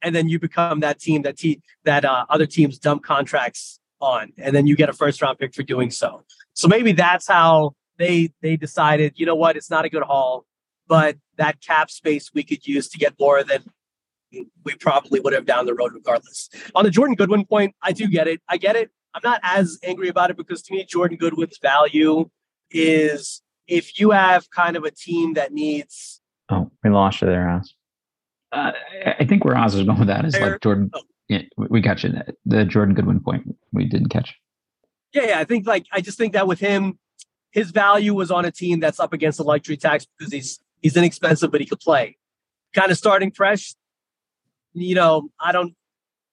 and 0.03 0.15
then 0.15 0.29
you 0.29 0.39
become 0.39 0.81
that 0.81 0.99
team 0.99 1.23
that 1.23 1.37
te- 1.37 1.61
that 1.85 2.05
uh, 2.05 2.25
other 2.29 2.47
teams 2.47 2.79
dump 2.79 3.03
contracts 3.03 3.81
on 4.01 4.33
and 4.39 4.55
then 4.55 4.67
you 4.67 4.77
get 4.77 4.89
a 4.89 4.93
first 4.93 5.21
round 5.21 5.39
pick 5.39 5.55
for 5.55 5.63
doing 5.63 5.91
so. 5.91 6.25
So 6.55 6.69
maybe 6.69 6.93
that's 6.93 7.27
how 7.27 7.75
they 7.99 8.33
they 8.43 8.57
decided, 8.57 9.15
you 9.17 9.27
know 9.27 9.35
what, 9.35 9.57
it's 9.57 9.71
not 9.71 9.85
a 9.85 9.91
good 9.91 10.03
haul, 10.05 10.45
but 10.87 11.17
that 11.37 11.61
cap 11.61 11.91
space 11.91 12.31
we 12.33 12.43
could 12.43 12.67
use 12.67 12.89
to 12.91 12.99
get 12.99 13.15
more 13.19 13.43
than 13.43 13.65
we 14.65 14.75
probably 14.79 15.21
would 15.21 15.33
have 15.33 15.47
down 15.47 15.67
the 15.67 15.75
road 15.75 15.93
regardless. 15.95 16.49
On 16.75 16.85
the 16.85 16.91
Jordan 16.91 17.17
Goodwin 17.17 17.45
point, 17.45 17.75
I 17.83 17.93
do 17.93 18.07
get 18.09 18.29
it. 18.29 18.41
I 18.49 18.59
get 18.59 18.77
it. 18.77 18.91
I'm 19.15 19.23
not 19.25 19.41
as 19.43 19.79
angry 19.83 20.09
about 20.09 20.31
it 20.31 20.37
because 20.37 20.63
to 20.63 20.75
me, 20.75 20.85
Jordan 20.85 21.17
Goodwin's 21.17 21.59
value 21.61 22.29
is 22.71 23.43
if 23.67 23.99
you 23.99 24.11
have 24.11 24.51
kind 24.51 24.77
of 24.77 24.85
a 24.85 24.91
team 24.91 25.35
that 25.35 25.53
needs 25.53 26.21
Oh, 26.51 26.71
we 26.83 26.91
lost 26.91 27.21
you 27.21 27.29
there, 27.29 27.49
Oz. 27.51 27.75
Uh, 28.53 28.73
I- 29.21 29.25
think 29.25 29.45
where 29.45 29.57
Oz 29.57 29.75
is 29.75 29.85
going 29.85 29.99
with 29.99 30.09
that 30.09 30.25
is 30.25 30.39
like 30.39 30.61
Jordan. 30.61 30.91
Oh. 30.95 31.01
Yeah, 31.29 31.43
we 31.57 31.83
got 31.83 32.03
you. 32.03 32.15
The 32.47 32.65
Jordan 32.65 32.95
Goodwin 32.95 33.21
point 33.21 33.55
we 33.73 33.85
didn't 33.85 34.09
catch. 34.09 34.35
Yeah, 35.13 35.27
yeah. 35.29 35.39
I 35.39 35.45
think 35.45 35.67
like 35.67 35.87
I 35.93 36.01
just 36.01 36.17
think 36.17 36.33
that 36.33 36.47
with 36.47 36.59
him, 36.59 36.99
his 37.51 37.71
value 37.71 38.15
was 38.15 38.31
on 38.31 38.45
a 38.45 38.51
team 38.51 38.81
that's 38.81 38.99
up 38.99 39.13
against 39.13 39.39
the 39.39 39.45
luxury 39.45 39.77
tax 39.77 40.07
because 40.19 40.33
he's 40.33 40.61
he's 40.81 40.97
inexpensive, 40.97 41.51
but 41.51 41.61
he 41.61 41.67
could 41.67 41.81
play. 41.81 42.17
Kind 42.75 42.91
of 42.91 42.99
starting 42.99 43.31
fresh. 43.31 43.75
You 44.73 44.95
know, 44.95 45.31
I 45.41 45.53
don't. 45.53 45.75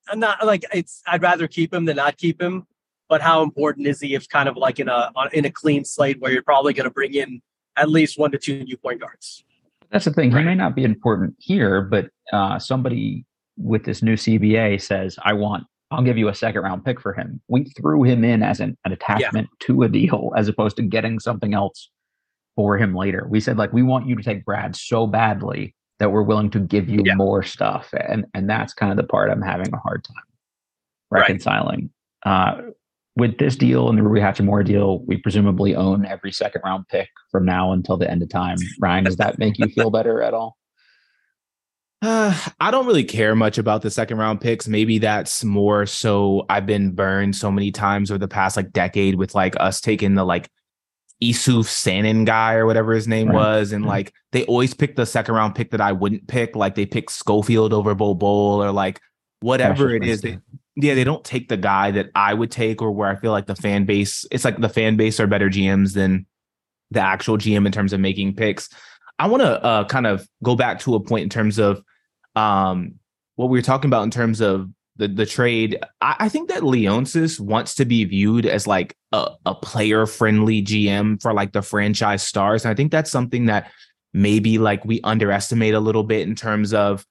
I'm 0.08 0.20
not 0.20 0.46
like 0.46 0.64
it's. 0.74 1.02
I'd 1.08 1.22
rather 1.22 1.48
keep 1.48 1.74
him 1.74 1.86
than 1.86 1.98
not 1.98 2.18
keep 2.18 2.42
him. 2.42 2.66
But 3.08 3.22
how 3.22 3.44
important 3.44 3.88
is 3.88 4.02
he 4.02 4.16
if 4.16 4.28
kind 4.30 4.50
of 4.50 4.58
like 4.58 4.80
in 4.80 4.90
a 4.90 5.12
on, 5.16 5.30
in 5.32 5.46
a 5.46 5.52
clean 5.52 5.86
slate 5.86 6.20
where 6.20 6.32
you're 6.32 6.42
probably 6.42 6.74
going 6.74 6.86
to 6.86 6.94
bring 6.94 7.14
in 7.14 7.42
at 7.78 7.90
least 7.90 8.18
one 8.18 8.32
to 8.32 8.38
two 8.38 8.64
new 8.64 8.78
point 8.78 9.00
guards? 9.00 9.45
That's 9.92 10.06
the 10.06 10.12
thing. 10.14 10.32
Right. 10.32 10.40
He 10.42 10.46
may 10.46 10.56
not 10.56 10.76
be 10.76 10.84
important 10.84 11.36
here, 11.40 11.82
but 11.82 12.10
uh, 12.34 12.60
somebody 12.60 13.26
with 13.58 13.84
this 13.86 14.02
new 14.02 14.16
CBA 14.16 14.82
says, 14.82 15.18
"I 15.24 15.34
want. 15.34 15.66
I'll 15.92 16.02
give 16.04 16.18
you 16.18 16.28
a 16.30 16.36
second 16.36 16.62
round 16.62 16.84
pick 16.84 17.00
for 17.00 17.14
him." 17.14 17.42
We 17.48 17.66
threw 17.66 18.04
him 18.04 18.24
in 18.24 18.44
as 18.44 18.60
an, 18.60 18.78
an 18.86 18.92
attachment 18.92 19.48
to 19.62 19.84
a 19.84 19.90
deal, 19.90 20.32
as 20.36 20.48
opposed 20.48 20.76
to 20.78 20.84
getting 20.84 21.20
something 21.20 21.54
else 21.54 21.90
for 22.56 22.78
him 22.78 22.96
later. 22.96 23.28
We 23.30 23.40
said, 23.40 23.58
like, 23.58 23.74
we 23.74 23.84
want 23.84 24.08
you 24.08 24.16
to 24.16 24.24
take 24.24 24.46
Brad 24.46 24.76
so 24.76 25.08
badly 25.08 25.76
that 26.00 26.12
we're 26.12 26.24
willing 26.24 26.50
to 26.52 26.60
give 26.60 26.90
you 26.90 27.02
Yeah. 27.06 27.16
more 27.16 27.44
stuff, 27.44 27.94
and 28.08 28.26
and 28.34 28.50
that's 28.50 28.74
kind 28.74 28.92
of 28.92 28.98
the 28.98 29.04
part 29.04 29.30
I'm 29.32 29.42
having 29.42 29.74
a 29.74 29.78
hard 29.78 30.04
time 30.04 30.24
Right. 31.12 31.22
reconciling. 31.22 31.90
Uh, 32.26 32.62
with 33.18 33.38
this 33.38 33.56
deal 33.56 33.88
and 33.90 33.98
the 33.98 34.04
Rui 34.04 34.20
Hachimura 34.20 34.66
deal, 34.66 35.00
we 35.06 35.18
presumably 35.18 35.76
own 35.76 36.06
every 36.06 36.32
second 36.32 36.62
round 36.66 36.88
pick 36.90 37.10
from 37.32 37.46
now 37.46 37.72
until 37.72 37.98
the 37.98 38.10
end 38.10 38.22
of 38.22 38.30
time. 38.30 38.58
Ryan, 38.80 39.06
does 39.06 39.18
that 39.18 39.40
make 39.40 39.58
you 39.58 39.68
feel 39.68 39.90
better 39.90 40.22
at 40.22 40.34
all? 40.34 40.58
Uh, 42.02 42.38
I 42.60 42.72
don't 42.72 42.86
really 42.86 43.04
care 43.06 43.36
much 43.36 43.58
about 43.58 43.82
the 43.82 43.90
second 43.92 44.18
round 44.18 44.42
picks. 44.42 44.68
Maybe 44.68 44.98
that's 45.00 45.44
more 45.44 45.86
so 45.86 46.46
I've 46.50 46.66
been 46.66 46.92
burned 46.92 47.36
so 47.36 47.52
many 47.52 47.72
times 47.72 48.12
over 48.12 48.18
the 48.18 48.28
past 48.28 48.58
like 48.58 48.72
decade 48.74 49.16
with 49.16 49.34
like 49.34 49.56
us 49.60 49.80
taking 49.80 50.16
the 50.16 50.26
like 50.26 50.50
Issuf 51.24 51.66
Sanon 51.66 52.26
guy 52.26 52.56
or 52.56 52.66
whatever 52.66 52.94
his 52.94 53.08
name 53.08 53.30
Right. 53.30 53.36
was. 53.36 53.72
And 53.72 53.86
like 53.86 54.14
they 54.34 54.44
always 54.46 54.74
pick 54.74 54.98
the 54.98 55.06
second 55.06 55.36
round 55.36 55.56
pick 55.56 55.72
that 55.72 55.80
I 55.82 55.94
wouldn't 55.94 56.28
pick. 56.28 56.56
Like 56.56 56.76
they 56.76 56.86
pick 56.86 57.10
Schofield 57.10 57.72
over 57.72 57.96
Bol 57.96 58.16
Bol 58.16 58.62
or 58.62 58.72
like 58.72 59.00
whatever 59.40 59.98
Cassius 59.98 60.04
it 60.04 60.10
is. 60.10 60.22
They. 60.22 60.40
Yeah, 60.76 60.94
they 60.94 61.04
don't 61.04 61.24
take 61.24 61.48
the 61.48 61.58
guy 61.58 61.92
that 61.92 62.10
I 62.16 62.34
would 62.34 62.52
take 62.52 62.82
or 62.82 62.92
where 62.92 63.10
I 63.10 63.16
feel 63.16 63.32
like 63.32 63.46
the 63.46 63.56
fan 63.56 63.86
base, 63.86 64.26
it's 64.32 64.44
like 64.44 64.60
the 64.60 64.70
fan 64.70 64.98
base 64.98 65.20
are 65.20 65.28
better 65.28 65.50
GMs 65.50 65.94
than 65.94 66.26
the 66.92 67.00
actual 67.00 67.38
GM 67.38 67.66
in 67.66 67.72
terms 67.72 67.94
of 67.94 68.00
making 68.00 68.36
picks. 68.36 68.70
I 69.18 69.28
want 69.28 69.42
to 69.42 69.64
uh, 69.64 69.86
kind 69.86 70.06
of 70.06 70.28
go 70.44 70.56
back 70.56 70.80
to 70.80 70.96
a 70.96 71.00
point 71.00 71.24
in 71.24 71.30
terms 71.30 71.60
of 71.60 71.82
um, 72.36 72.96
what 73.36 73.50
we 73.50 73.58
were 73.58 73.64
talking 73.64 73.90
about 73.90 74.04
in 74.04 74.12
terms 74.12 74.42
of 74.42 74.70
the 74.98 75.08
the 75.08 75.26
trade. 75.26 75.80
I, 76.02 76.16
I 76.20 76.30
think 76.30 76.50
that 76.50 76.64
Leonsis 76.64 77.40
wants 77.40 77.76
to 77.76 77.86
be 77.86 78.04
viewed 78.04 78.46
as 78.46 78.68
like 78.68 78.96
a, 79.14 79.32
a 79.46 79.56
player 79.56 80.06
friendly 80.06 80.62
GM 80.62 81.22
for 81.22 81.34
like 81.34 81.54
the 81.54 81.62
franchise 81.62 82.24
stars. 82.24 82.66
And 82.66 82.72
I 82.72 82.76
think 82.76 82.92
that's 82.92 83.12
something 83.12 83.46
that 83.46 83.72
maybe 84.14 84.58
like 84.58 84.84
we 84.84 85.02
underestimate 85.02 85.74
a 85.74 85.80
little 85.80 86.04
bit 86.04 86.28
in 86.28 86.36
terms 86.36 86.74
of 86.74 87.06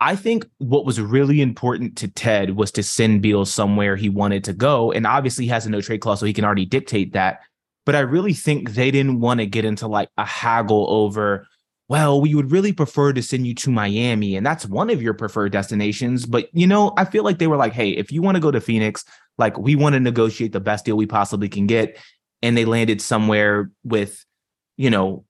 I 0.00 0.14
think 0.14 0.46
what 0.58 0.84
was 0.84 1.00
really 1.00 1.40
important 1.40 1.96
to 1.98 2.08
Ted 2.08 2.56
was 2.56 2.70
to 2.72 2.82
send 2.82 3.22
Beal 3.22 3.44
somewhere 3.46 3.96
he 3.96 4.08
wanted 4.08 4.44
to 4.44 4.52
go. 4.52 4.92
And 4.92 5.06
obviously 5.06 5.44
he 5.44 5.50
has 5.50 5.66
a 5.66 5.70
no 5.70 5.80
trade 5.80 6.02
clause, 6.02 6.20
so 6.20 6.26
he 6.26 6.32
can 6.32 6.44
already 6.44 6.66
dictate 6.66 7.14
that. 7.14 7.40
But 7.86 7.94
I 7.94 8.00
really 8.00 8.34
think 8.34 8.72
they 8.72 8.90
didn't 8.90 9.20
want 9.20 9.40
to 9.40 9.46
get 9.46 9.64
into 9.64 9.86
like 9.86 10.10
a 10.18 10.24
haggle 10.24 10.86
over, 10.90 11.46
well, 11.88 12.20
we 12.20 12.34
would 12.34 12.50
really 12.50 12.72
prefer 12.72 13.12
to 13.12 13.22
send 13.22 13.46
you 13.46 13.54
to 13.54 13.70
Miami. 13.70 14.36
And 14.36 14.44
that's 14.44 14.66
one 14.66 14.90
of 14.90 15.00
your 15.00 15.14
preferred 15.14 15.52
destinations. 15.52 16.26
But, 16.26 16.48
you 16.52 16.66
know, 16.66 16.92
I 16.96 17.04
feel 17.04 17.22
like 17.22 17.38
they 17.38 17.46
were 17.46 17.56
like, 17.56 17.72
hey, 17.72 17.90
if 17.90 18.10
you 18.10 18.22
want 18.22 18.34
to 18.34 18.40
go 18.40 18.50
to 18.50 18.60
Phoenix, 18.60 19.04
like 19.38 19.56
we 19.56 19.76
want 19.76 19.94
to 19.94 20.00
negotiate 20.00 20.52
the 20.52 20.60
best 20.60 20.84
deal 20.84 20.96
we 20.96 21.06
possibly 21.06 21.48
can 21.48 21.66
get. 21.66 21.96
And 22.42 22.56
they 22.56 22.64
landed 22.64 23.00
somewhere 23.00 23.70
with, 23.84 24.24
you 24.76 24.90
know, 24.90 25.24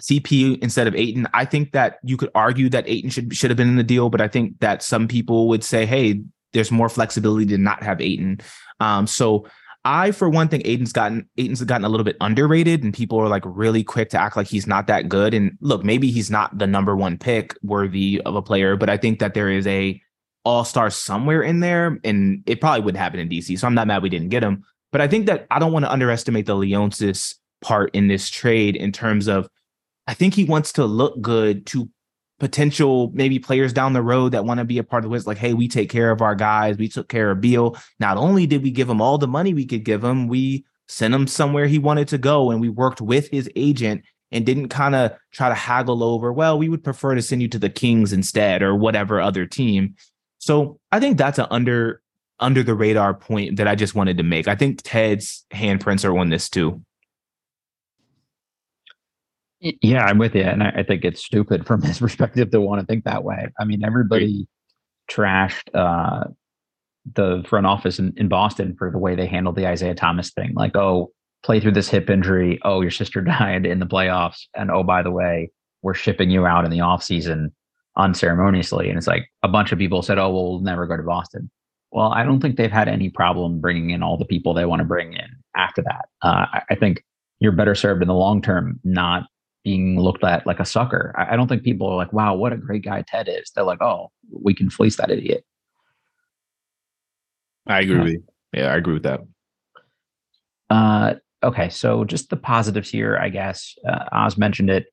CP 0.00 0.62
instead 0.62 0.86
of 0.86 0.94
Ayton. 0.94 1.26
I 1.32 1.44
think 1.44 1.72
that 1.72 1.98
you 2.02 2.16
could 2.16 2.30
argue 2.34 2.68
that 2.70 2.88
Ayton 2.88 3.10
should 3.10 3.34
should 3.34 3.50
have 3.50 3.56
been 3.56 3.68
in 3.68 3.76
the 3.76 3.82
deal, 3.82 4.10
but 4.10 4.20
I 4.20 4.28
think 4.28 4.58
that 4.60 4.82
some 4.82 5.08
people 5.08 5.48
would 5.48 5.64
say, 5.64 5.86
hey, 5.86 6.22
there's 6.52 6.70
more 6.70 6.88
flexibility 6.88 7.46
to 7.46 7.58
not 7.58 7.82
have 7.82 8.00
Ayton. 8.00 8.40
Um, 8.80 9.06
so 9.06 9.46
I, 9.84 10.10
for 10.10 10.28
one 10.28 10.48
thing, 10.48 10.62
Ayton's 10.64 10.92
gotten 10.92 11.28
Ayton's 11.38 11.62
gotten 11.62 11.84
a 11.84 11.88
little 11.88 12.04
bit 12.04 12.16
underrated, 12.20 12.82
and 12.82 12.92
people 12.92 13.18
are 13.20 13.28
like 13.28 13.44
really 13.46 13.84
quick 13.84 14.10
to 14.10 14.18
act 14.18 14.36
like 14.36 14.48
he's 14.48 14.66
not 14.66 14.88
that 14.88 15.08
good. 15.08 15.32
And 15.32 15.56
look, 15.60 15.84
maybe 15.84 16.10
he's 16.10 16.30
not 16.30 16.58
the 16.58 16.66
number 16.66 16.96
one 16.96 17.16
pick 17.18 17.54
worthy 17.62 18.20
of 18.26 18.34
a 18.34 18.42
player, 18.42 18.76
but 18.76 18.90
I 18.90 18.96
think 18.96 19.20
that 19.20 19.34
there 19.34 19.48
is 19.48 19.66
a 19.66 20.00
all 20.44 20.64
star 20.64 20.90
somewhere 20.90 21.42
in 21.42 21.60
there, 21.60 21.98
and 22.04 22.42
it 22.46 22.60
probably 22.60 22.80
would 22.80 22.96
happen 22.96 23.20
in 23.20 23.28
DC. 23.28 23.58
So 23.58 23.66
I'm 23.66 23.74
not 23.74 23.86
mad 23.86 24.02
we 24.02 24.08
didn't 24.08 24.30
get 24.30 24.42
him. 24.42 24.64
But 24.92 25.00
I 25.00 25.08
think 25.08 25.26
that 25.26 25.46
I 25.50 25.58
don't 25.58 25.72
want 25.72 25.84
to 25.84 25.92
underestimate 25.92 26.46
the 26.46 26.56
Leonsis 26.56 27.34
part 27.60 27.94
in 27.94 28.08
this 28.08 28.28
trade 28.28 28.76
in 28.76 28.92
terms 28.92 29.28
of 29.28 29.48
I 30.06 30.14
think 30.14 30.34
he 30.34 30.44
wants 30.44 30.72
to 30.74 30.84
look 30.84 31.20
good 31.20 31.66
to 31.66 31.88
potential 32.38 33.10
maybe 33.14 33.38
players 33.38 33.72
down 33.72 33.92
the 33.92 34.02
road 34.02 34.32
that 34.32 34.44
want 34.44 34.58
to 34.58 34.64
be 34.64 34.78
a 34.78 34.84
part 34.84 35.04
of 35.04 35.04
the 35.04 35.08
Wizards. 35.10 35.26
Like, 35.26 35.38
hey, 35.38 35.54
we 35.54 35.68
take 35.68 35.90
care 35.90 36.10
of 36.10 36.20
our 36.20 36.34
guys. 36.34 36.76
We 36.76 36.88
took 36.88 37.08
care 37.08 37.30
of 37.30 37.40
Beal. 37.40 37.76
Not 37.98 38.16
only 38.16 38.46
did 38.46 38.62
we 38.62 38.70
give 38.70 38.90
him 38.90 39.00
all 39.00 39.18
the 39.18 39.26
money 39.26 39.54
we 39.54 39.66
could 39.66 39.84
give 39.84 40.04
him, 40.04 40.28
we 40.28 40.64
sent 40.88 41.14
him 41.14 41.26
somewhere 41.26 41.66
he 41.66 41.78
wanted 41.78 42.08
to 42.08 42.18
go, 42.18 42.50
and 42.50 42.60
we 42.60 42.68
worked 42.68 43.00
with 43.00 43.28
his 43.30 43.50
agent 43.56 44.04
and 44.32 44.44
didn't 44.44 44.68
kind 44.68 44.94
of 44.94 45.12
try 45.32 45.48
to 45.48 45.54
haggle 45.54 46.02
over. 46.02 46.32
Well, 46.32 46.58
we 46.58 46.68
would 46.68 46.84
prefer 46.84 47.14
to 47.14 47.22
send 47.22 47.42
you 47.42 47.48
to 47.48 47.58
the 47.58 47.70
Kings 47.70 48.12
instead, 48.12 48.62
or 48.62 48.74
whatever 48.74 49.20
other 49.20 49.46
team. 49.46 49.94
So 50.38 50.78
I 50.92 51.00
think 51.00 51.18
that's 51.18 51.38
an 51.38 51.46
under 51.50 52.02
under 52.38 52.62
the 52.62 52.74
radar 52.74 53.14
point 53.14 53.56
that 53.56 53.66
I 53.66 53.74
just 53.74 53.94
wanted 53.94 54.18
to 54.18 54.22
make. 54.22 54.46
I 54.46 54.54
think 54.54 54.80
Ted's 54.82 55.46
handprints 55.50 56.04
are 56.04 56.16
on 56.16 56.28
this 56.28 56.50
too. 56.50 56.82
Yeah, 59.82 60.04
I'm 60.04 60.18
with 60.18 60.34
you, 60.34 60.42
and 60.42 60.62
I, 60.62 60.70
I 60.78 60.82
think 60.82 61.04
it's 61.04 61.24
stupid 61.24 61.66
from 61.66 61.82
his 61.82 61.98
perspective 61.98 62.50
to 62.50 62.60
want 62.60 62.80
to 62.80 62.86
think 62.86 63.04
that 63.04 63.24
way. 63.24 63.48
I 63.58 63.64
mean, 63.64 63.84
everybody 63.84 64.46
trashed 65.10 65.74
uh, 65.74 66.24
the 67.14 67.44
front 67.48 67.66
office 67.66 67.98
in, 67.98 68.12
in 68.16 68.28
Boston 68.28 68.74
for 68.76 68.90
the 68.90 68.98
way 68.98 69.14
they 69.14 69.26
handled 69.26 69.56
the 69.56 69.66
Isaiah 69.66 69.94
Thomas 69.94 70.30
thing. 70.30 70.54
Like, 70.54 70.76
oh, 70.76 71.12
play 71.44 71.60
through 71.60 71.72
this 71.72 71.88
hip 71.88 72.10
injury. 72.10 72.58
Oh, 72.64 72.80
your 72.80 72.90
sister 72.90 73.20
died 73.38 73.66
in 73.66 73.78
the 73.78 73.86
playoffs, 73.86 74.42
and 74.54 74.70
oh, 74.70 74.82
by 74.82 75.02
the 75.02 75.10
way, 75.10 75.50
we're 75.82 75.94
shipping 75.94 76.30
you 76.30 76.46
out 76.46 76.64
in 76.64 76.70
the 76.70 76.80
off 76.80 77.02
season 77.02 77.52
unceremoniously. 77.96 78.88
And 78.88 78.98
it's 78.98 79.06
like 79.06 79.30
a 79.42 79.48
bunch 79.48 79.72
of 79.72 79.78
people 79.78 80.02
said, 80.02 80.18
oh, 80.18 80.30
well, 80.30 80.50
we'll 80.50 80.60
never 80.60 80.86
go 80.86 80.96
to 80.96 81.02
Boston. 81.02 81.50
Well, 81.92 82.12
I 82.12 82.24
don't 82.24 82.40
think 82.40 82.56
they've 82.56 82.70
had 82.70 82.88
any 82.88 83.08
problem 83.08 83.60
bringing 83.60 83.90
in 83.90 84.02
all 84.02 84.18
the 84.18 84.24
people 84.24 84.52
they 84.52 84.66
want 84.66 84.80
to 84.80 84.84
bring 84.84 85.14
in 85.14 85.28
after 85.56 85.82
that. 85.82 86.08
Uh, 86.20 86.46
I, 86.52 86.62
I 86.70 86.74
think 86.74 87.02
you're 87.40 87.52
better 87.52 87.74
served 87.74 88.02
in 88.02 88.08
the 88.08 88.14
long 88.14 88.42
term 88.42 88.80
not 88.84 89.24
being 89.66 89.98
looked 89.98 90.22
at 90.22 90.46
like 90.46 90.60
a 90.60 90.64
sucker. 90.64 91.12
I, 91.18 91.32
I 91.32 91.36
don't 91.36 91.48
think 91.48 91.64
people 91.64 91.88
are 91.88 91.96
like, 91.96 92.12
wow, 92.12 92.36
what 92.36 92.52
a 92.52 92.56
great 92.56 92.84
guy 92.84 93.02
Ted 93.04 93.28
is. 93.28 93.50
They're 93.50 93.64
like, 93.64 93.82
oh, 93.82 94.12
we 94.30 94.54
can 94.54 94.70
fleece 94.70 94.94
that 94.94 95.10
idiot. 95.10 95.44
I 97.66 97.80
agree 97.80 97.98
with 97.98 98.12
you. 98.12 98.24
Yeah, 98.52 98.72
I 98.72 98.76
agree 98.76 98.94
with 98.94 99.02
that. 99.02 99.22
Uh, 100.70 101.14
okay, 101.42 101.68
so 101.68 102.04
just 102.04 102.30
the 102.30 102.36
positives 102.36 102.88
here, 102.88 103.18
I 103.20 103.28
guess. 103.28 103.74
Uh, 103.84 104.04
Oz 104.12 104.38
mentioned 104.38 104.70
it. 104.70 104.86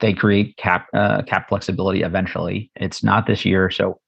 They 0.00 0.12
create 0.12 0.58
cap 0.58 0.88
uh, 0.92 1.22
cap 1.22 1.48
flexibility 1.48 2.02
eventually. 2.02 2.70
It's 2.76 3.02
not 3.02 3.26
this 3.26 3.46
year, 3.46 3.70
so 3.70 3.98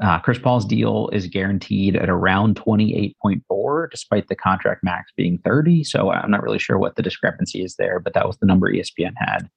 uh, 0.00 0.18
Chris 0.20 0.38
Paul's 0.38 0.64
deal 0.64 1.10
is 1.12 1.26
guaranteed 1.26 1.96
at 1.96 2.08
around 2.08 2.56
twenty 2.56 2.96
eight 2.96 3.16
point 3.20 3.42
four, 3.48 3.88
despite 3.88 4.28
the 4.28 4.36
contract 4.36 4.82
max 4.82 5.12
being 5.16 5.38
thirty. 5.38 5.84
So 5.84 6.10
I'm 6.10 6.30
not 6.30 6.42
really 6.42 6.58
sure 6.58 6.78
what 6.78 6.96
the 6.96 7.02
discrepancy 7.02 7.62
is 7.62 7.76
there, 7.76 8.00
but 8.00 8.14
that 8.14 8.26
was 8.26 8.38
the 8.38 8.46
number 8.46 8.72
ESPN 8.72 9.12
had. 9.16 9.48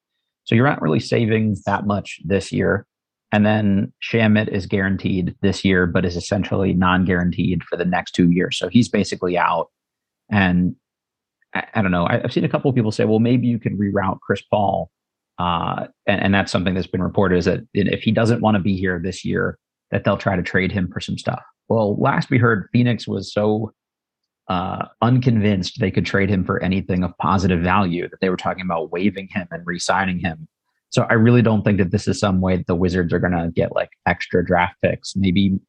So 0.44 0.56
you're 0.56 0.68
not 0.68 0.82
really 0.82 1.00
saving 1.00 1.58
that 1.66 1.88
much 1.88 2.20
this 2.26 2.52
year. 2.52 2.86
And 3.32 3.46
then 3.46 3.92
Shamet 4.04 4.50
is 4.50 4.68
guaranteed 4.68 5.36
this 5.42 5.66
year, 5.66 5.88
but 5.88 6.06
is 6.06 6.16
essentially 6.16 6.74
non-guaranteed 6.74 7.64
for 7.64 7.78
the 7.78 7.86
next 7.86 8.12
two 8.12 8.30
years. 8.30 8.60
So 8.60 8.68
he's 8.68 8.90
basically 8.90 9.38
out. 9.38 9.70
And 10.30 10.76
I, 11.56 11.64
I 11.74 11.82
don't 11.82 11.92
know. 11.92 12.06
I, 12.06 12.20
have 12.20 12.32
seen 12.32 12.44
a 12.44 12.50
couple 12.50 12.70
of 12.70 12.76
people 12.76 12.92
say, 12.92 13.06
well, 13.06 13.20
maybe 13.20 13.48
you 13.48 13.58
could 13.58 13.80
reroute 13.80 14.20
Chris 14.20 14.44
Paul. 14.44 14.92
Uh, 15.40 15.88
and, 16.06 16.22
and 16.22 16.34
that's 16.34 16.52
something 16.52 16.76
that's 16.76 16.86
been 16.86 17.02
reported 17.02 17.38
is 17.38 17.46
that 17.46 17.62
if 17.74 18.04
he 18.04 18.12
doesn't 18.12 18.42
want 18.42 18.56
to 18.56 18.62
be 18.62 18.78
here 18.78 19.00
this 19.04 19.26
year, 19.26 19.58
that 19.94 20.04
they'll 20.04 20.18
try 20.18 20.36
to 20.36 20.44
trade 20.44 20.74
him 20.74 20.90
for 20.92 21.00
some 21.00 21.18
stuff. 21.18 21.42
Well, 21.70 21.96
last 21.96 22.30
we 22.30 22.38
heard, 22.38 22.68
Phoenix 22.74 23.08
was 23.08 23.32
so 23.32 23.72
uh, 24.50 24.88
unconvinced 25.02 25.80
they 25.80 25.92
could 25.92 26.06
trade 26.06 26.30
him 26.30 26.44
for 26.44 26.62
anything 26.62 27.06
of 27.06 27.18
positive 27.20 27.62
value 27.62 28.10
that 28.10 28.20
they 28.20 28.30
were 28.30 28.36
talking 28.36 28.66
about 28.66 28.92
waiving 28.92 29.30
him 29.32 29.48
and 29.52 29.66
re-signing 29.66 30.20
him 30.20 30.50
so 30.94 31.08
I 31.10 31.14
really 31.14 31.42
don't 31.42 31.64
think 31.64 31.80
that 31.80 31.90
this 31.90 32.08
is 32.08 32.20
some 32.20 32.40
way 32.40 32.56
that 32.56 32.68
the 32.68 32.76
Wizards 32.76 33.12
are 33.14 33.20
going 33.20 33.34
to 33.34 33.50
get 33.54 33.74
like 33.74 33.90
extra 34.06 34.46
draft 34.46 34.76
picks. 34.84 35.16
Maybe 35.16 35.60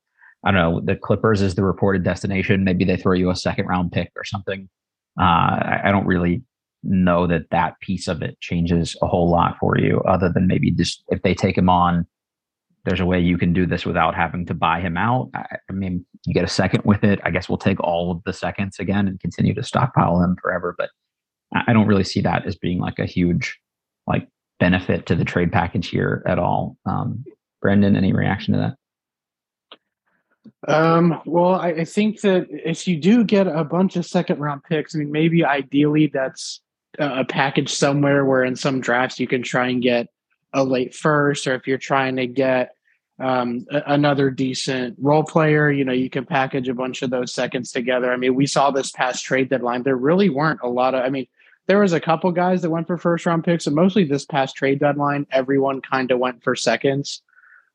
I 0.44 0.50
don't 0.50 0.60
know. 0.60 0.80
The 0.84 0.96
Clippers 0.96 1.40
is 1.40 1.54
the 1.54 1.64
reported 1.64 2.04
destination. 2.04 2.62
Maybe 2.62 2.84
they 2.84 2.98
throw 2.98 3.14
you 3.14 3.30
a 3.30 3.36
second 3.36 3.64
round 3.64 3.90
pick 3.90 4.12
or 4.16 4.24
something. 4.24 4.68
Uh, 5.18 5.22
I, 5.22 5.80
I 5.84 5.92
don't 5.92 6.06
really 6.06 6.42
know 6.82 7.26
that 7.26 7.48
that 7.50 7.80
piece 7.80 8.06
of 8.06 8.20
it 8.20 8.38
changes 8.40 8.94
a 9.00 9.06
whole 9.06 9.30
lot 9.30 9.56
for 9.58 9.78
you, 9.78 10.00
other 10.00 10.30
than 10.30 10.46
maybe 10.46 10.70
just 10.70 11.02
if 11.08 11.22
they 11.22 11.34
take 11.34 11.56
him 11.56 11.70
on, 11.70 12.06
there's 12.84 13.00
a 13.00 13.06
way 13.06 13.18
you 13.18 13.38
can 13.38 13.52
do 13.52 13.66
this 13.66 13.86
without 13.86 14.14
having 14.14 14.44
to 14.46 14.54
buy 14.54 14.80
him 14.80 14.96
out. 14.96 15.30
I, 15.34 15.56
I, 15.70 15.72
mean, 15.72 16.04
you 16.26 16.34
get 16.34 16.44
a 16.44 16.48
second 16.48 16.82
with 16.84 17.02
it. 17.02 17.18
I 17.24 17.30
guess 17.30 17.48
we'll 17.48 17.58
take 17.58 17.80
all 17.80 18.10
of 18.10 18.22
the 18.24 18.32
seconds 18.32 18.78
again 18.78 19.08
and 19.08 19.18
continue 19.18 19.54
to 19.54 19.62
stockpile 19.62 20.18
them 20.18 20.36
forever. 20.40 20.74
But 20.76 20.90
I 21.54 21.72
don't 21.72 21.86
really 21.86 22.04
see 22.04 22.20
that 22.22 22.46
as 22.46 22.56
being 22.56 22.80
like 22.80 22.98
a 22.98 23.06
huge 23.06 23.58
like 24.06 24.28
benefit 24.60 25.06
to 25.06 25.14
the 25.14 25.24
trade 25.24 25.50
package 25.50 25.88
here 25.88 26.22
at 26.26 26.38
all. 26.38 26.76
Um, 26.84 27.24
Brendan, 27.62 27.96
any 27.96 28.12
reaction 28.12 28.52
to 28.54 28.60
that? 28.60 28.76
Um, 30.68 31.22
well, 31.24 31.54
I, 31.54 31.68
I, 31.68 31.84
think 31.84 32.20
that 32.20 32.46
if 32.50 32.86
you 32.86 32.98
do 32.98 33.24
get 33.24 33.46
a 33.46 33.64
bunch 33.64 33.96
of 33.96 34.04
second 34.04 34.40
round 34.40 34.62
picks, 34.64 34.94
I 34.94 34.98
mean, 34.98 35.10
maybe 35.10 35.44
ideally 35.44 36.10
that's 36.12 36.60
a 36.98 37.24
package 37.24 37.72
somewhere 37.72 38.24
where 38.24 38.44
in 38.44 38.56
some 38.56 38.80
drafts 38.80 39.18
you 39.18 39.26
can 39.26 39.42
try 39.42 39.68
and 39.68 39.82
get 39.82 40.08
a 40.54 40.64
late 40.64 40.94
first, 40.94 41.46
or 41.46 41.54
if 41.54 41.66
you're 41.66 41.76
trying 41.76 42.16
to 42.16 42.26
get 42.26 42.74
um, 43.18 43.66
a, 43.70 43.82
another 43.86 44.30
decent 44.30 44.96
role 44.98 45.24
player, 45.24 45.70
you 45.70 45.84
know, 45.84 45.92
you 45.92 46.08
can 46.08 46.24
package 46.24 46.68
a 46.68 46.74
bunch 46.74 47.02
of 47.02 47.10
those 47.10 47.34
seconds 47.34 47.72
together. 47.72 48.12
I 48.12 48.16
mean, 48.16 48.34
we 48.34 48.46
saw 48.46 48.70
this 48.70 48.90
past 48.90 49.24
trade 49.24 49.50
deadline. 49.50 49.82
There 49.82 49.96
really 49.96 50.30
weren't 50.30 50.60
a 50.62 50.68
lot 50.68 50.94
of, 50.94 51.04
I 51.04 51.10
mean, 51.10 51.26
there 51.66 51.80
was 51.80 51.92
a 51.92 52.00
couple 52.00 52.30
guys 52.32 52.62
that 52.62 52.70
went 52.70 52.86
for 52.86 52.98
first 52.98 53.26
round 53.26 53.44
picks, 53.44 53.66
and 53.66 53.76
mostly 53.76 54.04
this 54.04 54.24
past 54.24 54.56
trade 54.56 54.80
deadline, 54.80 55.26
everyone 55.30 55.80
kind 55.80 56.10
of 56.10 56.18
went 56.18 56.42
for 56.42 56.54
seconds. 56.54 57.22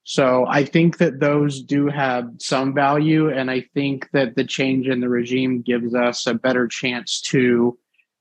So 0.03 0.45
I 0.47 0.63
think 0.63 0.97
that 0.97 1.19
those 1.19 1.61
do 1.61 1.87
have 1.87 2.29
some 2.39 2.73
value, 2.73 3.29
and 3.29 3.51
I 3.51 3.65
think 3.73 4.09
that 4.11 4.35
the 4.35 4.43
change 4.43 4.87
in 4.87 5.01
the 5.01 5.09
regime 5.09 5.61
gives 5.61 5.93
us 5.93 6.25
a 6.25 6.33
better 6.33 6.67
chance 6.67 7.21
to 7.21 7.77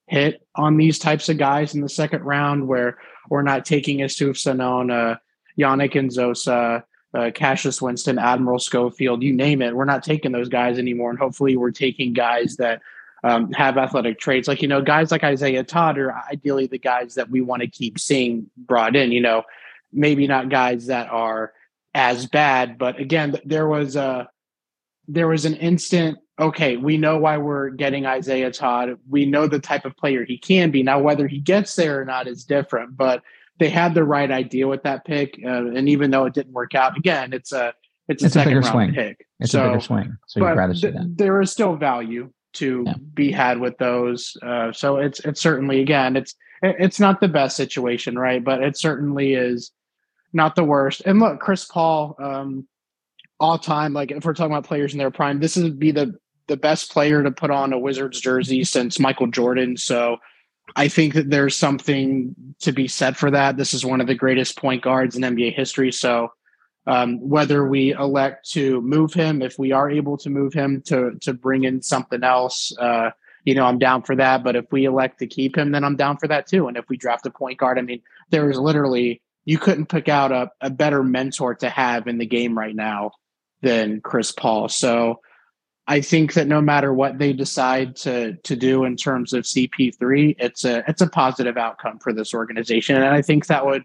hit 0.08 0.46
on 0.54 0.76
these 0.76 0.98
types 0.98 1.28
of 1.28 1.38
guys 1.38 1.74
in 1.74 1.80
the 1.80 1.88
second 1.88 2.22
round, 2.24 2.66
where 2.66 2.98
we're 3.28 3.42
not 3.42 3.64
taking 3.64 3.98
Issuf 3.98 4.36
Sanon, 4.36 4.88
Yannick 5.58 5.94
Nzosa, 5.94 6.82
uh, 7.14 7.30
Cassius 7.34 7.80
Winston, 7.80 8.18
Admiral 8.18 8.58
Schofield, 8.58 9.22
you 9.22 9.32
name 9.32 9.62
it. 9.62 9.74
We're 9.74 9.84
not 9.84 10.02
taking 10.02 10.32
those 10.32 10.48
guys 10.48 10.78
anymore, 10.78 11.10
and 11.10 11.18
hopefully, 11.18 11.56
we're 11.56 11.70
taking 11.70 12.12
guys 12.12 12.56
that 12.56 12.82
um, 13.24 13.52
have 13.52 13.78
athletic 13.78 14.18
traits. 14.18 14.48
Like, 14.48 14.62
you 14.62 14.68
know, 14.68 14.80
guys 14.82 15.10
like 15.10 15.24
Isaiah 15.24 15.64
Todd 15.64 15.98
are 15.98 16.14
ideally 16.30 16.66
the 16.66 16.78
guys 16.78 17.14
that 17.14 17.30
we 17.30 17.40
want 17.40 17.62
to 17.62 17.68
keep 17.68 17.98
seeing 17.98 18.48
brought 18.56 18.96
in, 18.96 19.12
you 19.12 19.20
know, 19.20 19.42
maybe 19.92 20.26
not 20.26 20.50
guys 20.50 20.86
that 20.86 21.08
are 21.10 21.52
as 21.94 22.26
bad, 22.26 22.78
but 22.78 23.00
again, 23.00 23.36
there 23.44 23.66
was 23.66 23.96
a, 23.96 24.28
there 25.08 25.26
was 25.26 25.44
an 25.46 25.54
instant, 25.54 26.18
okay, 26.38 26.77
we 26.77 26.96
know 26.96 27.18
why 27.18 27.37
we're 27.38 27.70
getting 27.70 28.07
Isaiah 28.07 28.53
Todd. 28.53 28.98
We 29.09 29.27
know 29.27 29.46
the 29.46 29.59
type 29.59 29.85
of 29.85 29.96
player 29.96 30.24
he 30.24 30.38
can 30.38 30.70
be. 30.70 30.83
Now, 30.83 31.01
whether 31.01 31.27
he 31.27 31.38
gets 31.38 31.74
there 31.77 32.01
or 32.01 32.05
not 32.05 32.29
is 32.29 32.44
different, 32.44 32.96
but 32.96 33.22
they 33.59 33.68
had 33.68 33.94
the 33.94 34.05
right 34.05 34.31
idea 34.31 34.68
with 34.68 34.83
that 34.85 35.05
pick. 35.05 35.40
Uh, 35.44 35.66
and 35.70 35.88
even 35.88 36.11
though 36.11 36.27
it 36.27 36.35
didn't 36.35 36.53
work 36.53 36.74
out, 36.74 36.96
again, 36.96 37.33
it's 37.33 37.53
a, 37.53 37.74
it's 38.09 38.22
a 38.22 38.27
it's 38.27 38.35
second 38.35 38.53
a 38.53 38.61
round 38.61 38.66
swing. 38.66 38.94
pick. 38.94 39.27
It's 39.40 39.53
so, 39.53 39.64
a 39.64 39.68
bigger 39.68 39.81
swing. 39.81 40.16
So 40.27 40.40
you'd 40.40 40.57
rather 40.57 40.74
see 40.74 40.90
that. 40.90 41.16
There 41.16 41.40
is 41.40 41.51
still 41.51 41.77
value 41.77 42.33
to 42.55 42.85
yeah. 42.87 42.94
be 43.14 43.31
had 43.31 43.59
with 43.59 43.77
those. 43.79 44.37
Uh, 44.42 44.72
so 44.72 44.96
it's 44.96 45.20
it's 45.20 45.40
certainly 45.40 45.81
again 45.81 46.16
it's 46.16 46.35
it's 46.62 46.98
not 46.98 47.20
the 47.20 47.29
best 47.29 47.57
situation, 47.57 48.18
right? 48.18 48.42
But 48.42 48.62
it 48.62 48.77
certainly 48.77 49.35
is 49.35 49.72
not 50.33 50.57
the 50.57 50.64
worst. 50.64 51.03
And 51.05 51.20
look, 51.20 51.40
Chris 51.40 51.64
Paul, 51.64 52.16
um, 52.18 52.66
all 53.38 53.59
time, 53.59 53.92
like 53.92 54.11
if 54.11 54.24
we're 54.24 54.35
talking 54.35 54.53
about 54.53 54.64
players 54.64 54.92
in 54.92 54.98
their 54.98 55.11
prime, 55.11 55.40
this 55.40 55.57
would 55.57 55.79
be 55.79 55.90
the 55.90 56.14
the 56.48 56.56
best 56.56 56.90
player 56.90 57.22
to 57.22 57.30
put 57.30 57.50
on 57.50 57.72
a 57.72 57.78
Wizards 57.78 58.20
jersey 58.20 58.64
since 58.64 58.98
Michael 58.98 59.28
Jordan. 59.28 59.76
So 59.76 60.18
I 60.76 60.88
think 60.88 61.14
that 61.14 61.30
there's 61.30 61.56
something 61.56 62.34
to 62.61 62.72
be 62.72 62.88
said 62.88 63.16
for 63.16 63.30
that. 63.30 63.56
This 63.56 63.72
is 63.72 63.84
one 63.84 64.00
of 64.00 64.06
the 64.06 64.14
greatest 64.14 64.56
point 64.56 64.82
guards 64.82 65.16
in 65.16 65.22
NBA 65.22 65.54
history. 65.54 65.92
So 65.92 66.32
um, 66.87 67.20
whether 67.20 67.66
we 67.66 67.92
elect 67.92 68.50
to 68.50 68.80
move 68.80 69.12
him, 69.12 69.42
if 69.42 69.58
we 69.58 69.72
are 69.72 69.90
able 69.90 70.16
to 70.18 70.30
move 70.30 70.54
him 70.54 70.82
to 70.87 71.12
to 71.20 71.34
bring 71.34 71.64
in 71.64 71.82
something 71.82 72.24
else, 72.24 72.72
uh, 72.78 73.11
you 73.44 73.54
know, 73.54 73.64
I'm 73.64 73.78
down 73.78 74.02
for 74.02 74.16
that. 74.16 74.42
But 74.42 74.56
if 74.56 74.64
we 74.72 74.87
elect 74.87 75.18
to 75.18 75.26
keep 75.26 75.56
him, 75.56 75.72
then 75.72 75.84
I'm 75.84 75.96
down 75.96 76.16
for 76.16 76.28
that 76.28 76.46
too. 76.46 76.66
And 76.66 76.76
if 76.76 76.88
we 76.88 76.96
draft 76.96 77.26
a 77.26 77.30
point 77.30 77.58
guard, 77.58 77.78
I 77.78 77.82
mean, 77.82 78.02
there 78.30 78.50
is 78.50 78.58
literally 78.58 79.20
you 79.44 79.58
couldn't 79.58 79.87
pick 79.87 80.08
out 80.08 80.32
a, 80.32 80.50
a 80.61 80.70
better 80.70 81.02
mentor 81.02 81.54
to 81.56 81.68
have 81.70 82.06
in 82.06 82.18
the 82.18 82.26
game 82.26 82.56
right 82.56 82.76
now 82.76 83.12
than 83.62 84.00
Chris 84.00 84.32
Paul. 84.32 84.68
So 84.68 85.20
I 85.90 86.03
think 86.03 86.35
that 86.35 86.46
no 86.46 86.61
matter 86.61 86.92
what 86.92 87.18
they 87.18 87.33
decide 87.33 87.96
to 87.96 88.35
to 88.35 88.55
do 88.55 88.85
in 88.85 88.94
terms 88.94 89.33
of 89.33 89.44
CP3, 89.44 90.37
it's 90.38 90.66
a 90.66 90.85
it's 90.87 91.01
a 91.01 91.09
positive 91.09 91.57
outcome 91.57 91.98
for 91.98 92.12
this 92.12 92.35
organization, 92.35 92.96
and 92.96 93.07
I 93.07 93.22
think 93.22 93.46
that 93.46 93.64
would 93.64 93.85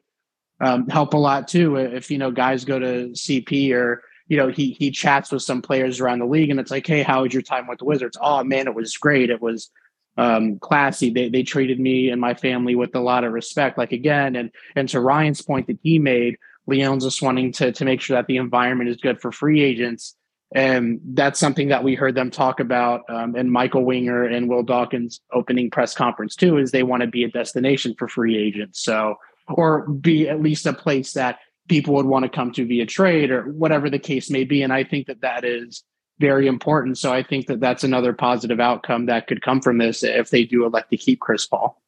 um, 0.60 0.89
help 0.89 1.13
a 1.13 1.18
lot 1.18 1.48
too. 1.48 1.78
If 1.78 2.12
you 2.12 2.18
know 2.18 2.30
guys 2.30 2.66
go 2.66 2.78
to 2.78 3.08
CP 3.13 3.74
or 3.74 4.04
you 4.28 4.36
know 4.36 4.50
he 4.50 4.72
he 4.74 4.92
chats 4.92 5.32
with 5.32 5.44
some 5.44 5.62
players 5.62 6.02
around 6.02 6.20
the 6.20 6.26
league, 6.26 6.50
and 6.50 6.60
it's 6.60 6.72
like, 6.72 6.86
hey, 6.86 7.04
how 7.04 7.24
was 7.24 7.34
your 7.34 7.42
time 7.42 7.68
with 7.68 7.80
the 7.80 7.86
Wizards? 7.86 8.18
Oh 8.20 8.44
man, 8.44 8.68
it 8.68 8.76
was 8.76 8.98
great. 8.98 9.30
It 9.30 9.42
was 9.42 9.72
um, 10.18 10.60
classy. 10.60 11.10
They 11.10 11.30
they 11.30 11.44
treated 11.44 11.80
me 11.80 12.10
and 12.10 12.20
my 12.20 12.34
family 12.34 12.76
with 12.76 12.94
a 12.96 13.00
lot 13.00 13.24
of 13.24 13.32
respect. 13.32 13.78
Like 13.78 13.94
again, 13.94 14.36
and 14.36 14.52
and 14.76 14.89
to 14.89 15.00
Ryan's 15.00 15.42
point 15.42 15.68
that 15.68 15.80
he 15.82 16.00
made, 16.00 16.38
Leonsis 16.70 17.04
just 17.04 17.22
wanting 17.22 17.54
to 17.54 17.72
to 17.72 17.86
make 17.86 18.02
sure 18.02 18.18
that 18.18 18.28
the 18.28 18.36
environment 18.36 18.89
is 18.89 18.98
good 18.98 19.22
for 19.22 19.32
free 19.32 19.62
agents. 19.62 20.18
And 20.56 21.00
that's 21.04 21.39
something 21.39 21.70
that 21.70 21.84
we 21.84 21.96
heard 21.96 22.16
them 22.16 22.30
talk 22.30 22.60
about 22.60 23.02
um, 23.10 23.36
Michael 23.50 23.86
Winger 23.86 24.24
and 24.24 24.48
Will 24.48 24.63
Dawkins 24.63 25.20
opening 25.32 25.72
press 25.72 25.96
conference 25.96 26.36
too, 26.36 26.58
is 26.58 26.72
they 26.72 26.84
want 26.84 27.02
to 27.02 27.08
be 27.08 27.24
a 27.24 27.30
destination 27.30 27.96
for 27.98 28.08
free 28.08 28.38
agents. 28.38 28.82
So 28.82 29.18
or 29.48 29.88
be 29.88 30.30
at 30.30 30.42
least 30.42 30.66
a 30.66 30.74
place 30.74 31.13
that 31.13 31.39
people 31.68 31.94
would 31.96 32.06
want 32.06 32.24
to 32.24 32.30
come 32.30 32.52
to 32.52 32.66
via 32.66 32.86
trade 32.86 33.32
or 33.32 33.44
whatever 33.52 33.89
the 33.89 34.00
case 34.00 34.30
may 34.30 34.44
be. 34.44 34.62
And 34.62 34.74
I 34.74 34.84
think 34.84 35.08
that 35.08 35.22
that 35.22 35.44
is 35.44 35.84
very 36.20 36.48
important. 36.48 36.98
So 36.98 37.12
I 37.12 37.24
think 37.24 37.48
that 37.48 37.60
that's 37.60 37.84
another 37.84 38.13
positive 38.13 38.60
outcome 38.60 39.08
that 39.08 39.28
could 39.28 39.42
come 39.42 39.62
from 39.62 39.78
this 39.78 40.04
if 40.04 40.30
they 40.30 40.44
do 40.44 40.66
elect 40.66 40.92
to 40.92 40.98
keep 40.98 41.20
Chris 41.20 41.46
Paul. 41.46 41.82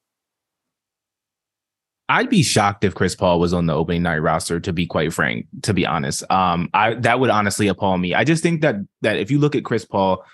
I'd 2.08 2.30
be 2.30 2.42
shocked 2.42 2.84
if 2.84 2.94
Chris 2.94 3.16
Paul 3.16 3.40
was 3.40 3.52
on 3.52 3.66
the 3.66 3.74
opening 3.74 4.02
night 4.02 4.18
roster. 4.18 4.60
To 4.60 4.72
be 4.72 4.86
quite 4.86 5.12
frank, 5.12 5.46
to 5.62 5.74
be 5.74 5.84
honest, 5.84 6.28
um, 6.30 6.70
I 6.72 6.94
that 6.94 7.18
would 7.18 7.30
honestly 7.30 7.68
appall 7.68 7.98
me. 7.98 8.14
I 8.14 8.24
just 8.24 8.42
think 8.42 8.60
that 8.60 8.76
that 9.02 9.16
if 9.16 9.30
you 9.30 9.38
look 9.38 9.56
at 9.56 9.64
Chris 9.64 9.84
Paul, 9.84 10.24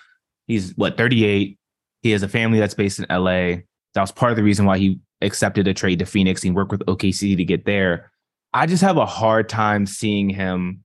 he's 0.47 0.75
what 0.75 0.97
38. 0.97 1.57
He 2.01 2.11
has 2.11 2.21
a 2.21 2.27
family 2.27 2.59
that's 2.59 2.73
based 2.73 2.99
in 2.99 3.05
LA. 3.09 3.61
That 3.93 4.01
was 4.01 4.11
part 4.11 4.31
of 4.31 4.35
the 4.35 4.43
reason 4.43 4.65
why 4.65 4.77
he 4.77 4.99
accepted 5.21 5.67
a 5.67 5.73
trade 5.73 5.99
to 5.99 6.05
Phoenix 6.05 6.43
and 6.43 6.55
worked 6.55 6.71
with 6.71 6.85
OKC 6.85 7.37
to 7.37 7.45
get 7.45 7.65
there. 7.65 8.11
I 8.53 8.65
just 8.65 8.83
have 8.83 8.97
a 8.97 9.05
hard 9.05 9.49
time 9.49 9.85
seeing 9.85 10.29
him 10.29 10.83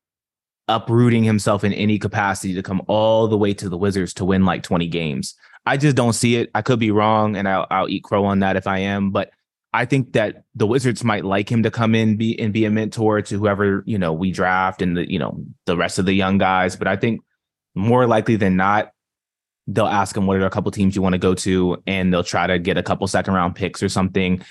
uprooting 0.69 1.25
himself 1.25 1.65
in 1.65 1.73
any 1.73 1.99
capacity 1.99 2.55
to 2.55 2.63
come 2.63 2.83
all 2.87 3.27
the 3.27 3.37
way 3.37 3.53
to 3.55 3.69
the 3.69 3.77
Wizards 3.77 4.15
to 4.15 4.25
win 4.25 4.45
like 4.45 4.63
20 4.63 4.87
games. 4.87 5.35
I 5.67 5.77
just 5.77 5.97
don't 5.97 6.13
see 6.13 6.37
it. 6.37 6.51
I 6.55 6.63
could 6.63 6.79
be 6.79 6.91
wrong, 6.91 7.37
and 7.37 7.49
I'll, 7.49 7.67
I'll 7.71 7.89
eat 7.89 8.05
crow 8.05 8.25
on 8.25 8.39
that 8.41 8.57
if 8.57 8.67
I 8.67 8.79
am. 8.79 9.11
But 9.11 9.33
I 9.79 9.85
think 9.85 10.13
that 10.15 10.43
the 10.57 10.67
Wizards 10.67 11.05
might 11.05 11.25
like 11.25 11.49
him 11.49 11.63
to 11.63 11.71
come 11.71 11.95
in 11.95 12.17
be 12.17 12.37
and 12.41 12.53
be 12.53 12.65
a 12.65 12.71
mentor 12.71 13.23
to 13.23 13.39
whoever 13.39 13.85
you 13.87 13.97
know 13.97 14.13
we 14.13 14.33
draft 14.33 14.83
and 14.83 14.97
the 14.97 15.09
you 15.09 15.21
know 15.21 15.41
the 15.67 15.77
rest 15.77 16.01
of 16.01 16.05
the 16.05 16.13
young 16.13 16.37
guys. 16.37 16.75
But 16.75 16.89
I 16.89 16.97
think 16.97 17.21
more 17.77 18.05
likely 18.09 18.35
than 18.35 18.57
not, 18.57 18.91
they'll 19.69 19.87
ask 19.87 20.17
him 20.17 20.27
what 20.27 20.37
are 20.37 20.47
a 20.47 20.51
couple 20.51 20.73
teams 20.73 20.97
you 20.97 21.03
want 21.03 21.13
to 21.13 21.19
go 21.19 21.33
to, 21.33 21.81
and 21.87 22.13
they'll 22.13 22.25
try 22.25 22.49
to 22.49 22.59
get 22.59 22.77
a 22.77 22.83
couple 22.83 23.07
second 23.07 23.35
round 23.35 23.55
picks 23.55 23.81
or 23.81 23.89
something, 23.89 24.43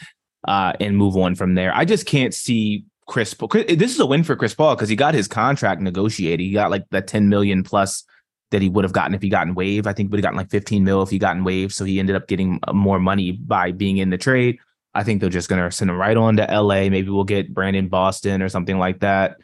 uh, 0.47 0.71
and 0.79 0.95
move 0.95 1.17
on 1.17 1.35
from 1.35 1.55
there. 1.55 1.75
I 1.75 1.83
just 1.83 2.05
can't 2.05 2.33
see 2.33 2.85
Chris. 3.07 3.33
Paul. 3.33 3.49
This 3.49 3.93
is 3.93 3.99
a 3.99 4.05
win 4.05 4.23
for 4.23 4.37
Chris 4.37 4.55
Paul 4.55 4.75
because 4.75 4.87
he 4.87 4.95
got 4.95 5.13
his 5.13 5.27
contract 5.27 5.81
negotiated. 5.81 6.39
He 6.39 6.53
got 6.53 6.71
like 6.71 6.85
that 6.91 7.07
ten 7.07 7.27
million 7.27 7.63
plus 7.63 8.05
that 8.51 8.61
he 8.61 8.69
would 8.69 8.85
have 8.85 8.93
gotten 8.93 9.13
if 9.13 9.21
he 9.21 9.27
gotten 9.27 9.55
waived. 9.55 9.87
I 9.87 9.93
think 9.93 10.09
would 10.09 10.19
have 10.19 10.23
gotten 10.23 10.37
like 10.37 10.51
fifteen 10.51 10.85
mil 10.85 11.01
if 11.01 11.09
he 11.09 11.19
gotten 11.19 11.43
waived. 11.43 11.73
So 11.73 11.83
he 11.83 11.99
ended 11.99 12.15
up 12.15 12.29
getting 12.29 12.61
uh, 12.65 12.71
more 12.71 12.97
money 12.97 13.33
by 13.33 13.73
being 13.73 13.97
in 13.97 14.09
the 14.09 14.17
trade. 14.17 14.59
I 14.97 15.03
think 15.03 15.21
they're 15.21 15.29
just 15.29 15.47
going 15.47 15.61
to 15.61 15.71
send 15.71 15.91
him 15.91 15.97
right 15.97 16.17
on 16.17 16.37
to 16.37 16.43
LA. 16.43 16.89
Maybe 16.89 17.09
we'll 17.09 17.23
get 17.23 17.53
Brandon 17.53 17.87
Boston 17.87 18.41
or 18.41 18.49
something 18.49 18.79
like 18.79 19.01
that. 19.01 19.37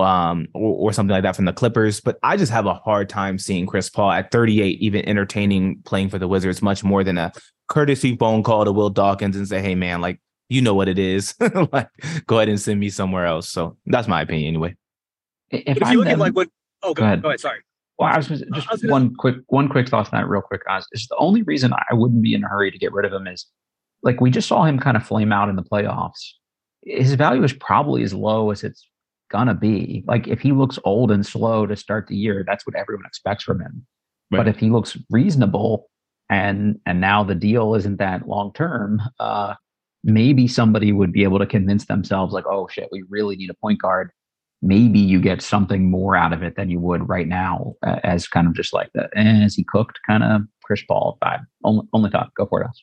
um, 0.00 0.48
or, 0.52 0.88
or, 0.88 0.92
something 0.92 1.12
like 1.12 1.22
that 1.22 1.36
from 1.36 1.44
the 1.44 1.52
Clippers. 1.52 2.00
But 2.00 2.18
I 2.24 2.36
just 2.36 2.50
have 2.50 2.66
a 2.66 2.74
hard 2.74 3.08
time 3.08 3.38
seeing 3.38 3.66
Chris 3.66 3.88
Paul 3.88 4.10
at 4.10 4.32
38 4.32 4.80
even 4.80 5.08
entertaining 5.08 5.80
playing 5.84 6.08
for 6.10 6.18
the 6.18 6.26
Wizards 6.26 6.60
much 6.60 6.82
more 6.82 7.04
than 7.04 7.18
a 7.18 7.32
courtesy 7.68 8.16
phone 8.16 8.42
call 8.42 8.64
to 8.64 8.72
Will 8.72 8.90
Dawkins 8.90 9.36
and 9.36 9.46
say, 9.48 9.62
"Hey, 9.62 9.76
man, 9.76 10.00
like 10.00 10.20
you 10.48 10.60
know 10.60 10.74
what 10.74 10.88
it 10.88 10.98
is. 10.98 11.34
like, 11.72 11.88
go 12.26 12.38
ahead 12.38 12.48
and 12.48 12.60
send 12.60 12.80
me 12.80 12.90
somewhere 12.90 13.26
else." 13.26 13.48
So 13.48 13.76
that's 13.86 14.08
my 14.08 14.22
opinion, 14.22 14.48
anyway. 14.48 14.74
If, 15.50 15.78
if 15.80 15.90
you 15.92 15.98
look 15.98 16.08
at 16.08 16.18
like 16.18 16.34
what, 16.34 16.48
oh, 16.82 16.92
go, 16.92 17.02
go, 17.02 17.06
ahead. 17.06 17.22
Go 17.22 17.28
ahead. 17.28 17.40
Sorry. 17.40 17.60
Well, 17.98 18.10
I 18.12 18.16
was 18.16 18.26
just, 18.26 18.44
I 18.52 18.72
was 18.72 18.84
one 18.84 19.14
quick 19.14 19.36
one 19.46 19.68
quick 19.68 19.88
thought 19.88 20.12
on 20.12 20.20
that, 20.20 20.28
real 20.28 20.42
quick. 20.42 20.66
Guys, 20.66 20.84
is 20.92 21.06
the 21.06 21.16
only 21.16 21.42
reason 21.42 21.72
I 21.72 21.94
wouldn't 21.94 22.22
be 22.22 22.34
in 22.34 22.44
a 22.44 22.48
hurry 22.48 22.72
to 22.72 22.78
get 22.78 22.92
rid 22.92 23.06
of 23.06 23.12
him 23.12 23.28
is 23.28 23.46
like 24.02 24.20
we 24.20 24.30
just 24.30 24.48
saw 24.48 24.64
him 24.64 24.78
kind 24.78 24.96
of 24.96 25.06
flame 25.06 25.32
out 25.32 25.48
in 25.48 25.56
the 25.56 25.62
playoffs. 25.62 26.32
His 26.84 27.14
value 27.14 27.42
is 27.42 27.52
probably 27.52 28.02
as 28.02 28.14
low 28.14 28.50
as 28.50 28.62
it's 28.62 28.88
gonna 29.30 29.54
be. 29.54 30.04
Like 30.06 30.28
if 30.28 30.40
he 30.40 30.52
looks 30.52 30.78
old 30.84 31.10
and 31.10 31.26
slow 31.26 31.66
to 31.66 31.76
start 31.76 32.06
the 32.06 32.16
year, 32.16 32.44
that's 32.46 32.66
what 32.66 32.76
everyone 32.76 33.06
expects 33.06 33.44
from 33.44 33.60
him. 33.60 33.86
Right. 34.30 34.38
But 34.38 34.48
if 34.48 34.58
he 34.58 34.70
looks 34.70 34.96
reasonable 35.10 35.88
and 36.30 36.80
and 36.86 37.00
now 37.00 37.24
the 37.24 37.34
deal 37.34 37.74
isn't 37.74 37.98
that 37.98 38.28
long 38.28 38.52
term, 38.52 39.00
uh, 39.20 39.54
maybe 40.04 40.46
somebody 40.46 40.92
would 40.92 41.12
be 41.12 41.24
able 41.24 41.38
to 41.38 41.46
convince 41.46 41.86
themselves 41.86 42.32
like, 42.32 42.46
oh 42.46 42.68
shit, 42.68 42.88
we 42.92 43.04
really 43.08 43.36
need 43.36 43.50
a 43.50 43.54
point 43.54 43.80
guard. 43.80 44.10
Maybe 44.62 44.98
you 44.98 45.20
get 45.20 45.42
something 45.42 45.90
more 45.90 46.16
out 46.16 46.32
of 46.32 46.42
it 46.42 46.56
than 46.56 46.70
you 46.70 46.80
would 46.80 47.08
right 47.08 47.28
now, 47.28 47.74
uh, 47.86 48.00
as 48.04 48.26
kind 48.26 48.46
of 48.46 48.54
just 48.54 48.72
like 48.72 48.90
the 48.94 49.08
as 49.16 49.54
he 49.54 49.64
cooked 49.64 49.98
kind 50.06 50.22
of 50.22 50.42
Chris 50.64 50.82
Paul 50.88 51.18
vibe. 51.22 51.44
Only 51.64 51.86
only 51.92 52.10
thought. 52.10 52.32
Go 52.34 52.46
for 52.46 52.62
it, 52.62 52.68
us. 52.68 52.82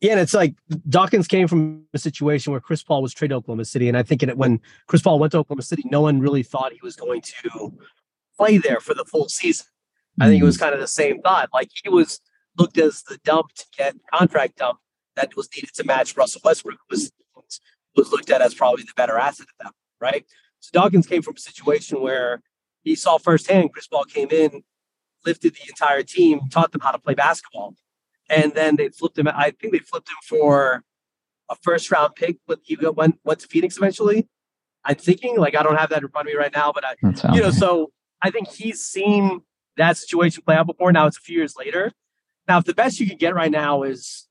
Yeah, 0.00 0.12
and 0.12 0.20
it's 0.20 0.34
like 0.34 0.54
Dawkins 0.88 1.26
came 1.26 1.48
from 1.48 1.84
a 1.92 1.98
situation 1.98 2.52
where 2.52 2.60
Chris 2.60 2.84
Paul 2.84 3.02
was 3.02 3.12
traded 3.12 3.30
to 3.30 3.36
Oklahoma 3.36 3.64
City, 3.64 3.88
and 3.88 3.96
I 3.96 4.04
think 4.04 4.22
it, 4.22 4.36
when 4.36 4.60
Chris 4.86 5.02
Paul 5.02 5.18
went 5.18 5.32
to 5.32 5.38
Oklahoma 5.38 5.62
City, 5.62 5.82
no 5.86 6.02
one 6.02 6.20
really 6.20 6.44
thought 6.44 6.72
he 6.72 6.78
was 6.82 6.94
going 6.94 7.20
to 7.22 7.72
play 8.36 8.58
there 8.58 8.78
for 8.78 8.94
the 8.94 9.04
full 9.04 9.28
season. 9.28 9.66
Mm-hmm. 9.66 10.22
I 10.22 10.26
think 10.26 10.42
it 10.42 10.44
was 10.44 10.56
mm. 10.56 10.60
kind 10.60 10.74
of 10.74 10.80
the 10.80 10.86
same 10.86 11.20
thought. 11.20 11.48
Like 11.52 11.70
he 11.82 11.88
was 11.88 12.20
looked 12.56 12.78
as 12.78 13.02
the 13.02 13.18
dump 13.24 13.52
to 13.54 13.64
get 13.76 13.96
contract 14.12 14.58
dump 14.58 14.78
that 15.16 15.36
was 15.36 15.48
needed 15.54 15.74
to 15.74 15.84
match 15.84 16.16
Russell 16.16 16.42
Westbrook 16.44 16.78
was 16.88 17.10
was 17.96 18.12
looked 18.12 18.30
at 18.30 18.40
as 18.40 18.54
probably 18.54 18.84
the 18.84 18.92
better 18.96 19.18
asset 19.18 19.48
at 19.48 19.64
that, 19.64 19.64
point, 19.64 19.74
right? 20.00 20.24
So 20.60 20.70
Dawkins 20.72 21.08
came 21.08 21.22
from 21.22 21.34
a 21.36 21.40
situation 21.40 22.00
where 22.00 22.40
he 22.84 22.94
saw 22.94 23.18
firsthand 23.18 23.72
Chris 23.72 23.88
Paul 23.88 24.04
came 24.04 24.28
in, 24.30 24.62
lifted 25.26 25.54
the 25.54 25.68
entire 25.68 26.04
team, 26.04 26.42
taught 26.50 26.70
them 26.70 26.82
how 26.82 26.92
to 26.92 26.98
play 27.00 27.14
basketball 27.14 27.74
and 28.28 28.54
then 28.54 28.76
they 28.76 28.88
flipped 28.88 29.18
him. 29.18 29.28
I 29.28 29.50
think 29.50 29.72
they 29.72 29.78
flipped 29.78 30.08
him 30.08 30.16
for 30.22 30.84
a 31.50 31.56
first 31.62 31.90
round 31.90 32.14
pick, 32.14 32.36
but 32.46 32.60
he 32.62 32.76
went 32.76 33.18
went 33.24 33.40
to 33.40 33.48
Phoenix 33.48 33.76
eventually. 33.76 34.28
I'm 34.84 34.96
thinking 34.96 35.36
like 35.36 35.56
I 35.56 35.62
don't 35.62 35.76
have 35.76 35.90
that 35.90 36.02
in 36.02 36.08
front 36.08 36.28
of 36.28 36.32
me 36.32 36.38
right 36.38 36.52
now, 36.54 36.72
but 36.72 36.84
I, 36.84 36.94
you 37.34 37.42
know, 37.42 37.50
so 37.50 37.90
I 38.22 38.30
think 38.30 38.48
he's 38.48 38.80
seen 38.80 39.40
that 39.76 39.96
situation 39.96 40.42
play 40.44 40.56
out 40.56 40.66
before. 40.66 40.92
Now 40.92 41.06
it's 41.06 41.18
a 41.18 41.20
few 41.20 41.36
years 41.36 41.54
later. 41.56 41.92
Now, 42.48 42.58
if 42.58 42.64
the 42.64 42.74
best 42.74 42.98
you 42.98 43.06
can 43.06 43.18
get 43.18 43.34
right 43.34 43.50
now 43.50 43.82
is 43.82 44.26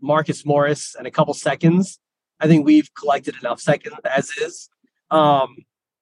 Marcus 0.00 0.44
Morris 0.44 0.96
and 0.96 1.06
a 1.06 1.10
couple 1.10 1.32
seconds, 1.34 2.00
I 2.40 2.48
think 2.48 2.66
we've 2.66 2.92
collected 2.94 3.36
enough 3.40 3.60
seconds 3.60 3.94
as 4.04 4.30
is. 4.38 4.68
Um, 5.10 5.56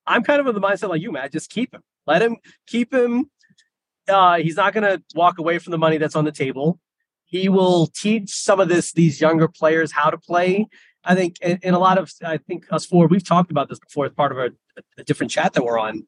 I'm 0.07 0.22
kind 0.22 0.40
of 0.40 0.46
of 0.46 0.55
the 0.55 0.61
mindset 0.61 0.88
like 0.88 1.03
you, 1.03 1.12
Matt. 1.12 1.32
Just 1.32 1.51
keep 1.51 1.74
him. 1.74 1.82
Let 2.07 2.22
him 2.22 2.36
keep 2.66 2.92
him. 2.92 3.30
Uh, 4.09 4.36
he's 4.38 4.57
not 4.57 4.72
going 4.72 4.84
to 4.84 5.03
walk 5.14 5.38
away 5.38 5.59
from 5.59 5.72
the 5.72 5.78
money 5.78 5.99
that's 5.99 6.16
on 6.16 6.24
the 6.24 6.32
table. 6.32 6.80
He 7.29 7.49
will 7.49 7.87
teach 7.89 8.31
some 8.31 8.59
of 8.59 8.68
this 8.68 8.93
these 8.93 9.20
younger 9.20 9.49
players 9.49 9.93
how 9.93 10.11
to 10.11 10.18
play. 10.18 10.66
I 11.05 11.14
think 11.14 11.37
in, 11.41 11.59
in 11.62 11.74
a 11.74 11.79
lot 11.79 11.99
of 11.99 12.11
I 12.24 12.39
think 12.39 12.66
us 12.70 12.85
four 12.87 13.07
we've 13.07 13.24
talked 13.24 13.51
about 13.51 13.68
this 13.68 13.79
before 13.79 14.07
as 14.07 14.12
part 14.12 14.33
of 14.33 14.39
a, 14.39 14.51
a 14.99 15.05
different 15.05 15.31
chat 15.31 15.53
that 15.53 15.64
we're 15.64 15.79
on. 15.79 16.07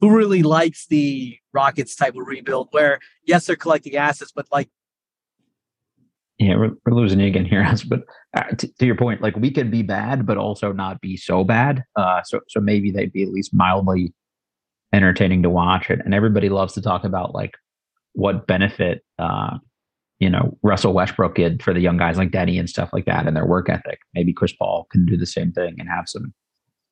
Who 0.00 0.14
really 0.14 0.42
likes 0.42 0.86
the 0.86 1.38
Rockets 1.54 1.96
type 1.96 2.14
of 2.16 2.26
rebuild 2.26 2.68
where 2.72 2.98
yes 3.24 3.46
they're 3.46 3.56
collecting 3.56 3.96
assets 3.96 4.32
but 4.34 4.46
like 4.52 4.68
yeah, 6.38 6.56
we're, 6.56 6.72
we're 6.84 6.94
losing 6.94 7.20
you 7.20 7.28
again 7.28 7.46
here, 7.46 7.66
but 7.88 8.00
uh, 8.36 8.42
t- 8.58 8.70
to 8.78 8.84
your 8.84 8.96
point, 8.96 9.22
like 9.22 9.36
we 9.36 9.50
could 9.50 9.70
be 9.70 9.82
bad, 9.82 10.26
but 10.26 10.36
also 10.36 10.70
not 10.70 11.00
be 11.00 11.16
so 11.16 11.44
bad. 11.44 11.82
Uh, 11.96 12.20
so 12.24 12.40
so 12.48 12.60
maybe 12.60 12.90
they'd 12.90 13.12
be 13.12 13.22
at 13.22 13.30
least 13.30 13.54
mildly 13.54 14.12
entertaining 14.92 15.42
to 15.42 15.50
watch 15.50 15.90
it. 15.90 16.00
And 16.04 16.14
everybody 16.14 16.48
loves 16.48 16.74
to 16.74 16.82
talk 16.82 17.04
about 17.04 17.34
like 17.34 17.54
what 18.12 18.46
benefit 18.46 19.02
uh, 19.18 19.58
you 20.18 20.30
know, 20.30 20.56
Russell 20.62 20.94
Westbrook 20.94 21.34
did 21.34 21.62
for 21.62 21.74
the 21.74 21.80
young 21.80 21.98
guys 21.98 22.16
like 22.16 22.30
Deni 22.30 22.58
and 22.58 22.68
stuff 22.68 22.90
like 22.92 23.04
that 23.04 23.26
and 23.26 23.36
their 23.36 23.46
work 23.46 23.68
ethic. 23.68 24.00
Maybe 24.14 24.32
Chris 24.32 24.52
Paul 24.52 24.86
can 24.90 25.04
do 25.04 25.16
the 25.16 25.26
same 25.26 25.52
thing 25.52 25.76
and 25.78 25.88
have 25.88 26.08
some, 26.08 26.32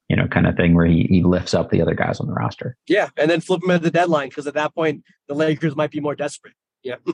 you 0.08 0.16
know, 0.16 0.26
kind 0.28 0.46
of 0.46 0.56
thing 0.56 0.74
where 0.74 0.86
he, 0.86 1.06
he 1.08 1.22
lifts 1.22 1.54
up 1.54 1.70
the 1.70 1.80
other 1.80 1.94
guys 1.94 2.20
on 2.20 2.26
the 2.26 2.34
roster. 2.34 2.76
Yeah. 2.86 3.08
And 3.16 3.30
then 3.30 3.40
flip 3.40 3.62
him 3.62 3.70
at 3.70 3.82
the 3.82 3.90
deadline 3.90 4.28
because 4.28 4.46
at 4.46 4.54
that 4.54 4.74
point, 4.74 5.02
the 5.28 5.34
Lakers 5.34 5.74
might 5.74 5.90
be 5.90 6.00
more 6.00 6.14
desperate. 6.14 6.54
Yeah. 6.82 6.96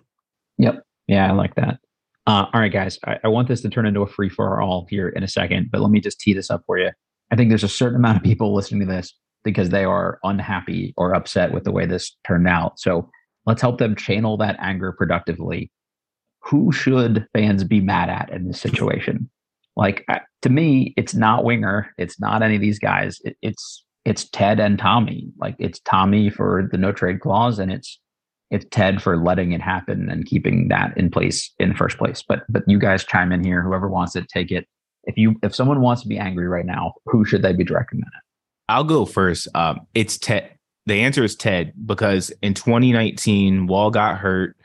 Yep. 0.59 0.83
Yeah. 1.07 1.27
I 1.27 1.33
like 1.33 1.55
that. 1.55 1.79
Uh, 2.27 2.45
all 2.53 2.61
right, 2.61 2.71
guys. 2.71 2.99
I, 3.07 3.17
I 3.25 3.29
want 3.29 3.49
this 3.49 3.63
to 3.63 3.71
turn 3.71 3.87
into 3.87 4.03
a 4.03 4.07
free 4.07 4.29
for 4.29 4.61
all 4.61 4.87
here 4.91 5.09
in 5.09 5.23
a 5.23 5.29
second, 5.29 5.71
but 5.73 5.81
let 5.81 5.91
me 5.91 6.01
just 6.01 6.21
tee 6.21 6.35
this 6.35 6.51
up 6.51 6.65
for 6.67 6.77
you. 6.79 6.91
I 7.31 7.37
think 7.37 7.49
there's 7.49 7.65
a 7.65 7.69
certain 7.69 7.97
amount 7.97 8.19
of 8.19 8.23
people 8.23 8.55
listening 8.55 8.87
to 8.87 8.87
this 8.87 9.15
because 9.43 9.71
they 9.71 9.85
are 9.85 10.19
unhappy 10.23 10.93
or 10.99 11.15
upset 11.15 11.55
with 11.55 11.65
the 11.65 11.73
way 11.73 11.87
this 11.87 12.15
turned 12.27 12.47
out. 12.47 12.79
So 12.79 13.09
let's 13.47 13.63
help 13.63 13.79
them 13.79 13.97
channel 13.97 14.37
that 14.37 14.57
anger 14.61 14.93
productively 14.93 15.73
who 16.43 16.72
should 16.72 17.26
fans 17.32 17.64
be 17.64 17.80
mad 17.80 18.09
at 18.09 18.30
in 18.30 18.49
this 18.49 18.61
situation? 18.61 19.30
Like 19.76 20.05
uh, 20.09 20.18
to 20.43 20.51
me, 20.51 20.95
it's 20.97 21.14
not 21.14 21.45
Winger. 21.45 21.93
It's 21.99 22.20
not 22.20 22.43
any 22.43 22.57
of 22.57 22.61
these 22.61 22.78
guys. 22.78 23.18
It, 23.24 23.36
it's 23.43 23.84
it's 24.05 24.28
Ted 24.28 24.61
and 24.61 24.78
Tommy. 24.78 25.28
Like 25.38 25.57
it's 25.59 25.80
Tommy 25.80 26.30
for 26.30 26.68
the 26.70 26.78
no 26.78 26.93
trade 26.93 27.20
clause, 27.20 27.59
and 27.59 27.72
it's 27.72 27.99
it's 28.51 28.66
Ted 28.70 29.01
for 29.03 29.16
letting 29.16 29.53
it 29.53 29.61
happen 29.61 30.11
and 30.11 30.26
keeping 30.26 30.68
that 30.68 30.97
in 30.97 31.11
place 31.11 31.53
in 31.59 31.70
the 31.70 31.74
first 31.74 31.99
place. 31.99 32.22
But 32.26 32.45
but 32.49 32.62
you 32.66 32.78
guys 32.78 33.05
chime 33.05 33.32
in 33.32 33.45
here. 33.45 33.62
Whoever 33.62 33.88
wants 33.88 34.12
to 34.14 34.22
take 34.22 34.51
it. 34.51 34.66
If 35.05 35.16
you 35.16 35.36
if 35.43 35.55
someone 35.55 35.80
wants 35.80 36.03
to 36.03 36.09
be 36.09 36.18
angry 36.18 36.49
right 36.49 36.66
now, 36.66 36.95
who 37.07 37.24
should 37.24 37.43
they 37.43 37.53
be 37.53 37.64
directing 37.64 38.01
that 38.01 38.11
at? 38.16 38.22
I'll 38.68 38.84
go 38.84 39.05
first. 39.05 39.49
Um, 39.55 39.80
it's 39.95 40.18
Ted. 40.18 40.51
The 40.86 41.01
answer 41.01 41.22
is 41.22 41.36
Ted 41.36 41.72
because 41.86 42.30
in 42.43 42.55
2019, 42.55 43.66
Wall 43.66 43.91
got 43.91 44.18
hurt 44.18 44.57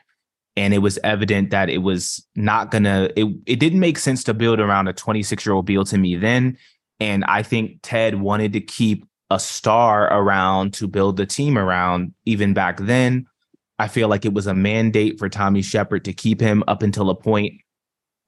and 0.57 0.73
it 0.73 0.79
was 0.79 0.97
evident 1.03 1.49
that 1.49 1.69
it 1.69 1.79
was 1.79 2.25
not 2.35 2.71
gonna 2.71 3.09
it, 3.15 3.25
it 3.45 3.59
didn't 3.59 3.79
make 3.79 3.97
sense 3.97 4.23
to 4.23 4.33
build 4.33 4.59
around 4.59 4.87
a 4.87 4.93
26 4.93 5.45
year 5.45 5.53
old 5.53 5.65
Beal 5.65 5.85
to 5.85 5.97
me 5.97 6.15
then. 6.15 6.57
And 6.99 7.25
i 7.25 7.43
think 7.43 7.79
ted 7.83 8.21
wanted 8.21 8.53
to 8.53 8.61
keep 8.61 9.05
a 9.29 9.39
star 9.39 10.05
around 10.13 10.73
to 10.75 10.87
build 10.87 11.17
the 11.17 11.25
team 11.25 11.57
around 11.57 12.13
even 12.25 12.53
back 12.53 12.79
then. 12.79 13.25
I 13.77 13.89
feel 13.89 14.07
like 14.07 14.23
it 14.23 14.33
was 14.33 14.47
a 14.47 14.53
mandate 14.53 15.19
for 15.19 15.27
tommy 15.27 15.61
Sheppard 15.61 16.05
to 16.05 16.13
keep 16.13 16.39
him 16.39 16.63
up 16.67 16.81
until 16.81 17.09
a 17.09 17.15
point 17.15 17.53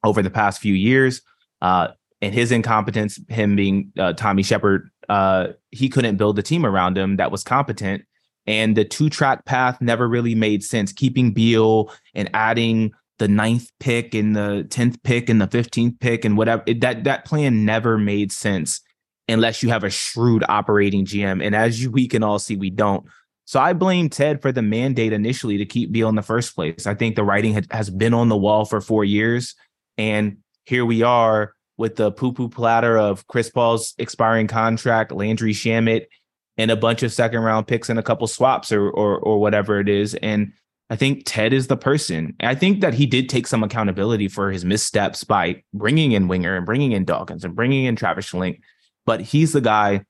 over 0.03 0.21
the 0.21 0.29
past 0.29 0.59
few 0.59 0.73
years. 0.73 1.21
Uh, 1.61 1.89
and 2.21 2.33
his 2.33 2.51
incompetence 2.51 3.19
him 3.29 3.55
being 3.55 3.91
uh, 3.97 4.13
tommy 4.13 4.43
Sheppard 4.43 4.89
uh, 5.09 5.47
he 5.71 5.87
couldn't 5.87 6.17
build 6.17 6.37
a 6.37 6.43
team 6.43 6.65
around 6.65 6.97
him 6.97 7.17
that 7.17 7.31
was 7.31 7.43
competent 7.43 8.03
and 8.47 8.75
the 8.75 8.85
two 8.85 9.09
track 9.09 9.45
path 9.45 9.79
never 9.81 10.07
really 10.07 10.33
made 10.33 10.63
sense. 10.63 10.91
Keeping 10.93 11.31
Beal 11.31 11.93
and 12.15 12.29
adding 12.33 12.91
the 13.19 13.27
ninth 13.27 13.69
pick 13.79 14.13
and 14.13 14.35
the 14.35 14.65
10th 14.69 15.03
pick 15.03 15.29
and 15.29 15.41
the 15.41 15.47
15th 15.47 15.99
pick 15.99 16.23
and 16.23 16.37
whatever 16.37 16.63
it, 16.65 16.81
that 16.81 17.03
that 17.03 17.25
plan 17.25 17.65
never 17.65 17.97
made 17.97 18.31
sense 18.31 18.81
unless 19.27 19.61
you 19.61 19.69
have 19.69 19.83
a 19.83 19.89
shrewd 19.89 20.43
operating 20.47 21.05
GM. 21.05 21.43
And 21.43 21.55
as 21.55 21.81
you, 21.81 21.91
we 21.91 22.07
can 22.07 22.23
all 22.23 22.39
see, 22.39 22.55
we 22.55 22.69
don't. 22.69 23.05
So 23.45 23.59
I 23.59 23.73
blame 23.73 24.09
Ted 24.09 24.41
for 24.41 24.51
the 24.51 24.61
mandate 24.61 25.13
initially 25.13 25.57
to 25.57 25.65
keep 25.65 25.91
Beal 25.91 26.09
in 26.09 26.15
the 26.15 26.21
first 26.21 26.55
place. 26.55 26.85
I 26.85 26.93
think 26.93 27.15
the 27.15 27.23
writing 27.23 27.53
had, 27.53 27.67
has 27.71 27.89
been 27.89 28.13
on 28.13 28.29
the 28.29 28.37
wall 28.37 28.65
for 28.65 28.81
four 28.81 29.03
years. 29.03 29.55
And 29.97 30.37
here 30.65 30.85
we 30.85 31.01
are 31.01 31.53
with 31.77 31.95
the 31.95 32.11
poo 32.11 32.33
poo 32.33 32.49
platter 32.49 32.97
of 32.97 33.25
Chris 33.27 33.49
Paul's 33.49 33.93
expiring 33.97 34.47
contract, 34.47 35.11
Landry 35.11 35.53
Shamet, 35.53 36.07
and 36.57 36.71
a 36.71 36.75
bunch 36.75 37.03
of 37.03 37.13
second 37.13 37.41
round 37.41 37.67
picks 37.67 37.89
and 37.89 37.99
a 37.99 38.03
couple 38.03 38.27
swaps 38.27 38.71
or 38.71 38.89
or 38.89 39.19
or 39.19 39.39
whatever 39.39 39.79
it 39.79 39.89
is. 39.89 40.15
And 40.15 40.53
I 40.89 40.95
think 40.95 41.23
Ted 41.25 41.53
is 41.53 41.67
the 41.67 41.77
person. 41.77 42.35
I 42.39 42.55
think 42.55 42.81
that 42.81 42.93
he 42.93 43.05
did 43.05 43.29
take 43.29 43.47
some 43.47 43.63
accountability 43.63 44.27
for 44.29 44.51
his 44.51 44.63
missteps 44.63 45.23
by 45.23 45.63
bringing 45.73 46.13
in 46.13 46.27
Winger 46.27 46.55
and 46.55 46.65
bringing 46.65 46.93
in 46.93 47.05
Dawkins 47.05 47.43
and 47.43 47.55
bringing 47.55 47.85
in 47.85 47.95
Travis 47.95 48.31
Schlenk, 48.31 48.61
But 49.05 49.21
he's 49.21 49.51
the 49.51 49.61
guy 49.61 50.05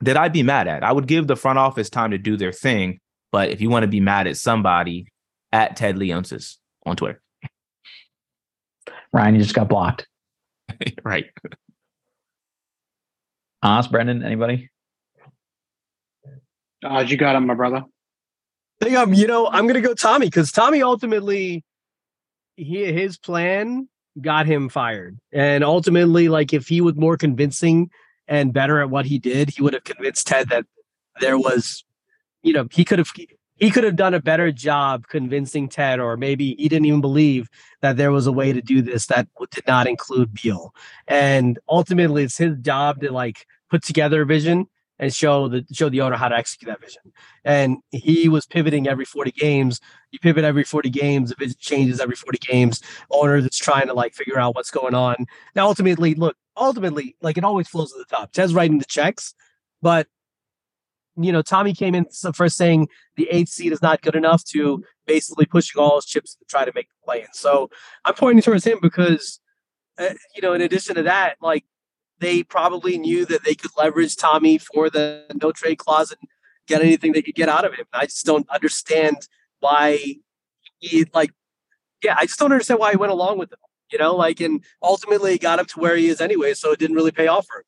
that 0.00 0.16
I'd 0.16 0.32
be 0.32 0.42
mad 0.42 0.66
at. 0.66 0.82
I 0.82 0.92
would 0.92 1.06
give 1.06 1.26
the 1.26 1.36
front 1.36 1.58
office 1.58 1.90
time 1.90 2.10
to 2.10 2.18
do 2.18 2.36
their 2.36 2.52
thing. 2.52 3.00
But 3.32 3.50
if 3.50 3.60
you 3.60 3.70
want 3.70 3.84
to 3.84 3.88
be 3.88 4.00
mad 4.00 4.26
at 4.26 4.36
somebody, 4.36 5.06
at 5.52 5.76
Ted 5.76 5.96
Leonsis 5.96 6.56
on 6.86 6.96
Twitter. 6.96 7.20
Ryan, 9.12 9.34
you 9.34 9.42
just 9.42 9.54
got 9.54 9.68
blocked. 9.68 10.06
right. 11.04 11.26
Us, 13.62 13.86
Brendan, 13.88 14.22
anybody? 14.22 14.69
Uh, 16.84 17.04
you 17.06 17.16
got 17.16 17.36
him, 17.36 17.46
my 17.46 17.54
brother. 17.54 17.84
Think 18.80 18.96
um, 18.96 19.12
you 19.12 19.26
know, 19.26 19.46
I'm 19.48 19.66
gonna 19.66 19.80
go 19.80 19.94
Tommy 19.94 20.26
because 20.26 20.50
Tommy 20.52 20.82
ultimately 20.82 21.64
he 22.56 22.92
his 22.92 23.18
plan 23.18 23.88
got 24.20 24.46
him 24.46 24.68
fired. 24.68 25.18
And 25.32 25.64
ultimately, 25.64 26.28
like 26.28 26.52
if 26.52 26.68
he 26.68 26.80
was 26.80 26.94
more 26.96 27.16
convincing 27.16 27.90
and 28.26 28.52
better 28.52 28.80
at 28.80 28.90
what 28.90 29.06
he 29.06 29.18
did, 29.18 29.50
he 29.50 29.62
would 29.62 29.74
have 29.74 29.84
convinced 29.84 30.26
Ted 30.26 30.48
that 30.48 30.66
there 31.20 31.38
was, 31.38 31.84
you 32.42 32.52
know, 32.52 32.68
he 32.70 32.84
could 32.84 32.98
have 32.98 33.10
he 33.56 33.70
could 33.70 33.84
have 33.84 33.96
done 33.96 34.14
a 34.14 34.22
better 34.22 34.50
job 34.50 35.06
convincing 35.08 35.68
Ted, 35.68 36.00
or 36.00 36.16
maybe 36.16 36.54
he 36.58 36.68
didn't 36.68 36.86
even 36.86 37.02
believe 37.02 37.50
that 37.82 37.98
there 37.98 38.12
was 38.12 38.26
a 38.26 38.32
way 38.32 38.52
to 38.52 38.62
do 38.62 38.80
this 38.80 39.06
that 39.06 39.28
did 39.50 39.66
not 39.66 39.86
include 39.86 40.32
Beal. 40.32 40.74
And 41.06 41.58
ultimately, 41.68 42.24
it's 42.24 42.38
his 42.38 42.56
job 42.58 43.00
to 43.00 43.12
like 43.12 43.46
put 43.68 43.82
together 43.82 44.22
a 44.22 44.26
vision 44.26 44.66
and 45.00 45.12
show 45.12 45.48
the 45.48 45.64
show 45.72 45.88
the 45.88 46.02
owner 46.02 46.14
how 46.14 46.28
to 46.28 46.36
execute 46.36 46.68
that 46.68 46.80
vision. 46.80 47.02
And 47.44 47.78
he 47.90 48.28
was 48.28 48.46
pivoting 48.46 48.86
every 48.86 49.06
40 49.06 49.32
games. 49.32 49.80
You 50.12 50.18
pivot 50.20 50.44
every 50.44 50.62
40 50.62 50.90
games, 50.90 51.30
the 51.30 51.36
vision 51.36 51.56
changes 51.58 52.00
every 52.00 52.14
40 52.14 52.38
games. 52.38 52.82
Owner 53.10 53.40
that's 53.40 53.58
trying 53.58 53.86
to 53.88 53.94
like 53.94 54.14
figure 54.14 54.38
out 54.38 54.54
what's 54.54 54.70
going 54.70 54.94
on. 54.94 55.26
Now, 55.56 55.66
ultimately, 55.66 56.14
look, 56.14 56.36
ultimately, 56.56 57.16
like 57.22 57.38
it 57.38 57.44
always 57.44 57.66
flows 57.66 57.92
to 57.92 57.98
the 57.98 58.04
top. 58.04 58.32
Ted's 58.32 58.54
writing 58.54 58.78
the 58.78 58.84
checks, 58.84 59.34
but 59.80 60.06
you 61.16 61.32
know, 61.32 61.42
Tommy 61.42 61.74
came 61.74 61.94
in 61.94 62.06
first 62.34 62.56
saying 62.56 62.88
the 63.16 63.28
eighth 63.30 63.48
seed 63.48 63.72
is 63.72 63.82
not 63.82 64.02
good 64.02 64.14
enough 64.14 64.44
to 64.44 64.84
basically 65.06 65.46
pushing 65.46 65.80
all 65.80 65.96
his 65.96 66.04
chips 66.04 66.34
to 66.36 66.44
try 66.44 66.64
to 66.64 66.72
make 66.74 66.88
the 66.88 67.04
play 67.04 67.22
in. 67.22 67.32
So 67.32 67.70
I'm 68.04 68.14
pointing 68.14 68.42
towards 68.42 68.64
him 68.64 68.78
because, 68.80 69.40
uh, 69.98 70.10
you 70.36 70.42
know, 70.42 70.52
in 70.52 70.60
addition 70.60 70.94
to 70.96 71.02
that, 71.04 71.36
like 71.40 71.64
they 72.20 72.42
probably 72.42 72.98
knew 72.98 73.24
that 73.26 73.44
they 73.44 73.54
could 73.54 73.70
leverage 73.76 74.16
Tommy 74.16 74.58
for 74.58 74.90
the 74.90 75.24
no 75.42 75.52
trade 75.52 75.78
clause 75.78 76.12
and 76.12 76.20
get 76.66 76.82
anything 76.82 77.12
they 77.12 77.22
could 77.22 77.34
get 77.34 77.48
out 77.48 77.64
of 77.64 77.74
him. 77.74 77.86
I 77.92 78.06
just 78.06 78.24
don't 78.24 78.48
understand 78.50 79.16
why 79.60 79.98
he 80.78 81.06
like, 81.12 81.32
yeah, 82.02 82.16
I 82.18 82.26
just 82.26 82.38
don't 82.38 82.52
understand 82.52 82.80
why 82.80 82.92
he 82.92 82.96
went 82.96 83.12
along 83.12 83.38
with 83.38 83.52
it. 83.52 83.58
You 83.92 83.98
know, 83.98 84.14
like, 84.14 84.40
and 84.40 84.62
ultimately 84.82 85.36
got 85.36 85.58
him 85.58 85.66
to 85.66 85.80
where 85.80 85.96
he 85.96 86.08
is 86.08 86.20
anyway, 86.20 86.54
so 86.54 86.70
it 86.70 86.78
didn't 86.78 86.94
really 86.94 87.10
pay 87.10 87.26
off 87.26 87.46
for 87.46 87.58
him. 87.58 87.64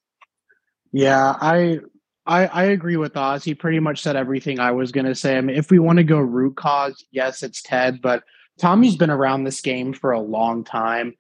Yeah, 0.93 1.37
I 1.41 1.81
I, 2.27 2.47
I 2.47 2.63
agree 2.65 2.97
with 2.97 3.17
Oz. 3.17 3.43
He 3.43 3.55
pretty 3.55 3.81
much 3.81 4.01
said 4.01 4.15
everything 4.15 4.61
I 4.61 4.71
was 4.71 4.93
to 4.93 5.15
say. 5.15 5.37
I 5.37 5.41
mean, 5.41 5.57
if 5.57 5.71
we 5.71 5.79
want 5.79 5.97
to 5.97 6.05
go 6.05 6.19
root 6.19 6.57
cause, 6.57 7.05
yes, 7.11 7.43
it's 7.43 7.63
Ted, 7.63 8.01
but 8.01 8.23
Tommy's 8.59 8.97
been 8.97 9.11
around 9.11 9.45
this 9.45 9.61
game 9.61 9.93
for 9.93 10.13
a 10.13 10.21
long 10.21 10.63
time, 10.63 11.15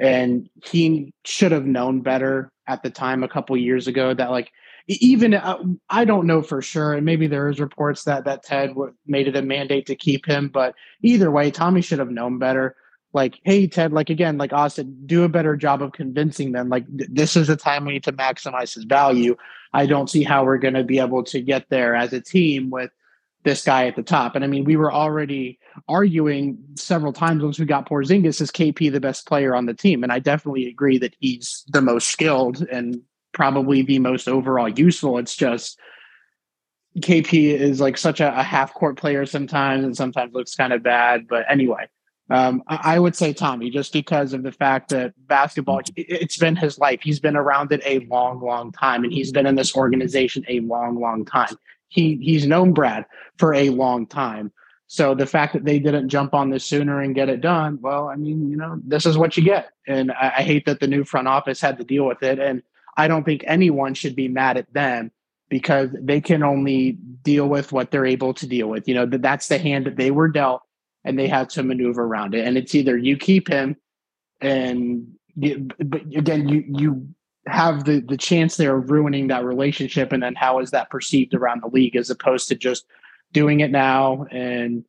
and 0.00 0.48
he 0.64 1.12
should 1.24 1.52
have 1.52 1.66
known 1.66 2.00
better 2.00 2.50
at 2.68 2.82
the 2.82 2.90
time 2.90 3.24
a 3.24 3.28
couple 3.28 3.56
years 3.56 3.88
ago 3.88 4.14
that 4.14 4.30
like 4.30 4.52
even 4.86 5.34
uh, 5.34 5.58
I 5.90 6.04
don't 6.04 6.26
know 6.26 6.42
for 6.42 6.62
sure, 6.62 6.94
and 6.94 7.04
maybe 7.04 7.26
there 7.26 7.48
is 7.48 7.60
reports 7.60 8.04
that 8.04 8.24
that 8.24 8.44
Ted 8.44 8.74
made 9.06 9.28
it 9.28 9.36
a 9.36 9.42
mandate 9.42 9.86
to 9.86 9.96
keep 9.96 10.24
him, 10.24 10.48
but 10.48 10.74
either 11.02 11.30
way, 11.30 11.50
Tommy 11.50 11.82
should 11.82 11.98
have 11.98 12.10
known 12.10 12.38
better 12.38 12.76
like, 13.12 13.40
hey, 13.44 13.66
Ted, 13.66 13.92
like 13.92 14.10
again, 14.10 14.38
like 14.38 14.52
Austin, 14.52 14.96
do 15.06 15.24
a 15.24 15.28
better 15.28 15.56
job 15.56 15.82
of 15.82 15.92
convincing 15.92 16.52
them. 16.52 16.68
Like, 16.68 16.86
th- 16.96 17.10
this 17.12 17.36
is 17.36 17.46
the 17.46 17.56
time 17.56 17.84
we 17.84 17.94
need 17.94 18.04
to 18.04 18.12
maximize 18.12 18.74
his 18.74 18.84
value. 18.84 19.36
I 19.72 19.86
don't 19.86 20.10
see 20.10 20.22
how 20.22 20.44
we're 20.44 20.58
going 20.58 20.74
to 20.74 20.84
be 20.84 20.98
able 20.98 21.24
to 21.24 21.40
get 21.40 21.68
there 21.70 21.94
as 21.94 22.12
a 22.12 22.20
team 22.20 22.70
with 22.70 22.90
this 23.44 23.64
guy 23.64 23.86
at 23.86 23.96
the 23.96 24.02
top. 24.02 24.34
And 24.34 24.44
I 24.44 24.48
mean, 24.48 24.64
we 24.64 24.76
were 24.76 24.92
already 24.92 25.58
arguing 25.88 26.58
several 26.74 27.12
times 27.12 27.42
once 27.42 27.58
we 27.58 27.66
got 27.66 27.88
Porzingis 27.88 28.40
is 28.40 28.50
KP 28.50 28.90
the 28.90 29.00
best 29.00 29.26
player 29.26 29.54
on 29.54 29.66
the 29.66 29.74
team, 29.74 30.02
and 30.02 30.12
I 30.12 30.18
definitely 30.18 30.68
agree 30.68 30.98
that 30.98 31.14
he's 31.20 31.64
the 31.68 31.80
most 31.80 32.08
skilled 32.08 32.62
and 32.70 33.00
probably 33.32 33.82
the 33.82 33.98
most 33.98 34.28
overall 34.28 34.68
useful. 34.68 35.18
It's 35.18 35.36
just 35.36 35.78
KP 36.98 37.54
is 37.54 37.80
like 37.80 37.96
such 37.96 38.20
a, 38.20 38.38
a 38.38 38.42
half 38.42 38.74
court 38.74 38.96
player 38.96 39.24
sometimes, 39.24 39.84
and 39.84 39.96
sometimes 39.96 40.34
looks 40.34 40.54
kind 40.54 40.72
of 40.72 40.82
bad. 40.82 41.28
But 41.28 41.44
anyway, 41.48 41.88
um, 42.30 42.62
I 42.66 42.98
would 42.98 43.16
say 43.16 43.32
Tommy, 43.32 43.70
just 43.70 43.92
because 43.92 44.34
of 44.34 44.42
the 44.42 44.52
fact 44.52 44.90
that 44.90 45.14
basketball, 45.26 45.80
it's 45.96 46.36
been 46.36 46.56
his 46.56 46.78
life. 46.78 47.00
He's 47.02 47.20
been 47.20 47.36
around 47.36 47.72
it 47.72 47.80
a 47.86 48.00
long, 48.06 48.40
long 48.40 48.72
time, 48.72 49.04
and 49.04 49.12
he's 49.12 49.32
been 49.32 49.46
in 49.46 49.54
this 49.54 49.74
organization 49.74 50.44
a 50.48 50.60
long, 50.60 51.00
long 51.00 51.24
time. 51.24 51.56
He 51.88 52.16
he's 52.22 52.46
known 52.46 52.72
Brad 52.72 53.06
for 53.38 53.54
a 53.54 53.70
long 53.70 54.06
time. 54.06 54.52
So 54.86 55.14
the 55.14 55.26
fact 55.26 55.52
that 55.52 55.64
they 55.64 55.78
didn't 55.78 56.08
jump 56.08 56.32
on 56.32 56.48
this 56.48 56.64
sooner 56.64 57.02
and 57.02 57.14
get 57.14 57.28
it 57.28 57.42
done, 57.42 57.78
well, 57.82 58.08
I 58.08 58.16
mean, 58.16 58.50
you 58.50 58.56
know, 58.56 58.80
this 58.84 59.04
is 59.04 59.18
what 59.18 59.36
you 59.36 59.44
get. 59.44 59.70
And 59.86 60.10
I, 60.12 60.32
I 60.38 60.42
hate 60.42 60.64
that 60.64 60.80
the 60.80 60.86
new 60.86 61.04
front 61.04 61.28
office 61.28 61.60
had 61.60 61.76
to 61.76 61.84
deal 61.84 62.06
with 62.06 62.22
it. 62.22 62.38
And 62.38 62.62
I 62.96 63.06
don't 63.06 63.24
think 63.24 63.44
anyone 63.46 63.92
should 63.92 64.16
be 64.16 64.28
mad 64.28 64.56
at 64.56 64.72
them 64.72 65.12
because 65.50 65.90
they 65.92 66.22
can 66.22 66.42
only 66.42 66.92
deal 67.22 67.48
with 67.48 67.70
what 67.70 67.90
they're 67.90 68.06
able 68.06 68.32
to 68.34 68.46
deal 68.46 68.68
with. 68.68 68.88
You 68.88 68.94
know, 68.94 69.06
that 69.06 69.20
that's 69.20 69.48
the 69.48 69.58
hand 69.58 69.84
that 69.86 69.96
they 69.96 70.10
were 70.10 70.28
dealt 70.28 70.62
and 71.04 71.18
they 71.18 71.28
had 71.28 71.50
to 71.50 71.62
maneuver 71.62 72.04
around 72.04 72.34
it. 72.34 72.46
And 72.46 72.56
it's 72.56 72.74
either 72.74 72.96
you 72.96 73.16
keep 73.16 73.48
him, 73.48 73.76
and 74.40 75.06
but 75.36 76.02
again, 76.16 76.48
you 76.48 76.64
you 76.66 77.08
have 77.48 77.84
the 77.84 78.00
the 78.00 78.16
chance 78.16 78.56
there 78.56 78.76
of 78.76 78.90
ruining 78.90 79.28
that 79.28 79.44
relationship, 79.44 80.12
and 80.12 80.22
then 80.22 80.34
how 80.34 80.60
is 80.60 80.70
that 80.70 80.90
perceived 80.90 81.34
around 81.34 81.62
the 81.62 81.68
league 81.68 81.96
as 81.96 82.10
opposed 82.10 82.48
to 82.48 82.54
just 82.54 82.86
doing 83.32 83.60
it 83.60 83.70
now 83.70 84.26
and 84.30 84.84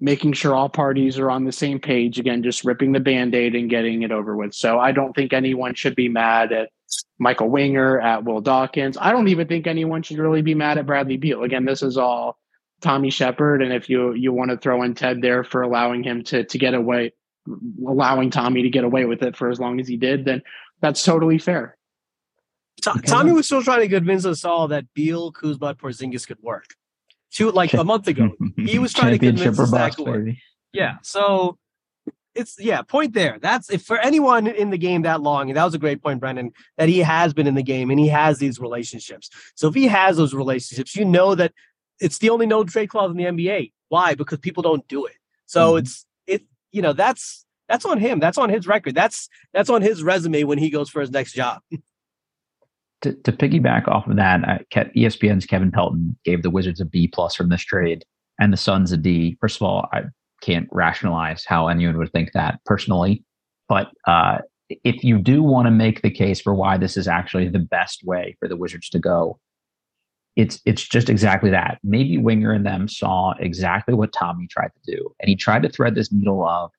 making 0.00 0.32
sure 0.32 0.54
all 0.54 0.68
parties 0.68 1.16
are 1.18 1.30
on 1.30 1.44
the 1.44 1.52
same 1.52 1.78
page 1.78 2.18
again 2.18 2.42
just 2.42 2.64
ripping 2.64 2.90
the 2.90 2.98
band-aid 2.98 3.54
and 3.54 3.70
getting 3.70 4.02
it 4.02 4.10
over 4.10 4.36
with? 4.36 4.52
So 4.54 4.80
i 4.80 4.90
don't 4.90 5.14
think 5.14 5.32
anyone 5.32 5.74
should 5.74 5.94
be 5.94 6.08
mad 6.08 6.52
at 6.52 6.70
michael 7.18 7.48
winger 7.48 8.00
at 8.00 8.24
will 8.24 8.40
dawkins. 8.40 8.98
I 9.00 9.12
don't 9.12 9.28
even 9.28 9.46
think 9.46 9.66
anyone 9.66 10.02
should 10.02 10.18
really 10.18 10.42
be 10.42 10.54
mad 10.54 10.78
at 10.78 10.86
bradley 10.86 11.16
beal. 11.18 11.42
Again 11.44 11.64
this 11.64 11.82
is 11.82 11.96
all 11.96 12.38
Tommy 12.80 13.10
Sheppard 13.10 13.62
and 13.62 13.72
if 13.72 13.88
you 13.88 14.12
you 14.12 14.32
want 14.32 14.50
to 14.50 14.56
throw 14.56 14.82
in 14.82 14.94
Ted 14.94 15.22
there 15.22 15.44
for 15.44 15.62
allowing 15.62 16.02
him 16.02 16.24
to 16.24 16.44
to 16.44 16.58
get 16.58 16.74
away, 16.74 17.12
allowing 17.86 18.30
Tommy 18.30 18.62
to 18.62 18.70
get 18.70 18.84
away 18.84 19.04
with 19.04 19.22
it 19.22 19.36
for 19.36 19.50
as 19.50 19.60
long 19.60 19.78
as 19.78 19.86
he 19.86 19.96
did, 19.96 20.24
then 20.24 20.42
that's 20.82 21.02
totally 21.02 21.38
fair. 21.38 21.78
Tommy 23.06 23.32
was 23.32 23.46
still 23.46 23.62
trying 23.62 23.80
to 23.80 23.88
convince 23.88 24.26
us 24.26 24.44
all 24.44 24.68
that 24.68 24.92
Beal, 24.92 25.30
Kuzma, 25.32 25.74
Porzingis 25.74 26.26
could 26.26 26.40
work. 26.42 26.66
Two 27.30 27.50
like 27.50 27.72
a 27.72 27.84
month 27.84 28.08
ago, 28.08 28.30
he 28.56 28.78
was 28.78 28.92
trying 28.92 29.12
to 29.12 29.18
convince 29.18 29.58
us 29.58 29.70
that 29.70 29.96
could 29.96 30.06
work. 30.06 30.28
Yeah, 30.72 30.96
so 31.02 31.58
it's 32.34 32.56
yeah, 32.58 32.82
point 32.82 33.14
there. 33.14 33.38
That's 33.40 33.70
if 33.70 33.82
for 33.82 33.98
anyone 33.98 34.46
in 34.46 34.70
the 34.70 34.78
game 34.78 35.02
that 35.02 35.22
long, 35.22 35.48
and 35.48 35.56
that 35.56 35.64
was 35.64 35.74
a 35.74 35.78
great 35.78 36.02
point, 36.02 36.20
Brendan, 36.20 36.52
that 36.76 36.88
he 36.88 36.98
has 36.98 37.32
been 37.32 37.46
in 37.46 37.54
the 37.54 37.62
game 37.62 37.90
and 37.90 37.98
he 37.98 38.08
has 38.08 38.38
these 38.38 38.58
relationships. 38.58 39.30
So 39.54 39.68
if 39.68 39.74
he 39.74 39.86
has 39.86 40.16
those 40.16 40.34
relationships, 40.34 40.96
you 40.96 41.04
know 41.04 41.34
that 41.34 41.52
it's 42.00 42.18
the 42.18 42.30
only 42.30 42.46
no 42.46 42.64
trade 42.64 42.88
clause 42.88 43.10
in 43.10 43.16
the 43.16 43.24
NBA. 43.24 43.72
Why? 43.88 44.14
Because 44.14 44.38
people 44.38 44.62
don't 44.62 44.86
do 44.88 45.06
it. 45.06 45.16
So 45.46 45.70
mm-hmm. 45.70 45.78
it's 45.78 46.06
it 46.26 46.42
you 46.70 46.82
know 46.82 46.92
that's 46.92 47.46
that's 47.72 47.86
on 47.86 47.98
him. 47.98 48.20
That's 48.20 48.36
on 48.36 48.50
his 48.50 48.66
record. 48.66 48.94
That's 48.94 49.30
that's 49.54 49.70
on 49.70 49.80
his 49.80 50.02
resume 50.02 50.44
when 50.44 50.58
he 50.58 50.68
goes 50.68 50.90
for 50.90 51.00
his 51.00 51.10
next 51.10 51.32
job. 51.32 51.62
to, 53.00 53.14
to 53.14 53.32
piggyback 53.32 53.88
off 53.88 54.06
of 54.06 54.16
that, 54.16 54.46
uh, 54.46 54.84
ESPN's 54.94 55.46
Kevin 55.46 55.70
Pelton 55.70 56.16
gave 56.22 56.42
the 56.42 56.50
Wizards 56.50 56.80
a 56.80 56.84
B 56.84 57.08
plus 57.08 57.34
from 57.34 57.48
this 57.48 57.62
trade, 57.62 58.04
and 58.38 58.52
the 58.52 58.58
Suns 58.58 58.92
a 58.92 58.98
D. 58.98 59.38
First 59.40 59.56
of 59.56 59.62
all, 59.62 59.88
I 59.90 60.02
can't 60.42 60.68
rationalize 60.70 61.46
how 61.46 61.68
anyone 61.68 61.96
would 61.96 62.12
think 62.12 62.32
that 62.32 62.60
personally, 62.66 63.24
but 63.70 63.90
uh, 64.06 64.38
if 64.84 65.02
you 65.02 65.18
do 65.18 65.42
want 65.42 65.66
to 65.66 65.70
make 65.70 66.02
the 66.02 66.10
case 66.10 66.42
for 66.42 66.54
why 66.54 66.76
this 66.76 66.98
is 66.98 67.08
actually 67.08 67.48
the 67.48 67.58
best 67.58 68.04
way 68.04 68.36
for 68.38 68.48
the 68.48 68.56
Wizards 68.56 68.90
to 68.90 68.98
go, 68.98 69.38
it's 70.36 70.60
it's 70.66 70.86
just 70.86 71.08
exactly 71.08 71.48
that. 71.48 71.78
Maybe 71.82 72.18
Winger 72.18 72.52
and 72.52 72.66
them 72.66 72.86
saw 72.86 73.32
exactly 73.40 73.94
what 73.94 74.12
Tommy 74.12 74.46
tried 74.46 74.72
to 74.74 74.94
do, 74.94 75.14
and 75.20 75.30
he 75.30 75.36
tried 75.36 75.62
to 75.62 75.70
thread 75.70 75.94
this 75.94 76.12
needle 76.12 76.46
of 76.46 76.70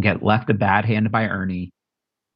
get 0.00 0.22
left 0.22 0.50
a 0.50 0.54
bad 0.54 0.84
hand 0.84 1.10
by 1.10 1.26
Ernie. 1.26 1.72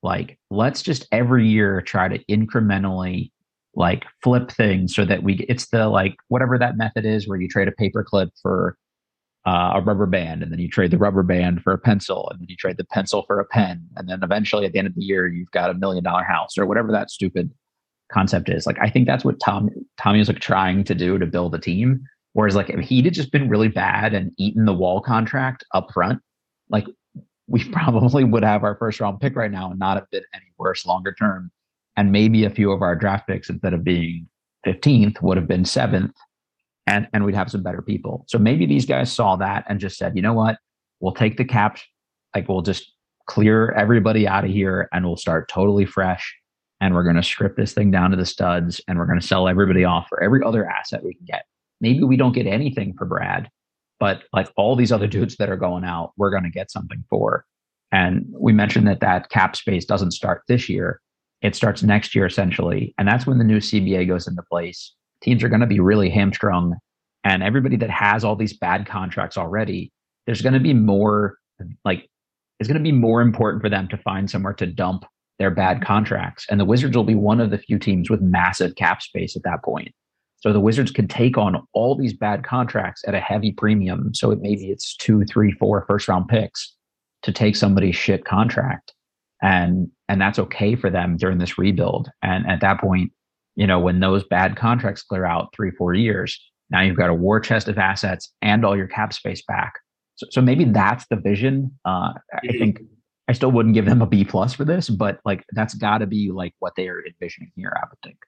Like, 0.03 0.39
let's 0.51 0.83
just 0.83 1.07
every 1.13 1.47
year 1.47 1.81
try 1.83 2.09
to 2.09 2.23
incrementally 2.27 3.31
like 3.77 4.05
flip 4.23 4.51
things 4.51 4.95
so 4.95 5.05
that 5.05 5.23
we 5.23 5.35
it's 5.49 5.69
the 5.69 5.89
like 5.89 6.17
whatever 6.29 6.59
that 6.59 6.77
method 6.77 7.05
is 7.05 7.27
where 7.27 7.41
you 7.41 7.49
trade 7.49 7.69
a 7.69 7.73
paper 7.73 8.05
clip 8.05 8.31
for 8.41 8.77
uh, 9.47 9.73
a 9.75 9.81
rubber 9.81 10.07
band 10.07 10.43
and 10.43 10.53
then 10.53 10.59
you 10.59 10.69
trade 10.69 10.91
the 10.91 10.99
rubber 10.99 11.23
band 11.23 11.61
for 11.63 11.73
a 11.73 11.79
pencil 11.79 12.29
and 12.31 12.41
then 12.41 12.47
you 12.49 12.57
trade 12.57 12.77
the 12.77 12.85
pencil 12.85 13.25
for 13.27 13.41
a 13.41 13.45
pen 13.45 13.85
and 13.97 14.09
then 14.09 14.21
eventually 14.23 14.65
at 14.65 14.73
the 14.73 14.79
end 14.79 14.87
of 14.87 14.95
the 14.95 15.03
year 15.03 15.27
you've 15.27 15.51
got 15.51 15.71
a 15.71 15.75
million 15.75 16.05
dollar 16.05 16.23
house 16.23 16.57
or 16.57 16.67
whatever 16.67 16.93
that 16.93 17.11
stupid 17.11 17.51
concept 18.13 18.49
is. 18.49 18.67
Like 18.67 18.79
I 18.81 18.89
think 18.89 19.07
that's 19.07 19.25
what 19.25 19.41
Tom 19.41 19.71
Tommy 19.99 20.19
was 20.19 20.29
like 20.29 20.41
trying 20.41 20.85
to 20.85 20.95
do 20.95 21.19
to 21.19 21.27
build 21.27 21.55
a 21.55 21.59
team. 21.59 22.05
Whereas 22.33 22.57
like 22.57 22.71
if 22.71 22.81
he'd 22.81 23.13
just 23.13 23.33
been 23.33 23.49
really 23.49 23.69
bad 23.69 24.15
and 24.15 24.33
eaten 24.39 24.65
the 24.65 24.75
wall 24.75 25.01
contract 25.01 25.65
up 25.75 25.93
front, 25.93 26.21
like 26.71 26.87
we 27.55 27.63
probably 27.73 28.25
would 28.25 28.43
have 28.43 28.65
our 28.65 28.75
first 28.77 28.99
round 28.99 29.21
pick 29.21 29.37
right 29.37 29.51
now 29.51 29.71
and 29.71 29.79
not 29.79 29.97
have 29.97 30.11
been 30.11 30.25
any 30.35 30.53
worse 30.59 30.85
longer 30.85 31.15
term. 31.15 31.53
And 31.97 32.11
maybe 32.11 32.45
a 32.45 32.51
few 32.51 32.73
of 32.73 32.83
our 32.83 32.97
draft 32.97 33.29
picks 33.29 33.49
instead 33.49 33.73
of 33.73 33.85
being 33.85 34.29
15th 34.67 35.23
would 35.23 35.37
have 35.37 35.47
been 35.47 35.65
seventh 35.65 36.17
and, 36.89 37.07
and 37.13 37.25
we'd 37.25 37.37
have 37.37 37.53
some 37.53 37.63
better 37.63 37.81
people. 37.81 38.25
So 38.27 38.39
maybe 38.39 38.67
these 38.67 38.85
guys 38.85 39.13
saw 39.13 39.37
that 39.37 39.65
and 39.69 39.79
just 39.79 39.97
said, 39.97 40.17
you 40.17 40.23
know 40.23 40.33
what, 40.33 40.59
we'll 40.99 41.15
take 41.15 41.37
the 41.37 41.45
cap, 41.45 41.79
like 42.35 42.49
we'll 42.49 42.63
just 42.63 42.93
clear 43.27 43.71
everybody 43.71 44.27
out 44.27 44.45
of 44.45 44.51
here 44.51 44.89
and 44.93 45.07
we'll 45.07 45.17
start 45.17 45.49
totally 45.49 45.87
fresh 45.87 46.35
and 46.81 46.93
we're 46.93 47.05
going 47.05 47.15
to 47.15 47.23
strip 47.23 47.57
this 47.57 47.73
thing 47.73 47.93
down 47.93 48.11
to 48.11 48.17
the 48.17 48.27
studs 48.27 48.81
and 48.89 48.99
we're 48.99 49.07
going 49.07 49.21
to 49.21 49.27
sell 49.27 49.47
everybody 49.47 49.85
off 49.85 50.07
for 50.09 50.21
every 50.21 50.43
other 50.45 50.69
asset 50.69 51.05
we 51.05 51.15
can 51.15 51.25
get. 51.25 51.45
Maybe 51.81 52.03
we 52.03 52.17
don't 52.17 52.33
get 52.33 52.49
anything 52.49 52.95
for 52.99 53.05
Brad, 53.05 53.49
but 54.01 54.23
like 54.33 54.49
all 54.57 54.77
these 54.77 54.93
other 54.93 55.07
dudes 55.07 55.37
that 55.37 55.51
are 55.51 55.57
going 55.57 55.85
out, 55.85 56.13
we're 56.17 56.31
going 56.31 56.45
to 56.45 56.51
get 56.51 56.71
something 56.71 57.05
for. 57.09 57.45
And 57.93 58.27
we 58.31 58.53
mentioned 58.53 58.87
that 58.89 59.01
that 59.01 59.31
cap 59.31 59.55
space 59.55 59.85
doesn't 59.85 60.11
start 60.11 60.43
this 60.49 60.69
year. 60.69 61.01
It 61.43 61.55
starts 61.55 61.83
next 61.83 62.15
year 62.15 62.27
essentially. 62.27 62.95
And 62.99 63.07
that's 63.07 63.27
when 63.27 63.39
the 63.39 63.45
new 63.45 63.59
CBA 63.59 64.09
goes 64.09 64.27
into 64.27 64.43
place. 64.51 64.93
teams 65.23 65.43
are 65.45 65.49
going 65.49 65.61
to 65.61 65.67
be 65.67 65.81
really 65.81 66.11
hamstrung. 66.11 66.75
And 67.23 67.43
everybody 67.43 67.77
that 67.77 67.91
has 67.91 68.25
all 68.25 68.37
these 68.37 68.53
bad 68.53 68.87
contracts 68.87 69.39
already, 69.39 69.93
there's 70.27 70.43
going 70.43 70.55
to 70.55 70.61
be 70.61 70.75
more 70.75 71.39
like 71.85 72.09
it's 72.61 72.69
going 72.69 72.83
to 72.83 72.83
be 72.83 72.93
more 72.93 73.21
important 73.21 73.63
for 73.63 73.69
them 73.69 73.89
to 73.89 73.97
find 73.99 74.31
somewhere 74.31 74.53
to 74.55 74.67
dump 74.67 75.05
their 75.39 75.51
bad 75.51 75.85
contracts. 75.85 76.47
And 76.51 76.61
the 76.61 76.65
Wizards 76.65 76.97
will 76.97 77.05
be 77.05 77.15
one 77.15 77.41
of 77.41 77.51
the 77.51 77.59
few 77.59 77.79
teams 77.79 78.09
with 78.11 78.21
massive 78.21 78.77
cap 78.77 79.03
space 79.03 79.37
at 79.37 79.43
that 79.43 79.63
point. 79.65 79.95
So 80.45 80.53
the 80.53 80.61
Wizards 80.61 80.91
could 80.91 81.09
take 81.09 81.39
on 81.39 81.67
all 81.73 81.95
these 81.95 82.13
bad 82.13 82.45
contracts 82.45 83.03
at 83.09 83.15
a 83.15 83.21
heavy 83.21 83.51
premium. 83.51 84.13
So 84.13 84.31
it 84.31 84.43
maybe 84.43 84.71
it's 84.71 84.95
two, 84.95 85.25
three, 85.25 85.53
four 85.53 85.87
first 85.89 86.07
round 86.07 86.29
picks 86.29 86.77
to 87.23 87.33
take 87.33 87.57
somebody's 87.57 87.97
shit 87.97 88.27
contract. 88.27 88.93
And 89.41 89.89
and 90.11 90.21
that's 90.21 90.39
okay 90.39 90.75
for 90.75 90.91
them 90.91 91.17
during 91.17 91.39
this 91.39 91.57
rebuild. 91.57 92.11
And 92.21 92.47
at 92.47 92.61
that 92.61 92.79
point, 92.79 93.11
you 93.57 93.67
know, 93.67 93.81
when 93.81 94.01
those 94.01 94.23
bad 94.23 94.55
contracts 94.55 95.03
clear 95.03 95.25
out 95.25 95.49
three, 95.57 95.71
four 95.71 95.95
years, 95.95 96.39
now 96.69 96.83
you've 96.83 96.99
got 96.99 97.09
a 97.09 97.15
war 97.15 97.41
chest 97.41 97.67
of 97.69 97.79
assets 97.79 98.31
and 98.43 98.67
all 98.67 98.77
your 98.77 98.87
cap 98.87 99.15
space 99.15 99.43
back. 99.49 99.73
So, 100.17 100.27
so 100.31 100.43
maybe 100.43 100.65
that's 100.65 101.07
the 101.09 101.17
vision. 101.17 101.71
Uh, 101.87 102.13
I 102.35 102.49
think 102.49 102.81
I 103.29 103.33
still 103.33 103.51
wouldn't 103.51 103.75
give 103.75 103.87
them 103.87 104.03
a 104.03 104.07
B 104.07 104.27
plus 104.27 104.53
for 104.53 104.67
this, 104.67 104.91
but 104.91 105.21
like 105.25 105.43
that's 105.53 105.73
got 105.73 105.99
to 105.99 106.07
be 106.07 106.31
like 106.31 106.53
what 106.59 106.75
they 106.77 106.87
are 106.89 107.03
envisioning 107.07 107.51
here. 107.57 107.73
I 107.75 107.87
would 107.89 107.99
think. 108.05 108.19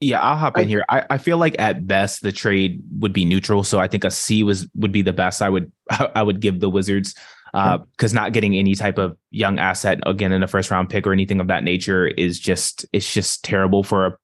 Yeah, 0.00 0.20
I'll 0.20 0.36
hop 0.36 0.58
in 0.58 0.68
here. 0.68 0.84
I, 0.90 1.04
I 1.08 1.18
feel 1.18 1.38
like 1.38 1.56
at 1.58 1.86
best 1.86 2.22
the 2.22 2.32
trade 2.32 2.82
would 2.98 3.14
be 3.14 3.24
neutral, 3.24 3.64
so 3.64 3.78
I 3.78 3.88
think 3.88 4.04
a 4.04 4.10
C 4.10 4.42
was 4.42 4.68
would 4.74 4.92
be 4.92 5.02
the 5.02 5.12
best 5.12 5.40
I 5.40 5.48
would 5.48 5.72
I 6.14 6.22
would 6.22 6.40
give 6.40 6.60
the 6.60 6.70
Wizards 6.70 7.14
Uh 7.54 7.78
because 7.78 8.12
uh, 8.12 8.20
not 8.20 8.32
getting 8.32 8.54
any 8.56 8.74
type 8.74 8.98
of 8.98 9.16
young 9.30 9.58
asset 9.58 10.00
again 10.04 10.32
in 10.32 10.42
a 10.42 10.48
first 10.48 10.70
round 10.70 10.90
pick 10.90 11.06
or 11.06 11.12
anything 11.12 11.40
of 11.40 11.46
that 11.46 11.64
nature 11.64 12.06
is 12.06 12.38
just 12.38 12.84
it's 12.92 13.10
just 13.10 13.42
terrible 13.42 13.82
for 13.82 14.06
a 14.06 14.18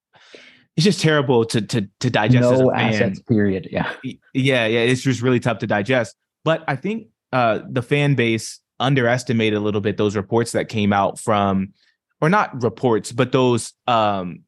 it's 0.77 0.85
just 0.85 1.01
terrible 1.01 1.45
to 1.47 1.61
to 1.61 1.89
to 2.01 2.11
digest. 2.11 2.51
No 2.51 2.73
assets, 2.73 3.21
period. 3.21 3.69
Yeah, 3.71 3.93
yeah, 4.03 4.67
yeah. 4.67 4.81
It's 4.81 5.03
just 5.03 5.21
really 5.21 5.41
tough 5.41 5.59
to 5.59 5.67
digest. 5.67 6.17
But 6.45 6.65
I 6.67 6.77
think 6.77 7.09
uh, 7.33 7.61
the 7.69 7.83
fan 7.83 8.15
base 8.15 8.61
underestimated 8.81 9.57
a 9.57 9.61
little 9.61 9.81
bit 9.81 9.97
those 9.97 10.17
reports 10.17 10.53
that 10.53 10.69
came 10.69 10.93
out 10.93 11.19
from, 11.19 11.75
or 12.21 12.29
not 12.29 12.63
reports, 12.63 13.13
but 13.13 13.33
those 13.33 13.75
um, 13.87 14.41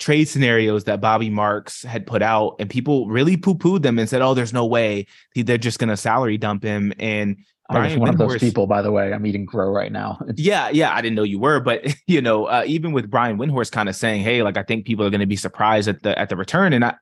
trade 0.00 0.24
scenarios 0.24 0.84
that 0.84 1.00
Bobby 1.00 1.30
Marks 1.30 1.82
had 1.84 2.06
put 2.06 2.22
out, 2.22 2.56
and 2.58 2.68
people 2.68 3.06
really 3.06 3.36
poo 3.36 3.54
pooed 3.54 3.82
them 3.82 3.98
and 3.98 4.08
said, 4.08 4.22
"Oh, 4.22 4.34
there's 4.34 4.52
no 4.52 4.66
way 4.66 5.06
they're 5.36 5.58
just 5.58 5.78
going 5.78 5.90
to 5.90 5.96
salary 5.96 6.38
dump 6.38 6.64
him." 6.64 6.92
And 6.98 7.36
I 7.68 7.86
was 7.86 7.96
one 7.96 8.08
Windhorst, 8.08 8.12
of 8.12 8.18
those 8.18 8.38
people, 8.38 8.66
by 8.66 8.82
the 8.82 8.90
way. 8.90 9.12
I'm 9.12 9.24
eating 9.24 9.46
crow 9.46 9.70
right 9.70 9.92
now. 9.92 10.18
yeah, 10.36 10.70
yeah, 10.70 10.92
I 10.92 11.00
didn't 11.00 11.14
know 11.14 11.22
you 11.22 11.38
were, 11.38 11.60
but 11.60 11.86
you 12.06 12.20
know, 12.20 12.46
uh, 12.46 12.64
even 12.66 12.92
with 12.92 13.08
Brian 13.08 13.38
Windhorst 13.38 13.70
kind 13.70 13.88
of 13.88 13.94
saying, 13.94 14.22
"Hey, 14.22 14.42
like 14.42 14.56
I 14.56 14.62
think 14.64 14.86
people 14.86 15.04
are 15.06 15.10
going 15.10 15.20
to 15.20 15.26
be 15.26 15.36
surprised 15.36 15.86
at 15.86 16.02
the 16.02 16.18
at 16.18 16.30
the 16.30 16.36
return," 16.36 16.72
and 16.72 16.84
I, 16.84 16.94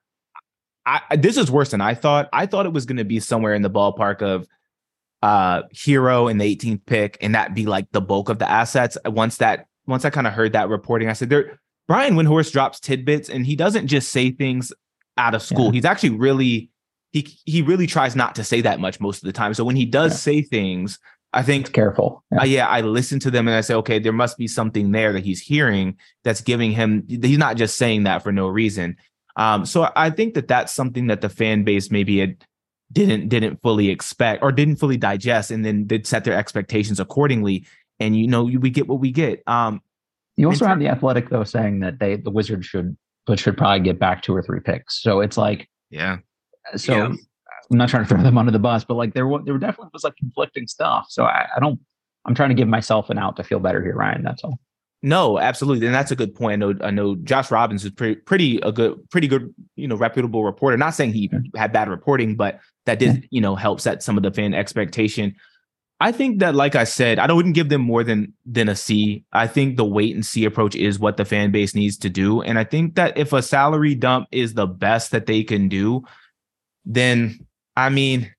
I, 0.85 1.17
this 1.17 1.37
is 1.37 1.51
worse 1.51 1.71
than 1.71 1.81
I 1.81 1.95
thought. 1.95 2.29
I 2.33 2.47
thought 2.47 2.67
it 2.67 2.73
was 2.73 2.85
going 2.85 2.99
to 2.99 3.05
be 3.05 3.21
somewhere 3.21 3.55
in 3.55 3.63
the 3.63 3.71
ballpark 3.71 4.21
of 4.23 4.47
uh 5.23 5.63
Herro 5.75 6.31
in 6.31 6.39
the 6.39 6.57
18th 6.57 6.85
pick, 6.87 7.17
and 7.21 7.35
that 7.35 7.55
be 7.55 7.67
like 7.67 7.91
the 7.93 8.01
bulk 8.01 8.29
of 8.29 8.39
the 8.39 8.51
assets. 8.51 8.99
Once 9.07 9.39
that, 9.39 9.67
once 9.87 10.05
I 10.05 10.11
kind 10.11 10.27
of 10.27 10.33
heard 10.33 10.53
that 10.53 10.69
reporting, 10.69 11.09
I 11.09 11.13
said, 11.15 11.31
"There." 11.31 11.59
Brian 11.89 12.15
Windhorst 12.15 12.53
drops 12.53 12.79
tidbits, 12.79 13.29
and 13.29 13.45
he 13.45 13.57
doesn't 13.57 13.89
just 13.89 14.11
say 14.11 14.31
things 14.31 14.73
out 15.17 15.35
of 15.35 15.43
school. 15.43 15.67
Yeah. 15.67 15.73
He's 15.73 15.85
actually 15.85 16.11
really 16.11 16.71
he 17.13 17.27
he 17.45 17.63
really 17.63 17.87
tries 17.87 18.15
not 18.15 18.35
to 18.37 18.45
say 18.45 18.61
that 18.61 18.79
much 18.79 19.01
most 19.01 19.23
of 19.23 19.27
the 19.27 19.33
time. 19.33 19.55
So 19.55 19.65
when 19.65 19.77
he 19.77 19.87
does 19.87 20.13
yeah. 20.13 20.17
say 20.19 20.43
things, 20.43 20.99
I 21.33 21.43
think 21.43 21.63
it's 21.63 21.71
careful. 21.71 22.25
Yeah. 22.31 22.41
Uh, 22.41 22.45
yeah, 22.45 22.67
I 22.69 22.83
listen 22.83 23.19
to 23.21 23.31
them 23.31 23.49
and 23.49 23.57
I 23.57 23.63
say, 23.63 23.75
okay, 23.75 23.99
there 23.99 24.13
must 24.13 24.39
be 24.39 24.47
something 24.47 24.93
there 24.93 25.13
that 25.13 25.25
he's 25.25 25.41
hearing 25.41 25.97
that's 26.25 26.41
giving 26.41 26.73
him. 26.73 27.05
He's 27.09 27.39
not 27.39 27.57
just 27.57 27.77
saying 27.77 28.05
that 28.05 28.23
for 28.23 28.33
no 28.33 28.49
reason. 28.49 28.97
Um, 29.37 29.65
so 29.65 29.91
I 29.95 30.11
think 30.11 30.35
that 30.35 30.49
that's 30.49 30.75
something 30.75 31.07
that 31.07 31.21
the 31.21 31.29
fan 31.29 31.65
base 31.65 31.91
maybe 31.91 32.19
had 32.19 32.45
didn't 32.91 33.29
didn't 33.29 33.61
fully 33.63 33.91
expect 33.91 34.43
or 34.43 34.51
didn't 34.53 34.77
fully 34.77 34.97
digest, 34.97 35.51
and 35.51 35.65
then 35.65 35.87
did 35.87 36.07
set 36.07 36.25
their 36.25 36.35
expectations 36.35 37.01
accordingly. 37.01 37.67
And 38.01 38.17
you 38.17 38.27
know, 38.27 38.45
we 38.45 38.71
get 38.71 38.89
what 38.89 39.01
we 39.01 39.11
get. 39.11 39.43
Um, 39.47 39.83
you 40.39 40.47
also 40.49 40.67
have 40.67 40.79
the 40.79 40.89
athletic 40.89 41.31
though 41.31 41.45
saying 41.45 41.81
that 41.81 41.99
they 41.99 42.17
the 42.17 42.31
Wizards 42.31 42.67
should 42.67 42.97
but 43.27 43.39
should 43.39 43.57
probably 43.57 43.81
get 43.81 43.99
back 43.99 44.23
two 44.23 44.35
or 44.35 44.43
three 44.43 44.61
picks. 44.61 45.03
So 45.03 45.21
it's 45.21 45.37
like 45.37 45.69
yeah, 45.91 46.19
uh, 46.73 46.79
so 46.79 46.97
yeah. 46.97 47.07
I'm 47.71 47.77
not 47.77 47.89
trying 47.89 48.05
to 48.05 48.09
throw 48.15 48.23
them 48.23 48.39
under 48.39 48.53
the 48.53 48.59
bus, 48.59 48.85
but 48.85 48.95
like 48.95 49.15
there 49.15 49.29
there 49.45 49.59
definitely 49.59 49.91
was 49.93 50.05
like 50.05 50.17
conflicting 50.17 50.67
stuff. 50.67 51.07
So 51.09 51.25
I, 51.25 51.47
I 51.57 51.61
don't. 51.61 51.81
I'm 52.25 52.35
trying 52.35 52.51
to 52.51 52.55
give 52.55 52.69
myself 52.69 53.11
an 53.11 53.19
out 53.19 53.37
to 53.37 53.45
feel 53.45 53.59
better 53.59 53.83
here, 53.83 53.95
Ryan. 53.95 54.23
That's 54.23 54.45
all. 54.45 54.59
No, 55.03 55.39
absolutely, 55.39 55.87
and 55.87 55.95
that's 55.95 56.11
a 56.11 56.17
good 56.17 56.35
point. 56.35 56.55
I 56.55 56.57
know, 56.57 56.75
I 56.83 56.91
know, 56.91 57.15
Josh 57.17 57.53
Robbins 57.53 57.85
is 57.85 57.93
pretty, 57.93 58.17
pretty 58.17 58.59
a 58.59 58.73
good, 58.73 59.09
pretty 59.11 59.29
good, 59.29 59.55
you 59.77 59.87
know, 59.87 59.95
reputable 59.95 60.45
reporter. 60.45 60.77
Not 60.77 60.91
saying 60.91 61.13
he 61.13 61.31
had 61.55 61.73
bad 61.73 61.89
reporting, 61.89 62.35
but 62.35 62.59
that 62.87 62.99
did, 62.99 63.29
you 63.31 63.41
know, 63.41 63.55
help 63.55 63.81
set 63.81 64.03
some 64.03 64.17
of 64.17 64.25
the 64.25 64.33
fan 64.33 64.55
expectation. 64.55 65.37
I 66.01 66.13
think 66.13 66.39
that, 66.39 66.55
like 66.55 66.77
I 66.77 66.85
said, 66.85 67.19
I 67.19 67.33
wouldn't 67.33 67.57
give 67.57 67.71
them 67.71 67.81
more 67.81 68.05
than 68.05 68.33
than 68.47 68.69
a 68.69 68.77
C. 68.77 69.25
I 69.33 69.47
think 69.49 69.77
the 69.77 69.85
wait 69.85 70.15
and 70.15 70.25
see 70.25 70.45
approach 70.45 70.77
is 70.77 70.99
what 70.99 71.17
the 71.17 71.25
fan 71.25 71.51
base 71.51 71.75
needs 71.75 71.97
to 71.99 72.09
do, 72.09 72.41
and 72.43 72.59
I 72.59 72.65
think 72.65 72.95
that 72.95 73.19
if 73.19 73.33
a 73.33 73.43
salary 73.43 73.95
dump 73.95 74.29
is 74.31 74.55
the 74.55 74.67
best 74.67 75.11
that 75.11 75.27
they 75.27 75.43
can 75.43 75.69
do, 75.69 76.05
then 76.85 77.45
I 77.77 77.89
mean, 77.89 78.33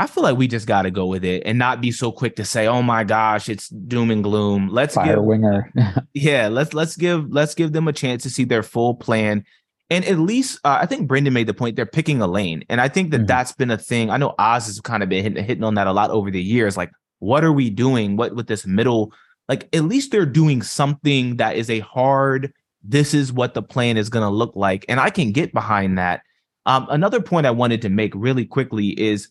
I 0.00 0.06
feel 0.06 0.22
like 0.22 0.38
we 0.38 0.48
just 0.48 0.66
got 0.66 0.82
to 0.82 0.90
go 0.90 1.04
with 1.04 1.24
it 1.24 1.42
and 1.44 1.58
not 1.58 1.82
be 1.82 1.92
so 1.92 2.10
quick 2.10 2.36
to 2.36 2.44
say, 2.44 2.66
"Oh 2.66 2.80
my 2.80 3.04
gosh, 3.04 3.48
it's 3.48 3.68
doom 3.68 4.10
and 4.10 4.22
gloom." 4.22 4.68
Let's 4.68 4.94
Fire 4.94 5.16
give 5.16 5.24
winger. 5.24 5.70
yeah, 6.14 6.48
let's 6.48 6.72
let's 6.72 6.96
give 6.96 7.30
let's 7.30 7.54
give 7.54 7.72
them 7.72 7.86
a 7.86 7.92
chance 7.92 8.22
to 8.22 8.30
see 8.30 8.44
their 8.44 8.62
full 8.62 8.94
plan. 8.94 9.44
And 9.90 10.04
at 10.04 10.18
least 10.18 10.58
uh, 10.64 10.78
I 10.80 10.86
think 10.86 11.06
Brendan 11.06 11.34
made 11.34 11.48
the 11.48 11.54
point 11.54 11.76
they're 11.76 11.84
picking 11.84 12.22
a 12.22 12.26
lane, 12.26 12.64
and 12.70 12.80
I 12.80 12.88
think 12.88 13.10
that 13.10 13.18
mm-hmm. 13.18 13.26
that's 13.26 13.52
been 13.52 13.70
a 13.70 13.76
thing. 13.76 14.08
I 14.10 14.16
know 14.16 14.34
Oz 14.38 14.66
has 14.66 14.80
kind 14.80 15.02
of 15.02 15.08
been 15.08 15.22
hitting, 15.22 15.44
hitting 15.44 15.64
on 15.64 15.74
that 15.74 15.86
a 15.86 15.92
lot 15.92 16.10
over 16.10 16.30
the 16.30 16.42
years. 16.42 16.76
Like, 16.78 16.92
what 17.20 17.44
are 17.44 17.52
we 17.52 17.70
doing? 17.70 18.16
What 18.16 18.34
with 18.34 18.48
this 18.48 18.66
middle? 18.66 19.12
Like, 19.48 19.68
at 19.74 19.84
least 19.84 20.10
they're 20.10 20.26
doing 20.26 20.62
something 20.62 21.36
that 21.36 21.56
is 21.56 21.70
a 21.70 21.80
hard. 21.80 22.52
This 22.82 23.14
is 23.14 23.32
what 23.32 23.54
the 23.54 23.62
plan 23.62 23.96
is 23.96 24.08
going 24.08 24.24
to 24.24 24.34
look 24.34 24.56
like, 24.56 24.84
and 24.88 24.98
I 24.98 25.10
can 25.10 25.32
get 25.32 25.52
behind 25.52 25.98
that. 25.98 26.22
Um, 26.66 26.86
another 26.90 27.20
point 27.20 27.46
I 27.46 27.50
wanted 27.50 27.82
to 27.82 27.88
make 27.88 28.12
really 28.14 28.44
quickly 28.44 28.88
is 28.88 29.28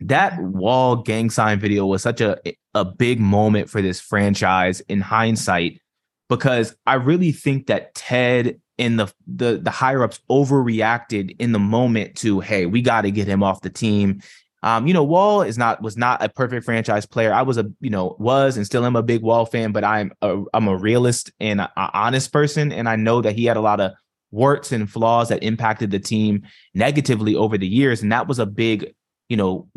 that 0.00 0.38
wall 0.42 0.96
gang 0.96 1.30
sign 1.30 1.58
video 1.58 1.86
was 1.86 2.02
such 2.02 2.20
a 2.20 2.38
a 2.74 2.84
big 2.84 3.18
moment 3.18 3.70
for 3.70 3.80
this 3.80 4.00
franchise 4.00 4.80
in 4.80 5.00
hindsight 5.00 5.80
because 6.28 6.76
I 6.86 6.94
really 6.94 7.32
think 7.32 7.66
that 7.68 7.94
Ted 7.94 8.60
and 8.78 9.00
the 9.00 9.12
the 9.26 9.58
the 9.62 9.70
higher 9.70 10.02
ups 10.02 10.20
overreacted 10.30 11.34
in 11.38 11.52
the 11.52 11.58
moment 11.58 12.16
to 12.16 12.40
hey 12.40 12.66
we 12.66 12.82
got 12.82 13.02
to 13.02 13.10
get 13.10 13.26
him 13.26 13.42
off 13.42 13.62
the 13.62 13.70
team. 13.70 14.20
Um, 14.62 14.86
you 14.86 14.94
know, 14.94 15.04
Wall 15.04 15.42
is 15.42 15.58
not 15.58 15.82
was 15.82 15.96
not 15.96 16.22
a 16.22 16.28
perfect 16.28 16.64
franchise 16.64 17.06
player. 17.06 17.32
I 17.32 17.42
was 17.42 17.58
a 17.58 17.70
you 17.80 17.90
know 17.90 18.16
was 18.18 18.56
and 18.56 18.66
still 18.66 18.84
am 18.84 18.96
a 18.96 19.02
big 19.02 19.22
Wall 19.22 19.46
fan, 19.46 19.72
but 19.72 19.84
I'm 19.84 20.12
a 20.22 20.42
I'm 20.54 20.68
a 20.68 20.76
realist 20.76 21.30
and 21.40 21.60
a, 21.60 21.70
a 21.76 21.90
honest 21.92 22.32
person, 22.32 22.72
and 22.72 22.88
I 22.88 22.96
know 22.96 23.20
that 23.22 23.36
he 23.36 23.44
had 23.44 23.56
a 23.56 23.60
lot 23.60 23.80
of 23.80 23.92
warts 24.30 24.72
and 24.72 24.90
flaws 24.90 25.28
that 25.28 25.42
impacted 25.42 25.90
the 25.90 25.98
team 25.98 26.42
negatively 26.74 27.34
over 27.34 27.56
the 27.56 27.66
years. 27.66 28.02
And 28.02 28.12
that 28.12 28.28
was 28.28 28.38
a 28.38 28.46
big, 28.46 28.94
you 29.28 29.36
know, 29.36 29.68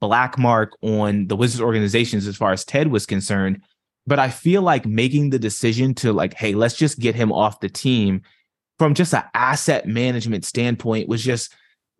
black 0.00 0.38
mark 0.38 0.76
on 0.82 1.28
the 1.28 1.36
Wizards 1.36 1.62
organizations 1.62 2.26
as 2.26 2.36
far 2.36 2.52
as 2.52 2.64
Ted 2.64 2.88
was 2.88 3.06
concerned. 3.06 3.62
But 4.06 4.18
I 4.18 4.28
feel 4.28 4.60
like 4.62 4.84
making 4.84 5.30
the 5.30 5.38
decision 5.38 5.94
to 5.96 6.12
like, 6.12 6.34
hey, 6.34 6.54
let's 6.54 6.76
just 6.76 6.98
get 6.98 7.14
him 7.14 7.32
off 7.32 7.60
the 7.60 7.70
team 7.70 8.22
from 8.78 8.94
just 8.94 9.14
an 9.14 9.22
asset 9.32 9.86
management 9.86 10.44
standpoint 10.44 11.08
was 11.08 11.22
just 11.22 11.54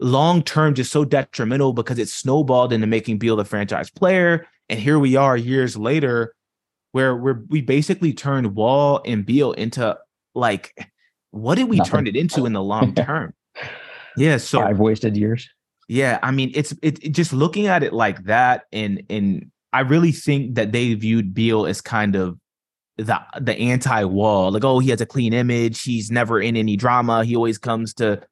long 0.04 0.42
term 0.42 0.74
just 0.74 0.92
so 0.92 1.04
detrimental 1.04 1.72
because 1.72 1.98
it 1.98 2.08
snowballed 2.08 2.72
into 2.72 2.86
making 2.86 3.18
Beal 3.18 3.36
the 3.36 3.44
franchise 3.44 3.90
player. 3.90 4.46
And 4.68 4.78
here 4.78 4.98
we 4.98 5.16
are 5.16 5.36
years 5.36 5.76
later, 5.76 6.34
where 6.92 7.16
we're 7.16 7.42
we 7.48 7.62
basically 7.62 8.12
turned 8.12 8.54
Wall 8.54 9.00
and 9.04 9.26
Beal 9.26 9.52
into 9.52 9.98
like 10.34 10.74
what 11.30 11.56
did 11.56 11.68
we 11.68 11.78
Nothing. 11.78 11.90
turn 11.90 12.06
it 12.06 12.16
into 12.16 12.46
in 12.46 12.52
the 12.52 12.62
long 12.62 12.94
term? 12.94 13.34
yeah, 14.16 14.36
so 14.36 14.60
five 14.60 14.78
wasted 14.78 15.16
years. 15.16 15.48
Yeah, 15.88 16.18
I 16.22 16.30
mean, 16.30 16.52
it's 16.54 16.72
it, 16.82 17.02
it, 17.02 17.10
just 17.10 17.32
looking 17.32 17.66
at 17.66 17.82
it 17.82 17.92
like 17.92 18.24
that, 18.24 18.64
and 18.72 19.02
and 19.10 19.50
I 19.72 19.80
really 19.80 20.12
think 20.12 20.54
that 20.54 20.72
they 20.72 20.94
viewed 20.94 21.34
Beal 21.34 21.66
as 21.66 21.80
kind 21.80 22.14
of 22.14 22.38
the 22.96 23.20
the 23.40 23.56
anti-wall, 23.58 24.52
like 24.52 24.64
oh, 24.64 24.78
he 24.78 24.90
has 24.90 25.00
a 25.00 25.06
clean 25.06 25.32
image, 25.32 25.82
he's 25.82 26.10
never 26.10 26.40
in 26.40 26.56
any 26.56 26.76
drama, 26.76 27.24
he 27.24 27.34
always 27.34 27.58
comes 27.58 27.92
to 27.94 28.22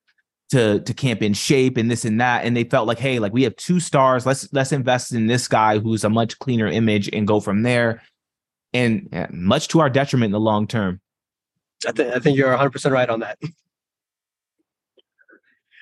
to 0.53 0.81
to 0.81 0.93
camp 0.93 1.23
in 1.23 1.33
shape 1.33 1.79
and 1.79 1.91
this 1.91 2.05
and 2.05 2.21
that, 2.21 2.45
and 2.45 2.55
they 2.55 2.65
felt 2.65 2.87
like 2.87 2.99
hey, 2.99 3.19
like 3.19 3.33
we 3.33 3.43
have 3.43 3.57
two 3.57 3.81
stars, 3.81 4.27
let's 4.27 4.53
let's 4.53 4.71
invest 4.71 5.13
in 5.13 5.27
this 5.27 5.49
guy 5.49 5.79
who's 5.79 6.05
a 6.05 6.11
much 6.11 6.39
cleaner 6.39 6.67
image 6.67 7.09
and 7.11 7.27
go 7.27 7.41
from 7.41 7.63
there, 7.63 8.03
and 8.75 9.09
yeah, 9.13 9.29
much 9.31 9.69
to 9.69 9.81
our 9.81 9.89
detriment 9.89 10.27
in 10.27 10.33
the 10.33 10.41
long 10.41 10.67
term. 10.67 11.01
I, 11.89 11.93
th- 11.93 12.15
I 12.15 12.19
think 12.19 12.37
you're 12.37 12.51
100 12.51 12.71
percent 12.71 12.93
right 12.93 13.09
on 13.09 13.21
that. 13.21 13.39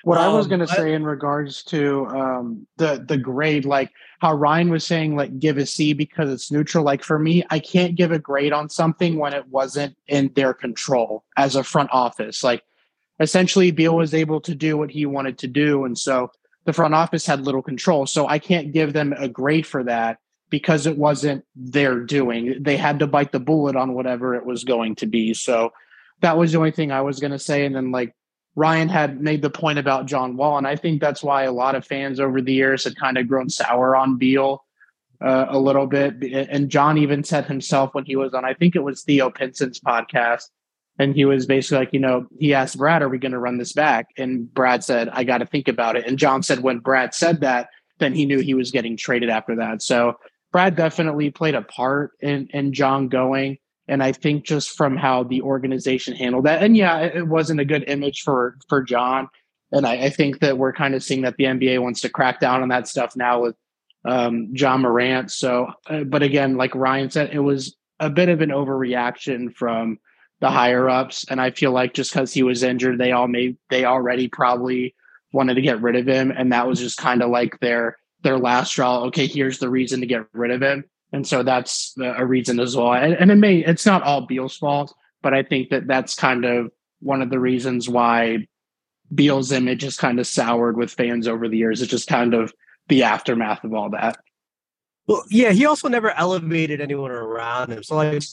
What 0.03 0.17
um, 0.17 0.23
I 0.23 0.33
was 0.33 0.45
um, 0.45 0.49
going 0.51 0.61
to 0.61 0.67
say 0.67 0.93
in 0.93 1.03
regards 1.03 1.63
to 1.65 2.07
um, 2.07 2.65
the 2.77 3.03
the 3.05 3.17
grade, 3.17 3.65
like 3.65 3.91
how 4.21 4.33
Ryan 4.33 4.69
was 4.69 4.85
saying, 4.85 5.17
like 5.17 5.37
give 5.37 5.57
a 5.57 5.65
C 5.65 5.91
because 5.91 6.31
it's 6.31 6.49
neutral. 6.49 6.85
Like 6.85 7.03
for 7.03 7.19
me, 7.19 7.43
I 7.49 7.59
can't 7.59 7.95
give 7.95 8.13
a 8.13 8.19
grade 8.19 8.53
on 8.53 8.69
something 8.69 9.17
when 9.17 9.33
it 9.33 9.45
wasn't 9.49 9.97
in 10.07 10.31
their 10.33 10.53
control 10.53 11.25
as 11.35 11.57
a 11.57 11.63
front 11.63 11.89
office. 11.91 12.41
Like 12.41 12.63
essentially 13.21 13.71
Beal 13.71 13.95
was 13.95 14.13
able 14.13 14.41
to 14.41 14.55
do 14.55 14.77
what 14.77 14.91
he 14.91 15.05
wanted 15.05 15.37
to 15.39 15.47
do. 15.47 15.85
And 15.85 15.97
so 15.97 16.31
the 16.65 16.73
front 16.73 16.93
office 16.93 17.25
had 17.25 17.41
little 17.41 17.61
control. 17.61 18.05
So 18.05 18.27
I 18.27 18.39
can't 18.39 18.73
give 18.73 18.93
them 18.93 19.13
a 19.17 19.27
grade 19.27 19.65
for 19.65 19.83
that 19.83 20.17
because 20.49 20.85
it 20.85 20.97
wasn't 20.97 21.45
their 21.55 21.99
doing. 21.99 22.61
They 22.61 22.77
had 22.77 22.99
to 22.99 23.07
bite 23.07 23.31
the 23.31 23.39
bullet 23.39 23.75
on 23.75 23.93
whatever 23.93 24.35
it 24.35 24.45
was 24.45 24.63
going 24.63 24.95
to 24.95 25.05
be. 25.05 25.33
So 25.33 25.71
that 26.21 26.37
was 26.37 26.51
the 26.51 26.57
only 26.57 26.71
thing 26.71 26.91
I 26.91 27.01
was 27.01 27.19
going 27.19 27.31
to 27.31 27.39
say. 27.39 27.65
And 27.65 27.75
then, 27.75 27.91
like, 27.91 28.13
Ryan 28.55 28.89
had 28.89 29.21
made 29.21 29.41
the 29.41 29.49
point 29.49 29.79
about 29.79 30.07
John 30.07 30.35
Wall. 30.35 30.57
And 30.57 30.67
I 30.67 30.75
think 30.75 30.99
that's 30.99 31.23
why 31.23 31.43
a 31.43 31.53
lot 31.53 31.75
of 31.75 31.85
fans 31.85 32.19
over 32.19 32.41
the 32.41 32.53
years 32.53 32.83
had 32.83 32.97
kind 32.97 33.17
of 33.17 33.27
grown 33.27 33.49
sour 33.49 33.95
on 33.95 34.17
Beal 34.17 34.63
uh, 35.21 35.45
a 35.49 35.57
little 35.57 35.87
bit. 35.87 36.21
And 36.23 36.69
John 36.69 36.97
even 36.97 37.23
said 37.23 37.45
himself 37.45 37.93
when 37.93 38.05
he 38.05 38.17
was 38.17 38.33
on, 38.33 38.43
I 38.43 38.53
think 38.53 38.75
it 38.75 38.83
was 38.83 39.03
Theo 39.03 39.29
Pinson's 39.29 39.79
podcast, 39.79 40.49
and 40.99 41.15
he 41.15 41.25
was 41.25 41.45
basically 41.45 41.79
like, 41.79 41.93
you 41.93 41.99
know, 41.99 42.27
he 42.39 42.53
asked 42.53 42.77
Brad, 42.77 43.01
"Are 43.01 43.09
we 43.09 43.17
going 43.17 43.31
to 43.31 43.39
run 43.39 43.57
this 43.57 43.73
back?" 43.73 44.07
And 44.17 44.53
Brad 44.53 44.83
said, 44.83 45.09
"I 45.09 45.23
got 45.23 45.39
to 45.39 45.45
think 45.45 45.67
about 45.67 45.95
it." 45.95 46.05
And 46.05 46.19
John 46.19 46.43
said, 46.43 46.59
when 46.59 46.79
Brad 46.79 47.13
said 47.13 47.41
that, 47.41 47.69
then 47.99 48.13
he 48.13 48.25
knew 48.25 48.39
he 48.39 48.53
was 48.53 48.71
getting 48.71 48.97
traded 48.97 49.29
after 49.29 49.55
that. 49.55 49.81
So 49.81 50.17
Brad 50.51 50.75
definitely 50.75 51.29
played 51.29 51.55
a 51.55 51.61
part 51.61 52.11
in 52.21 52.47
in 52.53 52.73
John 52.73 53.07
going. 53.07 53.57
And 53.87 54.03
I 54.03 54.11
think 54.11 54.45
just 54.45 54.77
from 54.77 54.95
how 54.95 55.23
the 55.23 55.41
organization 55.41 56.15
handled 56.15 56.45
that, 56.45 56.63
and 56.63 56.77
yeah, 56.77 56.99
it 56.99 57.27
wasn't 57.27 57.59
a 57.59 57.65
good 57.65 57.83
image 57.87 58.21
for 58.21 58.57
for 58.69 58.81
John. 58.81 59.27
And 59.71 59.87
I, 59.87 59.93
I 59.93 60.09
think 60.09 60.39
that 60.39 60.57
we're 60.57 60.73
kind 60.73 60.95
of 60.95 61.03
seeing 61.03 61.21
that 61.21 61.37
the 61.37 61.45
NBA 61.45 61.81
wants 61.81 62.01
to 62.01 62.09
crack 62.09 62.39
down 62.39 62.61
on 62.61 62.69
that 62.69 62.87
stuff 62.87 63.15
now 63.15 63.41
with 63.41 63.55
um, 64.05 64.49
Ja 64.53 64.77
Morant. 64.77 65.31
So, 65.31 65.71
uh, 65.87 66.03
but 66.03 66.23
again, 66.23 66.57
like 66.57 66.75
Ryan 66.75 67.09
said, 67.09 67.29
it 67.33 67.39
was 67.39 67.75
a 67.99 68.09
bit 68.09 68.29
of 68.29 68.41
an 68.41 68.49
overreaction 68.49 69.53
from 69.53 69.99
the 70.41 70.49
higher 70.49 70.89
ups, 70.89 71.23
and 71.29 71.39
I 71.39 71.51
feel 71.51 71.71
like 71.71 71.93
just 71.93 72.11
because 72.11 72.33
he 72.33 72.43
was 72.43 72.63
injured, 72.63 72.97
they 72.97 73.11
all 73.11 73.27
made 73.27 73.57
they 73.69 73.85
already 73.85 74.27
probably 74.27 74.95
wanted 75.31 75.53
to 75.53 75.61
get 75.61 75.81
rid 75.81 75.95
of 75.95 76.07
him, 76.07 76.33
and 76.35 76.51
that 76.51 76.67
was 76.67 76.79
just 76.79 76.97
kind 76.97 77.21
of 77.21 77.29
like 77.29 77.59
their 77.59 77.97
their 78.23 78.37
last 78.37 78.71
straw. 78.71 79.03
Okay, 79.05 79.27
here's 79.27 79.59
the 79.59 79.69
reason 79.69 80.01
to 80.01 80.07
get 80.07 80.25
rid 80.33 80.51
of 80.51 80.61
him, 80.61 80.83
and 81.13 81.25
so 81.25 81.43
that's 81.43 81.95
a 82.03 82.25
reason 82.25 82.59
as 82.59 82.75
well. 82.75 82.93
And, 82.93 83.13
and 83.13 83.31
it 83.31 83.35
may 83.35 83.59
it's 83.59 83.85
not 83.85 84.03
all 84.03 84.25
Beal's 84.25 84.57
fault, 84.57 84.93
but 85.21 85.33
I 85.33 85.43
think 85.43 85.69
that 85.69 85.87
that's 85.87 86.15
kind 86.15 86.43
of 86.43 86.71
one 86.99 87.21
of 87.21 87.29
the 87.29 87.39
reasons 87.39 87.87
why 87.87 88.47
Beal's 89.13 89.51
image 89.51 89.83
is 89.83 89.95
kind 89.95 90.19
of 90.19 90.25
soured 90.25 90.75
with 90.75 90.91
fans 90.91 91.27
over 91.27 91.47
the 91.47 91.57
years. 91.57 91.81
It's 91.81 91.91
just 91.91 92.07
kind 92.07 92.33
of 92.33 92.51
the 92.87 93.03
aftermath 93.03 93.63
of 93.63 93.73
all 93.75 93.91
that. 93.91 94.17
Well, 95.07 95.23
yeah, 95.29 95.51
he 95.51 95.65
also 95.65 95.87
never 95.87 96.11
elevated 96.11 96.81
anyone 96.81 97.11
around 97.11 97.71
him. 97.71 97.83
So 97.83 97.95
like 97.95 98.23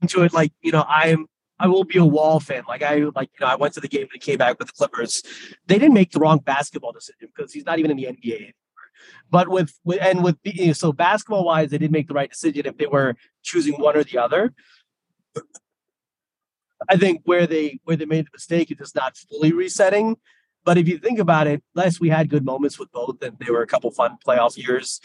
into 0.00 0.22
it 0.22 0.32
like, 0.32 0.52
you 0.62 0.72
know, 0.72 0.84
I'm 0.88 1.26
I 1.60 1.66
will 1.66 1.84
be 1.84 1.98
a 1.98 2.04
wall 2.04 2.40
fan. 2.40 2.62
Like 2.68 2.82
I 2.82 2.96
like, 3.14 3.30
you 3.38 3.40
know, 3.40 3.46
I 3.46 3.56
went 3.56 3.74
to 3.74 3.80
the 3.80 3.88
game 3.88 4.06
and 4.12 4.22
came 4.22 4.38
back 4.38 4.58
with 4.58 4.68
the 4.68 4.74
Clippers. 4.74 5.22
They 5.66 5.78
didn't 5.78 5.94
make 5.94 6.12
the 6.12 6.20
wrong 6.20 6.38
basketball 6.38 6.92
decision 6.92 7.28
because 7.34 7.52
he's 7.52 7.66
not 7.66 7.78
even 7.78 7.90
in 7.90 7.96
the 7.96 8.04
NBA 8.04 8.34
anymore. 8.34 8.52
But 9.30 9.48
with, 9.48 9.72
with 9.84 10.00
and 10.00 10.22
with 10.22 10.36
you 10.44 10.68
know, 10.68 10.72
so 10.72 10.92
basketball 10.92 11.44
wise, 11.44 11.70
they 11.70 11.78
didn't 11.78 11.92
make 11.92 12.08
the 12.08 12.14
right 12.14 12.30
decision 12.30 12.66
if 12.66 12.76
they 12.78 12.86
were 12.86 13.16
choosing 13.42 13.74
one 13.74 13.96
or 13.96 14.04
the 14.04 14.18
other. 14.18 14.52
I 16.88 16.96
think 16.96 17.22
where 17.24 17.46
they 17.46 17.80
where 17.84 17.96
they 17.96 18.06
made 18.06 18.26
the 18.26 18.30
mistake 18.32 18.70
is 18.70 18.78
just 18.78 18.94
not 18.94 19.16
fully 19.16 19.52
resetting. 19.52 20.16
But 20.64 20.78
if 20.78 20.86
you 20.86 20.98
think 20.98 21.18
about 21.18 21.46
it, 21.46 21.62
last 21.74 22.00
we 22.00 22.08
had 22.08 22.28
good 22.28 22.44
moments 22.44 22.78
with 22.78 22.92
both, 22.92 23.22
and 23.22 23.36
they 23.38 23.50
were 23.50 23.62
a 23.62 23.66
couple 23.66 23.90
fun 23.90 24.18
playoff 24.24 24.56
years. 24.56 25.00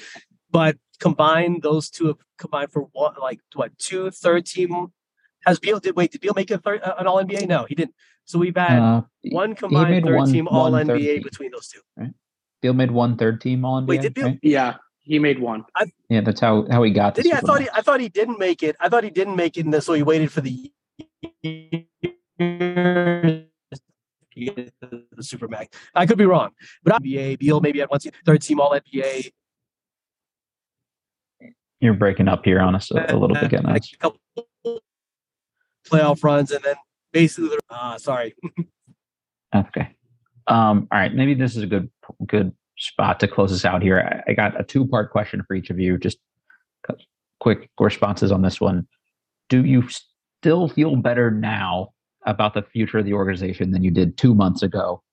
But 0.53 0.77
combine 0.99 1.59
those 1.61 1.89
two 1.89 2.07
have 2.07 2.17
combined 2.37 2.71
for 2.71 2.83
one, 2.93 3.15
like 3.19 3.39
what 3.55 3.77
two 3.79 4.11
third 4.11 4.45
team 4.45 4.93
has 5.45 5.59
Beal 5.59 5.79
did 5.79 5.95
wait 5.95 6.11
did 6.11 6.21
Beal 6.21 6.33
make 6.35 6.51
a 6.51 6.59
third, 6.59 6.81
uh, 6.83 6.93
an 6.99 7.07
All 7.07 7.21
NBA? 7.21 7.47
No, 7.47 7.65
he 7.65 7.75
didn't. 7.75 7.95
So 8.25 8.37
we've 8.37 8.55
had 8.55 8.79
uh, 8.79 9.01
one 9.31 9.55
combined 9.55 10.05
third 10.05 10.15
one, 10.15 10.31
team 10.31 10.47
All 10.47 10.71
NBA 10.71 11.23
between 11.23 11.51
those 11.51 11.67
two. 11.67 11.79
Right. 11.97 12.11
Beal 12.61 12.73
made 12.73 12.91
one 12.91 13.17
third 13.17 13.41
team 13.41 13.65
All 13.65 13.81
NBA. 13.81 13.87
Wait, 13.87 14.01
did 14.01 14.13
Beal? 14.13 14.25
Right? 14.25 14.39
Yeah, 14.43 14.75
he 15.01 15.17
made 15.17 15.39
one. 15.39 15.65
I, 15.75 15.91
yeah, 16.07 16.21
that's 16.21 16.39
how 16.39 16.67
how 16.69 16.83
he 16.83 16.91
got. 16.91 17.15
Did 17.15 17.25
he? 17.25 17.33
I 17.33 17.39
thought 17.39 17.61
he 17.61 17.69
I 17.73 17.81
thought 17.81 17.99
he 17.99 18.09
didn't 18.09 18.37
make 18.37 18.61
it. 18.61 18.75
I 18.79 18.89
thought 18.89 19.03
he 19.03 19.09
didn't 19.09 19.35
make 19.35 19.57
it, 19.57 19.65
and 19.65 19.83
so 19.83 19.93
he 19.93 20.03
waited 20.03 20.31
for 20.31 20.41
the 20.41 20.71
the 21.41 21.87
super 25.19 25.47
max. 25.47 25.75
I 25.95 26.05
could 26.05 26.19
be 26.19 26.25
wrong, 26.25 26.51
but 26.83 27.01
NBA 27.01 27.39
Beal 27.39 27.59
maybe 27.59 27.81
at 27.81 27.89
one 27.89 27.99
third 28.23 28.43
team 28.43 28.59
All 28.59 28.71
NBA. 28.71 29.31
You're 31.84 31.93
breaking 31.93 32.29
up 32.29 32.45
here 32.45 32.61
on 32.61 32.75
us 32.75 32.91
a, 32.91 33.07
a 33.09 33.17
little 33.17 33.36
bit, 33.36 33.49
getting 33.49 33.65
us. 33.65 33.93
Playoff 35.86 36.23
runs, 36.23 36.49
and 36.51 36.63
then 36.63 36.75
basically, 37.11 37.49
the, 37.49 37.59
uh, 37.69 37.97
sorry. 37.97 38.34
okay. 39.53 39.89
Um, 40.47 40.88
all 40.93 40.99
right, 40.99 41.13
maybe 41.13 41.34
this 41.34 41.57
is 41.57 41.63
a 41.63 41.67
good 41.67 41.91
good 42.25 42.53
spot 42.77 43.19
to 43.19 43.27
close 43.27 43.51
us 43.51 43.65
out 43.65 43.84
here. 43.84 43.99
I, 43.99 44.31
I 44.31 44.34
got 44.34 44.57
a 44.57 44.63
two 44.63 44.88
part 44.88 45.11
question 45.11 45.43
for 45.45 45.55
each 45.55 45.69
of 45.71 45.77
you. 45.77 45.97
Just 45.97 46.19
quick 47.41 47.69
responses 47.77 48.31
on 48.31 48.43
this 48.43 48.61
one. 48.61 48.88
Do 49.49 49.65
you 49.65 49.84
still 50.39 50.69
feel 50.69 50.95
better 50.95 51.31
now 51.31 51.89
about 52.25 52.53
the 52.53 52.61
future 52.61 52.99
of 52.99 53.03
the 53.03 53.13
organization 53.13 53.71
than 53.71 53.84
you 53.84 53.91
did 53.91 54.17
two 54.17 54.34
months 54.34 54.63
ago? 54.63 55.03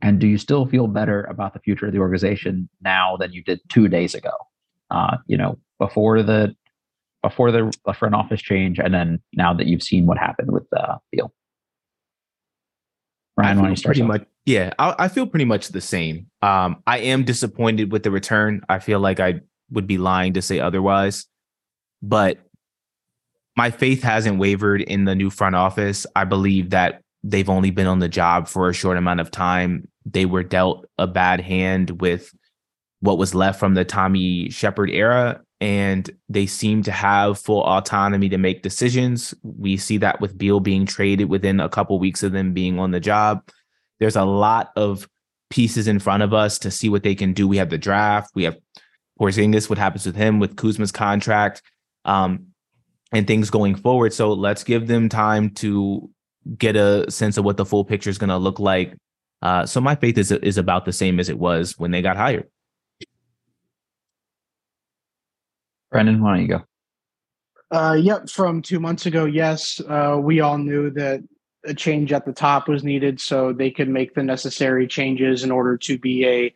And 0.00 0.18
do 0.18 0.26
you 0.26 0.38
still 0.38 0.64
feel 0.64 0.86
better 0.86 1.24
about 1.24 1.52
the 1.52 1.60
future 1.60 1.84
of 1.84 1.92
the 1.92 1.98
organization 1.98 2.70
now 2.80 3.18
than 3.18 3.34
you 3.34 3.42
did 3.42 3.60
two 3.68 3.88
days 3.88 4.14
ago? 4.14 4.32
Uh, 4.90 5.18
you 5.26 5.36
know, 5.36 5.58
before 5.78 6.22
the 6.22 6.54
before 7.22 7.50
the 7.50 7.72
front 7.98 8.14
office 8.14 8.40
change, 8.40 8.78
and 8.78 8.94
then 8.94 9.20
now 9.32 9.52
that 9.52 9.66
you've 9.66 9.82
seen 9.82 10.06
what 10.06 10.18
happened 10.18 10.50
with 10.50 10.66
uh, 10.76 10.96
deal. 11.12 11.32
Ryan, 13.36 13.56
why 13.56 13.62
don't 13.62 13.70
you 13.70 13.76
start? 13.76 13.94
Pretty 13.94 14.06
much, 14.06 14.24
yeah. 14.46 14.72
I, 14.78 14.94
I, 14.98 15.08
feel 15.08 15.26
pretty 15.26 15.44
much 15.44 15.68
the 15.68 15.80
same. 15.80 16.26
Um, 16.42 16.82
I 16.86 16.98
am 16.98 17.24
disappointed 17.24 17.92
with 17.92 18.02
the 18.02 18.10
return. 18.10 18.62
I 18.68 18.80
feel 18.80 18.98
like 18.98 19.20
I 19.20 19.40
would 19.70 19.86
be 19.86 19.98
lying 19.98 20.32
to 20.34 20.42
say 20.42 20.58
otherwise, 20.58 21.26
but 22.02 22.38
my 23.56 23.70
faith 23.70 24.02
hasn't 24.02 24.38
wavered 24.38 24.80
in 24.80 25.04
the 25.04 25.14
new 25.14 25.30
front 25.30 25.54
office. 25.54 26.06
I 26.16 26.24
believe 26.24 26.70
that 26.70 27.02
they've 27.22 27.48
only 27.48 27.70
been 27.70 27.86
on 27.86 27.98
the 27.98 28.08
job 28.08 28.48
for 28.48 28.68
a 28.68 28.72
short 28.72 28.96
amount 28.96 29.20
of 29.20 29.30
time. 29.30 29.88
They 30.04 30.26
were 30.26 30.42
dealt 30.42 30.86
a 30.96 31.06
bad 31.06 31.40
hand 31.40 32.00
with 32.00 32.32
what 33.00 33.18
was 33.18 33.34
left 33.34 33.60
from 33.60 33.74
the 33.74 33.84
Tommy 33.84 34.50
Sheppard 34.50 34.90
era, 34.90 35.40
and 35.60 36.10
they 36.28 36.46
seem 36.46 36.82
to 36.84 36.92
have 36.92 37.38
full 37.38 37.62
autonomy 37.62 38.28
to 38.28 38.38
make 38.38 38.62
decisions. 38.62 39.34
We 39.42 39.76
see 39.76 39.98
that 39.98 40.20
with 40.20 40.38
Beal 40.38 40.60
being 40.60 40.86
traded 40.86 41.28
within 41.28 41.60
a 41.60 41.68
couple 41.68 41.98
weeks 41.98 42.22
of 42.22 42.32
them 42.32 42.52
being 42.52 42.78
on 42.78 42.90
the 42.90 43.00
job. 43.00 43.48
There's 44.00 44.16
a 44.16 44.24
lot 44.24 44.70
of 44.76 45.08
pieces 45.50 45.88
in 45.88 45.98
front 45.98 46.22
of 46.22 46.34
us 46.34 46.58
to 46.60 46.70
see 46.70 46.88
what 46.88 47.02
they 47.02 47.14
can 47.14 47.32
do. 47.32 47.48
We 47.48 47.56
have 47.56 47.70
the 47.70 47.78
draft. 47.78 48.30
We 48.34 48.44
have 48.44 48.56
Porzingis, 49.20 49.68
what 49.68 49.78
happens 49.78 50.06
with 50.06 50.16
him 50.16 50.38
with 50.38 50.56
Kuzma's 50.56 50.92
contract. 50.92 51.62
Um, 52.04 52.48
and 53.12 53.26
things 53.26 53.50
going 53.50 53.74
forward. 53.74 54.12
So 54.12 54.32
let's 54.32 54.64
give 54.64 54.86
them 54.86 55.08
time 55.08 55.50
to 55.54 56.10
get 56.56 56.76
a 56.76 57.10
sense 57.10 57.36
of 57.36 57.44
what 57.44 57.56
the 57.56 57.64
full 57.64 57.84
picture 57.84 58.10
is 58.10 58.18
going 58.18 58.28
to 58.28 58.36
look 58.36 58.58
like. 58.58 58.94
Uh, 59.40 59.66
so 59.66 59.80
my 59.80 59.94
faith 59.94 60.18
is 60.18 60.32
is 60.32 60.58
about 60.58 60.84
the 60.84 60.92
same 60.92 61.20
as 61.20 61.28
it 61.28 61.38
was 61.38 61.78
when 61.78 61.90
they 61.90 62.02
got 62.02 62.16
hired. 62.16 62.48
Brendan, 65.90 66.22
why 66.22 66.34
don't 66.34 66.42
you 66.42 66.48
go? 66.48 66.62
Uh, 67.70 67.94
yep, 67.94 68.28
from 68.28 68.62
two 68.62 68.80
months 68.80 69.06
ago, 69.06 69.24
yes, 69.24 69.80
uh, 69.88 70.18
we 70.20 70.40
all 70.40 70.58
knew 70.58 70.90
that 70.90 71.22
a 71.64 71.74
change 71.74 72.12
at 72.12 72.24
the 72.24 72.32
top 72.32 72.68
was 72.68 72.82
needed 72.82 73.20
so 73.20 73.52
they 73.52 73.70
could 73.70 73.88
make 73.88 74.14
the 74.14 74.22
necessary 74.22 74.86
changes 74.86 75.44
in 75.44 75.50
order 75.50 75.76
to 75.76 75.98
be 75.98 76.26
a 76.26 76.54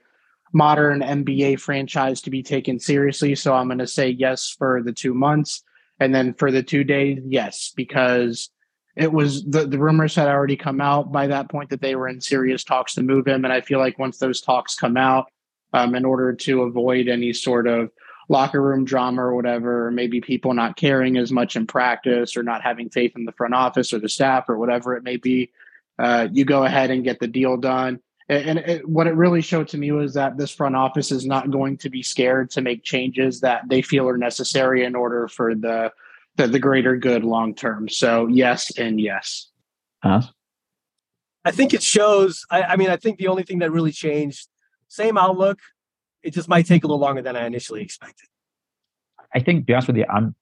modern 0.52 1.00
NBA 1.00 1.60
franchise 1.60 2.20
to 2.22 2.30
be 2.30 2.42
taken 2.42 2.78
seriously. 2.78 3.34
So 3.34 3.54
I'm 3.54 3.68
going 3.68 3.78
to 3.78 3.86
say 3.86 4.10
yes 4.10 4.54
for 4.56 4.82
the 4.82 4.92
two 4.92 5.14
months. 5.14 5.62
And 5.98 6.14
then 6.14 6.34
for 6.34 6.50
the 6.50 6.62
two 6.62 6.84
days, 6.84 7.18
yes, 7.26 7.72
because 7.76 8.50
it 8.96 9.12
was 9.12 9.44
the, 9.44 9.66
the 9.66 9.78
rumors 9.78 10.14
had 10.14 10.28
already 10.28 10.56
come 10.56 10.80
out 10.80 11.12
by 11.12 11.26
that 11.26 11.50
point 11.50 11.70
that 11.70 11.80
they 11.80 11.94
were 11.94 12.08
in 12.08 12.20
serious 12.20 12.64
talks 12.64 12.94
to 12.94 13.02
move 13.02 13.26
him. 13.26 13.44
And 13.44 13.52
I 13.52 13.60
feel 13.60 13.78
like 13.78 13.98
once 13.98 14.18
those 14.18 14.40
talks 14.40 14.74
come 14.74 14.96
out, 14.96 15.26
um, 15.74 15.94
in 15.94 16.04
order 16.04 16.34
to 16.34 16.62
avoid 16.62 17.08
any 17.08 17.32
sort 17.32 17.66
of 17.66 17.90
locker 18.28 18.60
room 18.60 18.84
drama 18.84 19.22
or 19.22 19.34
whatever, 19.34 19.86
or 19.86 19.90
maybe 19.90 20.20
people 20.20 20.54
not 20.54 20.76
caring 20.76 21.16
as 21.16 21.32
much 21.32 21.56
in 21.56 21.66
practice 21.66 22.36
or 22.36 22.42
not 22.42 22.62
having 22.62 22.88
faith 22.88 23.12
in 23.16 23.24
the 23.24 23.32
front 23.32 23.54
office 23.54 23.92
or 23.92 23.98
the 23.98 24.08
staff 24.08 24.48
or 24.48 24.58
whatever 24.58 24.96
it 24.96 25.02
may 25.02 25.16
be, 25.16 25.50
uh, 25.98 26.28
you 26.32 26.44
go 26.44 26.64
ahead 26.64 26.90
and 26.90 27.04
get 27.04 27.20
the 27.20 27.26
deal 27.26 27.56
done 27.56 28.00
and 28.28 28.58
it, 28.60 28.88
what 28.88 29.06
it 29.06 29.14
really 29.14 29.42
showed 29.42 29.68
to 29.68 29.78
me 29.78 29.92
was 29.92 30.14
that 30.14 30.36
this 30.36 30.50
front 30.50 30.76
office 30.76 31.10
is 31.10 31.26
not 31.26 31.50
going 31.50 31.76
to 31.78 31.90
be 31.90 32.02
scared 32.02 32.50
to 32.52 32.60
make 32.60 32.82
changes 32.82 33.40
that 33.40 33.62
they 33.68 33.82
feel 33.82 34.08
are 34.08 34.16
necessary 34.16 34.84
in 34.84 34.94
order 34.94 35.28
for 35.28 35.54
the 35.54 35.92
the, 36.36 36.46
the 36.46 36.58
greater 36.58 36.96
good 36.96 37.24
long 37.24 37.54
term. 37.54 37.90
So 37.90 38.26
yes 38.26 38.70
and 38.78 38.98
yes. 38.98 39.50
Huh? 40.02 40.22
I 41.44 41.50
think 41.50 41.74
it 41.74 41.82
shows. 41.82 42.46
I, 42.50 42.62
I 42.62 42.76
mean, 42.76 42.88
I 42.88 42.96
think 42.96 43.18
the 43.18 43.28
only 43.28 43.42
thing 43.42 43.58
that 43.58 43.70
really 43.70 43.92
changed, 43.92 44.48
same 44.88 45.18
outlook. 45.18 45.58
It 46.22 46.32
just 46.34 46.48
might 46.48 46.66
take 46.66 46.84
a 46.84 46.86
little 46.86 47.00
longer 47.00 47.22
than 47.22 47.36
I 47.36 47.46
initially 47.46 47.82
expected. 47.82 48.28
I 49.34 49.40
think, 49.40 49.60
to 49.60 49.64
be 49.64 49.72
honest 49.74 49.88
with 49.88 49.96
you, 49.96 50.06
I'm 50.12 50.34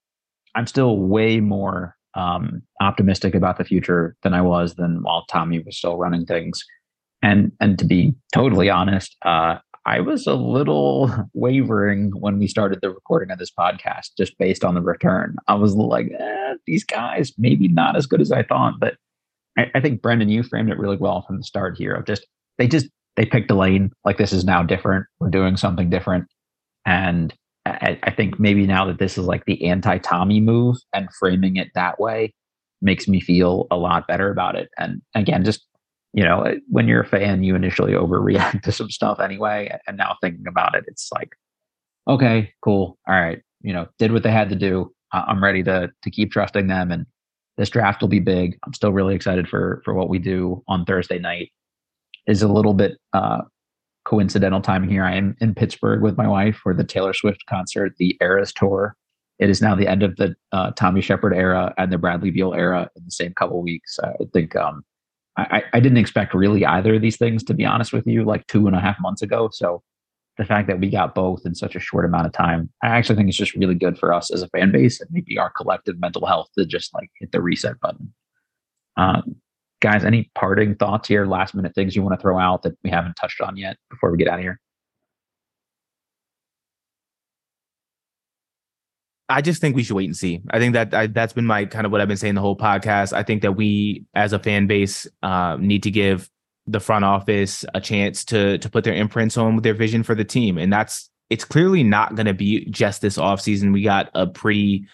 I'm 0.55 0.67
still 0.67 0.99
way 0.99 1.41
more 1.41 1.97
um, 2.15 2.63
optimistic 2.81 3.35
about 3.35 3.59
the 3.59 3.65
future 3.65 4.17
than 4.23 4.35
I 4.35 4.43
was 4.43 4.75
than 4.75 5.03
while 5.03 5.25
Tommy 5.27 5.61
was 5.61 5.77
still 5.77 5.97
running 5.97 6.27
things. 6.27 6.65
And 7.23 7.53
and 7.61 7.79
to 7.79 7.85
be 7.85 8.15
totally 8.33 8.71
honest, 8.71 9.17
uh, 9.25 9.59
I 9.87 10.01
was 10.01 10.27
a 10.27 10.35
little 10.35 11.13
wavering 11.35 12.13
when 12.19 12.39
we 12.39 12.47
started 12.47 12.81
the 12.81 12.91
recording 12.91 13.31
of 13.31 13.39
this 13.39 13.51
podcast, 13.51 14.11
just 14.17 14.37
based 14.39 14.65
on 14.65 14.75
the 14.75 14.83
return. 14.83 15.37
I 15.49 15.55
was 15.55 15.75
like, 15.75 16.11
eh, 16.19 16.55
these 16.67 16.85
guys 16.85 17.33
maybe 17.39 17.69
not 17.69 17.97
as 17.97 18.07
good 18.07 18.21
as 18.21 18.33
I 18.33 18.43
thought, 18.43 18.75
but 18.81 18.97
I, 19.59 19.71
I 19.75 19.81
think 19.81 20.03
Brendan, 20.03 20.29
you 20.29 20.43
framed 20.43 20.71
it 20.71 20.79
really 20.79 20.97
well 20.97 21.23
from 21.23 21.39
the 21.39 21.45
start 21.45 21.77
here. 21.77 21.95
Of 21.95 22.07
just 22.07 22.27
they 22.59 22.67
just 22.67 22.89
they 23.17 23.27
picked 23.27 23.51
a 23.51 23.55
lane 23.55 23.91
like 24.05 24.19
this 24.19 24.33
is 24.33 24.45
now 24.45 24.63
different. 24.63 25.07
Doing 25.31 25.57
something 25.57 25.91
different, 25.91 26.27
and 26.87 27.35
I, 27.67 27.99
I 28.03 28.11
think 28.11 28.41
maybe 28.41 28.67
now 28.67 28.87
that 28.87 28.99
this 28.99 29.19
is 29.19 29.27
like 29.27 29.45
the 29.45 29.67
anti-Tommy 29.67 30.41
move 30.41 30.77
and 30.95 31.09
framing 31.19 31.57
it 31.57 31.69
that 31.75 32.01
way 32.01 32.33
makes 32.83 33.07
me 33.07 33.21
feel 33.21 33.67
a 33.71 33.77
lot 33.77 34.07
better 34.07 34.31
about 34.31 34.57
it. 34.57 34.71
And 34.79 35.03
again, 35.15 35.45
just 35.45 35.67
you 36.13 36.25
know, 36.25 36.57
when 36.69 36.89
you're 36.89 37.03
a 37.03 37.07
fan, 37.07 37.45
you 37.45 37.55
initially 37.55 37.93
overreact 37.93 38.63
to 38.65 38.73
some 38.73 38.91
stuff 38.91 39.21
anyway. 39.21 39.73
And 39.87 39.97
now 39.97 40.17
thinking 40.21 40.47
about 40.49 40.75
it, 40.75 40.85
it's 40.89 41.09
like, 41.13 41.31
okay, 42.09 42.53
cool, 42.65 42.99
all 43.07 43.15
right, 43.15 43.41
you 43.61 43.73
know, 43.73 43.87
did 43.99 44.13
what 44.13 44.23
they 44.23 44.33
had 44.33 44.49
to 44.49 44.57
do. 44.57 44.93
I'm 45.13 45.43
ready 45.43 45.63
to 45.65 45.91
to 46.03 46.11
keep 46.11 46.31
trusting 46.31 46.69
them, 46.69 46.91
and 46.93 47.05
this 47.57 47.71
draft 47.71 48.01
will 48.01 48.09
be 48.09 48.21
big. 48.21 48.57
I'm 48.65 48.73
still 48.75 48.93
really 48.93 49.15
excited 49.15 49.49
for 49.49 49.83
for 49.85 49.93
what 49.93 50.09
we 50.09 50.19
do 50.19 50.63
on 50.69 50.85
Thursday 50.85 51.19
night. 51.19 51.51
Is 52.27 52.43
a 52.43 52.49
little 52.49 52.75
bit 52.75 52.97
uh, 53.13 53.43
coincidental 54.11 54.61
timing 54.61 54.91
here. 54.91 55.05
I 55.05 55.15
am 55.15 55.37
in 55.41 55.55
Pittsburgh 55.55 56.03
with 56.03 56.17
my 56.17 56.27
wife 56.27 56.57
for 56.57 56.75
the 56.75 56.83
Taylor 56.83 57.15
Swift 57.15 57.47
concert, 57.49 57.95
the 57.99 58.19
Eras 58.21 58.53
Tour. 58.53 58.97
It 59.39 59.49
is 59.49 59.63
now 59.63 59.77
the 59.77 59.87
end 59.87 60.03
of 60.03 60.17
the 60.17 60.35
uh, 60.51 60.73
Tommy 60.73 61.01
Sheppard 61.01 61.33
era 61.33 61.73
and 61.79 61.93
the 61.93 61.97
Bradley 61.97 62.33
Beal 62.33 62.53
era 62.53 62.91
in 62.97 63.05
the 63.05 63.13
same 63.13 63.33
couple 63.35 63.63
weeks. 63.63 64.01
I 64.03 64.25
think 64.33 64.57
um, 64.57 64.83
I, 65.37 65.63
I 65.73 65.79
didn't 65.79 65.99
expect 65.99 66.35
really 66.35 66.67
either 66.67 66.97
of 66.97 67.03
these 67.03 67.17
things, 67.17 67.45
to 67.45 67.55
be 67.55 67.65
honest 67.65 67.93
with 67.93 68.05
you, 68.05 68.25
like 68.25 68.45
two 68.49 68.67
and 68.67 68.75
a 68.75 68.81
half 68.81 68.97
months 69.01 69.23
ago. 69.23 69.49
So 69.53 69.81
the 70.39 70.45
fact 70.45 70.67
that 70.67 70.81
we 70.81 70.91
got 70.91 71.15
both 71.15 71.43
in 71.47 71.55
such 71.55 71.77
a 71.77 71.81
short 71.81 72.05
amount 72.05 72.27
of 72.27 72.33
time, 72.33 72.69
I 72.83 72.89
actually 72.89 73.15
think 73.15 73.29
it's 73.29 73.39
just 73.39 73.55
really 73.55 73.77
good 73.77 73.97
for 73.97 74.13
us 74.13 74.33
as 74.33 74.43
a 74.43 74.49
fan 74.49 74.73
base 74.73 75.01
and 75.01 75.09
maybe 75.13 75.39
our 75.39 75.51
collective 75.51 76.01
mental 76.01 76.27
health 76.27 76.49
to 76.59 76.67
just 76.67 76.93
like 76.95 77.11
hit 77.21 77.31
the 77.31 77.41
reset 77.41 77.79
button. 77.79 78.13
Um, 78.97 79.37
guys, 79.81 80.05
any 80.05 80.31
parting 80.35 80.75
thoughts 80.77 81.09
here, 81.09 81.27
last 81.27 81.55
minute 81.55 81.75
things 81.75 81.97
you 81.97 82.03
want 82.03 82.19
to 82.19 82.23
throw 82.23 82.39
out 82.39 82.63
that 82.63 82.77
we 82.85 82.91
haven't 82.91 83.15
touched 83.15 83.41
on 83.41 83.57
yet 83.57 83.77
before 83.91 84.11
we 84.11 84.19
get 84.19 84.29
out 84.29 84.39
of 84.39 84.45
here? 84.45 84.61
I 89.31 89.43
just 89.43 89.61
think 89.61 89.77
we 89.77 89.85
should 89.85 89.95
wait 89.95 90.07
and 90.07 90.17
see. 90.17 90.41
I 90.51 90.59
think 90.59 90.75
that 90.75 90.93
I, 90.93 91.07
that's 91.07 91.33
been 91.33 91.47
my 91.47 91.65
kind 91.65 91.87
of 91.87 91.93
what 91.93 92.01
I've 92.01 92.09
been 92.09 92.17
saying 92.17 92.35
the 92.35 92.41
whole 92.41 92.57
podcast. 92.57 93.13
I 93.13 93.23
think 93.23 93.43
that 93.43 93.53
we, 93.53 94.05
as 94.15 94.33
a 94.33 94.41
fan 94.41 94.67
base, 94.67 95.07
uh, 95.23 95.57
need 95.59 95.85
to 95.85 95.91
give 95.91 96.29
the 96.67 96.81
front 96.81 97.05
office 97.05 97.65
a 97.73 97.81
chance 97.81 98.25
to 98.27 98.59
to 98.59 98.69
put 98.69 98.85
their 98.85 98.95
imprints 98.95 99.37
on 99.37 99.63
their 99.63 99.75
vision 99.75 100.03
for 100.03 100.17
the 100.17 100.25
team, 100.25 100.59
and 100.59 100.73
that's 100.73 101.11
it's 101.31 101.45
clearly 101.45 101.85
not 101.85 102.17
going 102.17 102.27
to 102.27 102.35
be 102.35 102.65
just 102.71 103.03
this 103.03 103.17
offseason. 103.17 103.73
We 103.73 103.83
got 103.83 104.11
a 104.15 104.27
pretty 104.27 104.89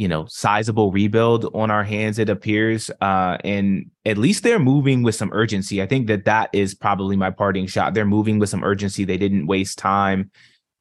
you 0.00 0.08
know 0.08 0.24
sizable 0.30 0.90
rebuild 0.90 1.44
on 1.54 1.70
our 1.70 1.84
hands 1.84 2.18
it 2.18 2.30
appears 2.30 2.90
uh 3.02 3.36
and 3.44 3.90
at 4.06 4.16
least 4.16 4.42
they're 4.42 4.58
moving 4.58 5.02
with 5.02 5.14
some 5.14 5.30
urgency. 5.34 5.82
I 5.82 5.86
think 5.86 6.06
that 6.06 6.24
that 6.24 6.48
is 6.54 6.74
probably 6.74 7.16
my 7.16 7.30
parting 7.30 7.66
shot. 7.66 7.92
They're 7.92 8.06
moving 8.06 8.38
with 8.38 8.48
some 8.48 8.64
urgency. 8.64 9.04
They 9.04 9.18
didn't 9.18 9.46
waste 9.46 9.76
time 9.76 10.30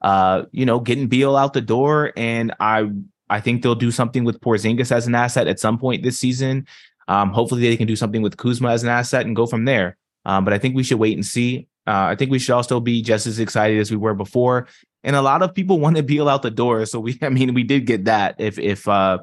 uh 0.02 0.44
you 0.54 0.66
know 0.66 0.80
getting 0.80 1.08
Beal 1.08 1.36
out 1.36 1.52
the 1.52 1.60
door 1.60 2.14
and 2.16 2.54
i 2.62 2.90
i 3.30 3.42
think 3.42 3.62
they'll 3.62 3.76
do 3.76 3.92
something 3.92 4.24
with 4.24 4.40
Porzingis 4.40 4.90
as 4.90 5.06
an 5.06 5.16
asset 5.16 5.48
at 5.48 5.60
some 5.60 5.78
point 5.78 6.02
this 6.02 6.18
season. 6.18 6.66
Um 7.10 7.34
hopefully 7.34 7.64
they 7.64 7.76
can 7.76 7.88
do 7.88 7.98
something 7.98 8.22
with 8.22 8.38
Kuzma 8.38 8.70
as 8.70 8.84
an 8.84 8.90
asset 8.90 9.26
and 9.26 9.36
go 9.36 9.46
from 9.46 9.66
there. 9.66 9.98
Um 10.24 10.46
but 10.46 10.54
i 10.54 10.58
think 10.58 10.78
we 10.78 10.84
should 10.84 11.00
wait 11.00 11.18
and 11.18 11.26
see 11.26 11.68
uh, 11.88 12.12
I 12.12 12.16
think 12.16 12.32
we 12.32 12.40
should 12.40 12.54
also 12.54 12.80
be 12.80 13.02
just 13.02 13.28
as 13.28 13.40
excited 13.40 13.80
as 13.80 13.92
we 13.92 13.98
were 13.98 14.14
before 14.14 14.68
and 15.04 15.16
a 15.16 15.22
lot 15.22 15.42
of 15.42 15.54
people 15.54 15.80
want 15.80 15.98
to 15.98 16.04
Beal 16.04 16.30
out 16.30 16.42
the 16.42 16.52
door. 16.52 16.86
So 16.86 17.00
we, 17.00 17.18
I 17.22 17.30
mean, 17.30 17.54
we 17.54 17.64
did 17.64 17.86
get 17.86 18.06
that. 18.06 18.36
If 18.40 18.60
if 18.60 18.88
uh, 18.88 19.20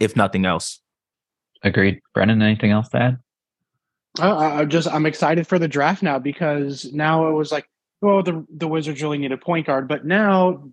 if 0.00 0.16
nothing 0.16 0.44
else. 0.44 0.80
Agreed. 1.62 2.00
Brendan, 2.12 2.42
anything 2.42 2.72
else 2.72 2.88
to 2.88 2.98
add? 2.98 3.18
Uh, 4.18 4.36
I 4.36 4.64
just 4.64 4.88
I'm 4.88 5.06
excited 5.06 5.46
for 5.46 5.58
the 5.58 5.68
draft 5.68 6.02
now 6.02 6.18
because 6.18 6.92
now 6.92 7.28
it 7.28 7.32
was 7.32 7.52
like, 7.52 7.66
oh, 8.02 8.22
the 8.22 8.44
the 8.54 8.68
Wizards 8.68 9.02
really 9.02 9.18
need 9.18 9.32
a 9.32 9.38
point 9.38 9.66
guard, 9.66 9.88
but 9.88 10.04
now 10.04 10.68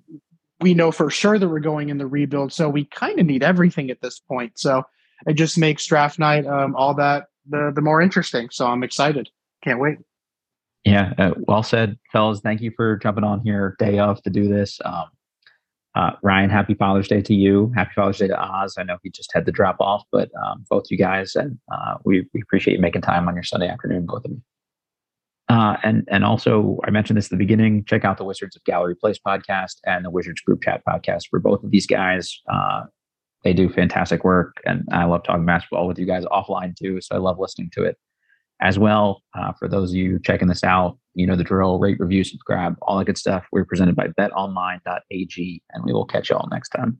we 0.59 0.73
know 0.73 0.91
for 0.91 1.09
sure 1.09 1.39
that 1.39 1.47
we're 1.47 1.59
going 1.59 1.87
in 1.87 1.97
the 1.97 2.07
rebuild, 2.07 2.51
so 2.51 2.67
we 2.67 2.83
kind 2.85 3.17
of 3.17 3.25
need 3.25 3.43
everything 3.43 3.91
at 3.91 4.01
this 4.01 4.19
point. 4.19 4.59
So 4.59 4.83
it 5.25 5.33
just 5.33 5.57
makes 5.57 5.85
draft 5.85 6.19
night 6.19 6.45
um, 6.45 6.75
all 6.75 6.95
that 6.95 7.27
the 7.47 7.71
the 7.73 7.81
more 7.81 8.01
interesting. 8.01 8.49
So 8.51 8.67
I'm 8.67 8.83
excited. 8.83 9.29
Can't 9.63 9.79
wait. 9.79 9.99
Yeah, 10.85 11.13
uh, 11.17 11.31
well 11.37 11.63
said, 11.63 11.97
fellas. 12.11 12.39
Thank 12.39 12.61
you 12.61 12.71
for 12.75 12.97
jumping 12.97 13.23
on 13.23 13.41
here 13.41 13.75
day 13.79 13.99
of 13.99 14.21
to 14.23 14.29
do 14.29 14.47
this. 14.47 14.79
Um, 14.85 15.05
uh, 15.95 16.11
Ryan, 16.21 16.49
happy 16.49 16.75
Father's 16.75 17.07
Day 17.07 17.21
to 17.21 17.33
you. 17.33 17.71
Happy 17.75 17.91
Father's 17.95 18.19
Day 18.19 18.27
to 18.27 18.39
Oz. 18.39 18.75
I 18.77 18.83
know 18.83 18.97
he 19.03 19.09
just 19.09 19.31
had 19.33 19.45
to 19.47 19.51
drop 19.51 19.77
off, 19.79 20.03
but 20.11 20.29
um, 20.41 20.63
both 20.69 20.85
you 20.89 20.97
guys, 20.97 21.35
and 21.35 21.59
uh, 21.71 21.95
we, 22.05 22.25
we 22.33 22.41
appreciate 22.41 22.75
you 22.75 22.79
making 22.79 23.01
time 23.01 23.27
on 23.27 23.33
your 23.33 23.43
Sunday 23.43 23.67
afternoon, 23.67 24.05
both 24.05 24.23
of 24.23 24.31
you. 24.31 24.41
Uh, 25.49 25.77
and 25.83 26.07
and 26.11 26.23
also, 26.23 26.77
I 26.85 26.91
mentioned 26.91 27.17
this 27.17 27.25
at 27.25 27.31
the 27.31 27.37
beginning. 27.37 27.83
Check 27.85 28.05
out 28.05 28.17
the 28.17 28.23
Wizards 28.23 28.55
of 28.55 28.63
Gallery 28.65 28.95
Place 28.95 29.17
podcast 29.25 29.77
and 29.83 30.05
the 30.05 30.11
Wizards 30.11 30.41
Group 30.41 30.61
Chat 30.61 30.83
podcast 30.87 31.23
for 31.29 31.39
both 31.39 31.63
of 31.63 31.71
these 31.71 31.87
guys. 31.87 32.39
Uh, 32.47 32.83
they 33.43 33.53
do 33.53 33.67
fantastic 33.67 34.23
work, 34.23 34.57
and 34.65 34.87
I 34.91 35.05
love 35.05 35.23
talking 35.23 35.45
basketball 35.45 35.87
with 35.87 35.97
you 35.97 36.05
guys 36.05 36.23
offline 36.25 36.75
too. 36.75 37.01
So 37.01 37.15
I 37.15 37.17
love 37.17 37.39
listening 37.39 37.71
to 37.73 37.83
it 37.83 37.97
as 38.61 38.77
well. 38.77 39.23
Uh, 39.37 39.53
for 39.53 39.67
those 39.67 39.91
of 39.91 39.95
you 39.95 40.19
checking 40.23 40.47
this 40.47 40.63
out, 40.63 40.97
you 41.13 41.25
know 41.25 41.35
the 41.35 41.43
drill, 41.43 41.79
rate, 41.79 41.99
review, 41.99 42.23
subscribe, 42.23 42.75
all 42.81 42.97
that 42.97 43.05
good 43.05 43.17
stuff. 43.17 43.45
We're 43.51 43.65
presented 43.65 43.95
by 43.95 44.07
betonline.ag, 44.07 45.63
and 45.71 45.85
we 45.85 45.93
will 45.93 46.05
catch 46.05 46.29
you 46.29 46.35
all 46.35 46.47
next 46.51 46.69
time. 46.69 46.99